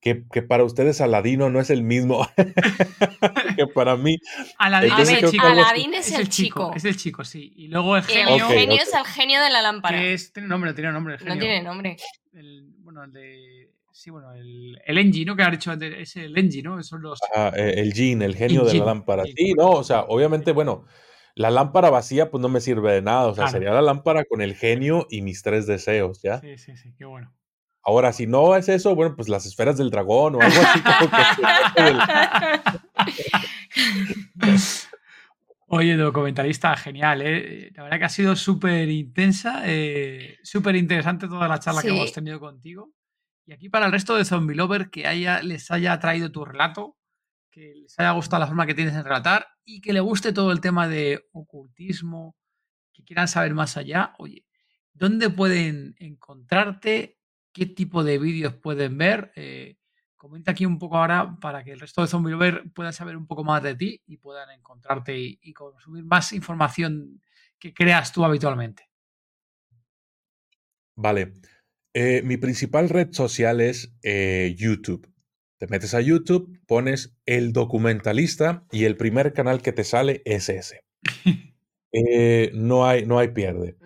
que, 0.00 0.16
para 0.42 0.64
ustedes 0.64 1.00
Aladino 1.02 1.50
no 1.50 1.60
es 1.60 1.68
el 1.68 1.82
mismo 1.82 2.26
que 3.56 3.66
para 3.66 3.96
mí. 3.96 4.16
Aladín, 4.56 4.92
es, 4.98 5.10
el 5.10 5.30
chico. 5.30 5.46
Aladín 5.46 5.94
es, 5.94 6.12
el 6.12 6.28
chico. 6.28 6.72
Es 6.74 6.84
el 6.86 6.96
chico, 6.96 7.22
sí. 7.22 7.52
Y 7.54 7.68
luego 7.68 7.96
el 7.96 8.02
genio. 8.02 8.34
El 8.34 8.42
genio 8.42 8.76
es 8.76 8.94
el 8.94 9.04
genio 9.04 9.42
de 9.42 9.50
la 9.50 9.60
lámpara. 9.60 9.98
tiene 9.98 10.48
nombre, 10.48 10.72
tiene 10.72 10.92
nombre. 10.92 11.14
El 11.14 11.20
genio. 11.20 11.34
No 11.34 11.40
tiene 11.40 11.62
nombre. 11.62 11.96
El, 12.32 12.64
bueno, 12.78 13.04
el 13.04 13.12
de. 13.12 13.68
Sí, 13.92 14.10
bueno, 14.10 14.32
el, 14.32 14.80
el 14.86 14.98
Engie, 14.98 15.24
¿no? 15.24 15.34
Que 15.34 15.42
ha 15.42 15.50
dicho 15.50 15.72
es 15.72 16.16
el 16.16 16.38
Engie, 16.38 16.62
¿no? 16.62 16.82
Son 16.82 17.02
los. 17.02 17.18
Ah, 17.34 17.52
el 17.54 17.92
Jin, 17.92 18.22
el 18.22 18.36
genio 18.36 18.64
de 18.64 18.74
la 18.74 18.84
lámpara. 18.86 19.24
Sí, 19.24 19.52
no, 19.54 19.70
o 19.70 19.84
sea, 19.84 20.02
obviamente, 20.02 20.52
bueno, 20.52 20.86
la 21.38 21.50
lámpara 21.52 21.88
vacía, 21.88 22.32
pues 22.32 22.42
no 22.42 22.48
me 22.48 22.60
sirve 22.60 22.94
de 22.94 23.00
nada. 23.00 23.28
O 23.28 23.34
sea, 23.34 23.46
sería 23.46 23.70
la 23.70 23.80
lámpara 23.80 24.24
con 24.24 24.42
el 24.42 24.56
genio 24.56 25.06
y 25.08 25.22
mis 25.22 25.44
tres 25.44 25.68
deseos, 25.68 26.20
¿ya? 26.20 26.40
Sí, 26.40 26.58
sí, 26.58 26.76
sí, 26.76 26.92
qué 26.98 27.04
bueno. 27.04 27.32
Ahora, 27.84 28.12
si 28.12 28.26
no 28.26 28.56
es 28.56 28.68
eso, 28.68 28.96
bueno, 28.96 29.14
pues 29.14 29.28
las 29.28 29.46
esferas 29.46 29.78
del 29.78 29.90
dragón 29.90 30.34
o 30.34 30.40
algo 30.40 30.60
así. 30.60 30.82
Oye, 35.68 35.96
documentalista, 35.96 36.76
genial, 36.76 37.22
¿eh? 37.22 37.70
La 37.76 37.84
verdad 37.84 38.00
que 38.00 38.04
ha 38.06 38.08
sido 38.08 38.34
súper 38.34 38.88
intensa, 38.88 39.62
eh, 39.64 40.38
súper 40.42 40.74
interesante 40.74 41.28
toda 41.28 41.46
la 41.46 41.60
charla 41.60 41.82
que 41.82 41.90
hemos 41.90 42.12
tenido 42.12 42.40
contigo. 42.40 42.90
Y 43.46 43.52
aquí 43.52 43.68
para 43.68 43.86
el 43.86 43.92
resto 43.92 44.16
de 44.16 44.24
Zombie 44.24 44.56
Lover, 44.56 44.90
que 44.90 45.06
haya, 45.06 45.40
les 45.42 45.70
haya 45.70 46.00
traído 46.00 46.32
tu 46.32 46.44
relato, 46.44 46.96
que 47.50 47.74
les 47.74 47.98
haya 47.98 48.12
gustado 48.12 48.40
la 48.40 48.46
forma 48.46 48.66
que 48.66 48.74
tienes 48.74 48.94
de 48.94 49.02
relatar 49.02 49.46
y 49.64 49.80
que 49.80 49.92
le 49.92 50.00
guste 50.00 50.32
todo 50.32 50.52
el 50.52 50.60
tema 50.60 50.88
de 50.88 51.28
ocultismo, 51.32 52.36
que 52.92 53.04
quieran 53.04 53.28
saber 53.28 53.54
más 53.54 53.76
allá, 53.76 54.14
oye, 54.18 54.46
¿dónde 54.92 55.30
pueden 55.30 55.94
encontrarte? 55.98 57.18
¿Qué 57.52 57.66
tipo 57.66 58.04
de 58.04 58.18
vídeos 58.18 58.54
pueden 58.54 58.98
ver? 58.98 59.32
Eh, 59.36 59.76
comenta 60.16 60.50
aquí 60.50 60.66
un 60.66 60.78
poco 60.78 60.98
ahora 60.98 61.38
para 61.40 61.64
que 61.64 61.72
el 61.72 61.80
resto 61.80 62.02
de 62.02 62.08
Zombie 62.08 62.32
Lover 62.32 62.70
puedan 62.74 62.92
saber 62.92 63.16
un 63.16 63.26
poco 63.26 63.44
más 63.44 63.62
de 63.62 63.74
ti 63.74 64.02
y 64.06 64.18
puedan 64.18 64.50
encontrarte 64.50 65.16
y, 65.16 65.52
consumir 65.52 66.04
más 66.04 66.32
información 66.32 67.22
que 67.58 67.72
creas 67.72 68.12
tú 68.12 68.24
habitualmente. 68.24 68.90
Vale. 70.96 71.32
Eh, 71.94 72.22
mi 72.22 72.36
principal 72.36 72.88
red 72.88 73.12
social 73.12 73.60
es 73.60 73.96
eh, 74.02 74.54
YouTube. 74.58 75.08
Te 75.58 75.66
metes 75.66 75.92
a 75.94 76.00
YouTube, 76.00 76.60
pones 76.66 77.16
el 77.26 77.52
documentalista 77.52 78.64
y 78.70 78.84
el 78.84 78.96
primer 78.96 79.32
canal 79.32 79.60
que 79.60 79.72
te 79.72 79.84
sale 79.84 80.22
es 80.24 80.48
ese. 80.48 80.84
Eh, 81.90 82.50
no, 82.52 82.86
hay, 82.86 83.06
no 83.06 83.18
hay 83.18 83.28
pierde. 83.28 83.78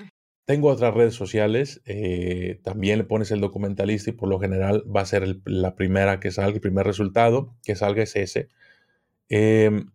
Tengo 0.45 0.71
otras 0.71 0.93
redes 0.93 1.15
sociales, 1.15 1.81
eh, 1.85 2.59
también 2.65 2.99
le 2.99 3.05
pones 3.05 3.31
el 3.31 3.41
documentalista 3.41 4.11
y 4.11 4.15
por 4.15 4.29
lo 4.29 4.41
general 4.41 4.83
va 4.85 5.03
a 5.03 5.07
ser 5.07 5.39
la 5.45 5.77
primera 5.77 6.19
que 6.19 6.33
salga, 6.33 6.57
el 6.57 6.61
primer 6.61 6.85
resultado 6.85 7.55
que 7.63 7.77
salga 7.77 8.03
es 8.03 8.17
ese. 8.17 8.49
Em, 9.29 9.93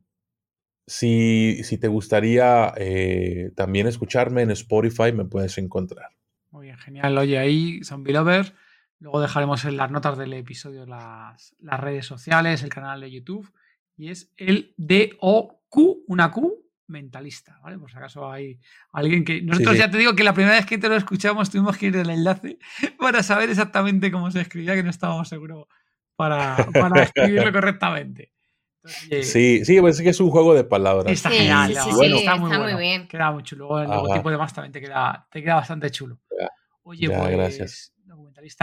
si, 0.88 1.62
te 1.82 1.90
gustaría 1.90 2.74
eh, 2.78 3.52
también 3.56 3.88
escucharme 3.88 4.42
en 4.42 4.52
Spotify, 4.52 5.12
me 5.14 5.26
puedes 5.26 5.58
encontrar. 5.58 6.12
Muy 6.50 6.68
bien, 6.68 6.78
genial. 6.78 7.18
Oye, 7.18 7.38
ahí, 7.38 7.84
Zombie 7.84 8.14
Lover, 8.14 8.54
luego 9.00 9.22
dejaremos 9.22 9.66
en 9.66 9.78
las 9.78 9.92
notas 9.92 10.18
del 10.18 10.34
episodio 10.34 10.86
las, 10.86 11.56
las 11.60 11.80
redes 11.80 12.06
sociales, 12.06 12.64
el 12.64 12.70
canal 12.70 13.02
de 13.02 13.12
YouTube, 13.12 13.52
y 13.96 14.10
es 14.10 14.32
el 14.38 14.74
DOQ, 14.78 16.04
una 16.08 16.32
Q, 16.32 16.68
mentalista, 16.88 17.60
¿vale? 17.62 17.78
Por 17.78 17.92
si 17.92 17.98
acaso 17.98 18.32
hay 18.32 18.60
alguien 18.92 19.24
que... 19.24 19.42
Nosotros 19.42 19.78
ya 19.78 19.92
te 19.92 19.98
digo 19.98 20.16
que 20.16 20.24
la 20.24 20.34
primera 20.34 20.56
vez 20.56 20.66
que 20.66 20.78
te 20.78 20.90
lo 20.90 20.96
escuchamos 20.96 21.50
tuvimos 21.50 21.78
que 21.78 21.88
ir 21.88 21.98
el 21.98 22.10
enlace 22.10 22.58
para 23.00 23.24
saber 23.24 23.50
exactamente 23.50 24.12
cómo 24.12 24.32
se 24.32 24.42
escribía, 24.42 24.76
que 24.76 24.84
no 24.84 24.90
estábamos 24.90 25.28
seguros 25.28 25.68
para, 26.16 26.56
para 26.74 27.04
escribirlo 27.04 27.52
correctamente. 27.54 28.32
sí, 29.22 29.66
sí, 29.66 29.82
pues 29.82 29.98
es 29.98 30.02
que 30.02 30.10
es 30.10 30.20
un 30.20 30.30
juego 30.30 30.54
de 30.54 30.64
palabras. 30.64 31.12
Está 31.12 31.30
genial, 31.30 31.72
está, 31.72 32.36
muy, 32.38 32.74
bien. 32.76 33.08
Queda 33.08 33.32
muy 33.32 33.44
chulo. 33.44 33.68
Luego 33.68 33.82
el 33.82 33.90
logotipo 33.90 34.32
de 34.32 34.38
más 34.38 34.54
también 34.54 34.72
te 34.72 34.82
queda, 34.82 35.28
te 35.30 35.42
queda 35.42 35.56
bastante 35.56 35.92
chulo. 35.92 36.20
Oye, 36.84 37.10
pues, 37.10 37.32
gracias. 37.32 37.94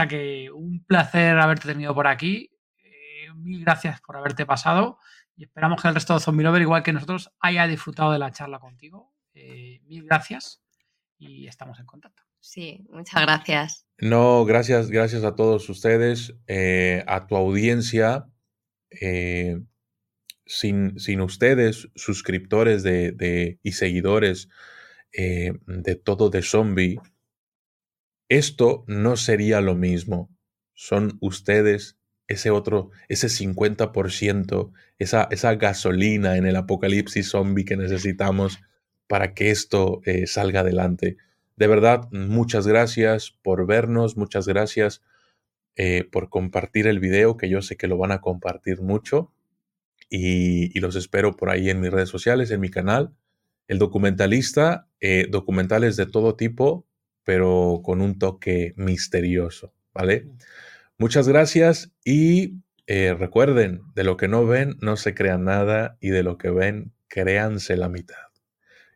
Que 0.07 0.49
un 0.51 0.83
placer 0.85 1.37
haberte 1.37 1.67
tenido 1.67 1.93
por 1.93 2.07
aquí. 2.07 2.51
Eh, 2.83 3.33
mil 3.35 3.63
gracias 3.63 4.01
por 4.01 4.17
haberte 4.17 4.45
pasado. 4.45 4.99
Y 5.35 5.43
esperamos 5.43 5.81
que 5.81 5.87
el 5.89 5.93
resto 5.93 6.13
de 6.13 6.19
Zombie 6.21 6.43
Lover, 6.43 6.61
igual 6.61 6.83
que 6.83 6.93
nosotros, 6.93 7.31
haya 7.39 7.67
disfrutado 7.67 8.11
de 8.11 8.19
la 8.19 8.31
charla 8.31 8.59
contigo. 8.59 9.13
Eh, 9.33 9.81
mil 9.85 10.05
gracias 10.05 10.61
y 11.17 11.47
estamos 11.47 11.79
en 11.79 11.85
contacto. 11.85 12.23
Sí, 12.39 12.85
muchas 12.89 13.21
gracias. 13.23 13.85
No, 13.97 14.45
gracias, 14.45 14.89
gracias 14.89 15.23
a 15.23 15.35
todos 15.35 15.67
ustedes, 15.67 16.35
eh, 16.47 17.03
a 17.07 17.27
tu 17.27 17.35
audiencia. 17.35 18.27
Eh, 18.89 19.59
sin, 20.45 20.99
sin, 20.99 21.21
ustedes, 21.21 21.89
suscriptores 21.95 22.83
de, 22.83 23.59
y 23.63 23.71
seguidores 23.71 24.47
de 25.11 25.95
todo 25.95 26.29
de 26.29 26.43
zombie, 26.43 26.99
esto 28.29 28.83
no 28.87 29.17
sería 29.17 29.61
lo 29.61 29.75
mismo. 29.75 30.29
Son 30.73 31.17
ustedes 31.21 31.97
ese 32.27 32.49
otro, 32.49 32.91
ese 33.07 33.27
50%, 33.27 34.71
esa, 34.97 35.27
esa 35.29 35.55
gasolina 35.55 36.37
en 36.37 36.45
el 36.45 36.55
apocalipsis 36.55 37.29
zombie 37.29 37.65
que 37.65 37.77
necesitamos 37.77 38.59
para 39.07 39.33
que 39.33 39.51
esto 39.51 40.01
eh, 40.05 40.25
salga 40.27 40.61
adelante. 40.61 41.17
De 41.55 41.67
verdad, 41.67 42.07
muchas 42.11 42.67
gracias 42.67 43.31
por 43.43 43.65
vernos, 43.65 44.17
muchas 44.17 44.47
gracias 44.47 45.01
eh, 45.75 46.07
por 46.11 46.29
compartir 46.29 46.87
el 46.87 46.99
video, 46.99 47.37
que 47.37 47.49
yo 47.49 47.61
sé 47.61 47.77
que 47.77 47.87
lo 47.87 47.97
van 47.97 48.11
a 48.11 48.21
compartir 48.21 48.81
mucho. 48.81 49.31
Y, 50.09 50.77
los 50.79 50.95
espero 50.95 51.35
por 51.35 51.49
ahí 51.49 51.69
en 51.69 51.79
mis 51.79 51.91
redes 51.91 52.09
sociales, 52.09 52.51
en 52.51 52.61
mi 52.61 52.69
canal. 52.69 53.13
El 53.67 53.79
documentalista, 53.79 54.87
eh, 54.99 55.27
documentales 55.29 55.95
de 55.95 56.05
todo 56.05 56.35
tipo, 56.35 56.85
pero 57.25 57.81
con 57.83 58.01
un 58.01 58.17
toque 58.17 58.73
misterioso, 58.77 59.73
¿vale? 59.93 60.29
Muchas 60.97 61.27
gracias 61.27 61.91
y 62.05 62.61
eh, 62.87 63.15
recuerden, 63.17 63.81
de 63.95 64.03
lo 64.03 64.15
que 64.15 64.27
no 64.27 64.45
ven, 64.45 64.77
no 64.79 64.95
se 64.95 65.13
crean 65.13 65.43
nada 65.43 65.97
y 65.99 66.09
de 66.09 66.23
lo 66.23 66.37
que 66.37 66.51
ven, 66.51 66.93
créanse 67.07 67.75
la 67.75 67.89
mitad. 67.89 68.15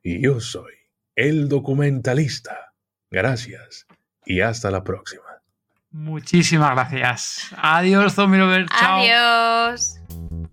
Y 0.03 0.22
yo 0.22 0.39
soy 0.39 0.73
el 1.15 1.49
documentalista. 1.49 2.73
Gracias 3.11 3.88
y 4.26 4.41
hasta 4.41 4.69
la 4.72 4.84
próxima. 4.84 5.28
Muchísimas 5.91 6.71
gracias. 6.71 7.51
Adiós, 7.57 8.13
Zombie 8.13 8.65
Chao. 8.79 8.99
Adiós. 8.99 9.99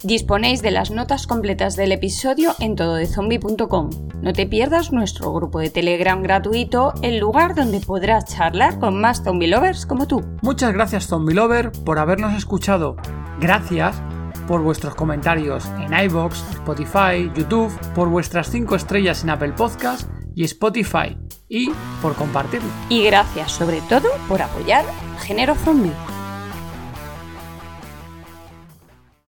Disponéis 0.03 0.63
de 0.63 0.71
las 0.71 0.91
notas 0.91 1.27
completas 1.27 1.77
del 1.77 1.93
episodio 1.93 2.55
en 2.59 2.77
tododezombie.com. 2.77 3.91
No 4.23 4.33
te 4.33 4.47
pierdas 4.47 4.93
nuestro 4.93 5.33
grupo 5.33 5.59
de 5.59 5.71
Telegram 5.71 6.23
gratuito, 6.23 6.95
el 7.03 7.19
lugar 7.19 7.55
donde 7.55 7.81
podrás 7.81 8.25
charlar 8.27 8.79
con 8.79 9.01
más 9.01 9.23
zombie 9.25 9.49
lovers 9.49 9.87
como 9.87 10.07
tú. 10.07 10.23
Muchas 10.43 10.73
gracias 10.73 11.07
zombie 11.07 11.35
lover 11.35 11.73
por 11.85 11.99
habernos 11.99 12.35
escuchado. 12.35 12.97
Gracias 13.41 14.01
por 14.47 14.63
vuestros 14.63 14.95
comentarios 14.95 15.67
en 15.81 15.93
iBox, 15.93 16.43
Spotify, 16.53 17.31
YouTube, 17.35 17.73
por 17.95 18.09
vuestras 18.09 18.51
5 18.51 18.77
estrellas 18.77 19.23
en 19.23 19.31
Apple 19.31 19.53
Podcast 19.53 20.09
y 20.35 20.45
Spotify 20.45 21.17
y 21.49 21.71
por 22.03 22.15
compartirlo. 22.15 22.69
Y 22.89 23.05
gracias 23.05 23.53
sobre 23.53 23.81
todo 23.83 24.09
por 24.29 24.43
apoyar 24.43 24.85
Género 25.21 25.55
Zombie. 25.55 25.93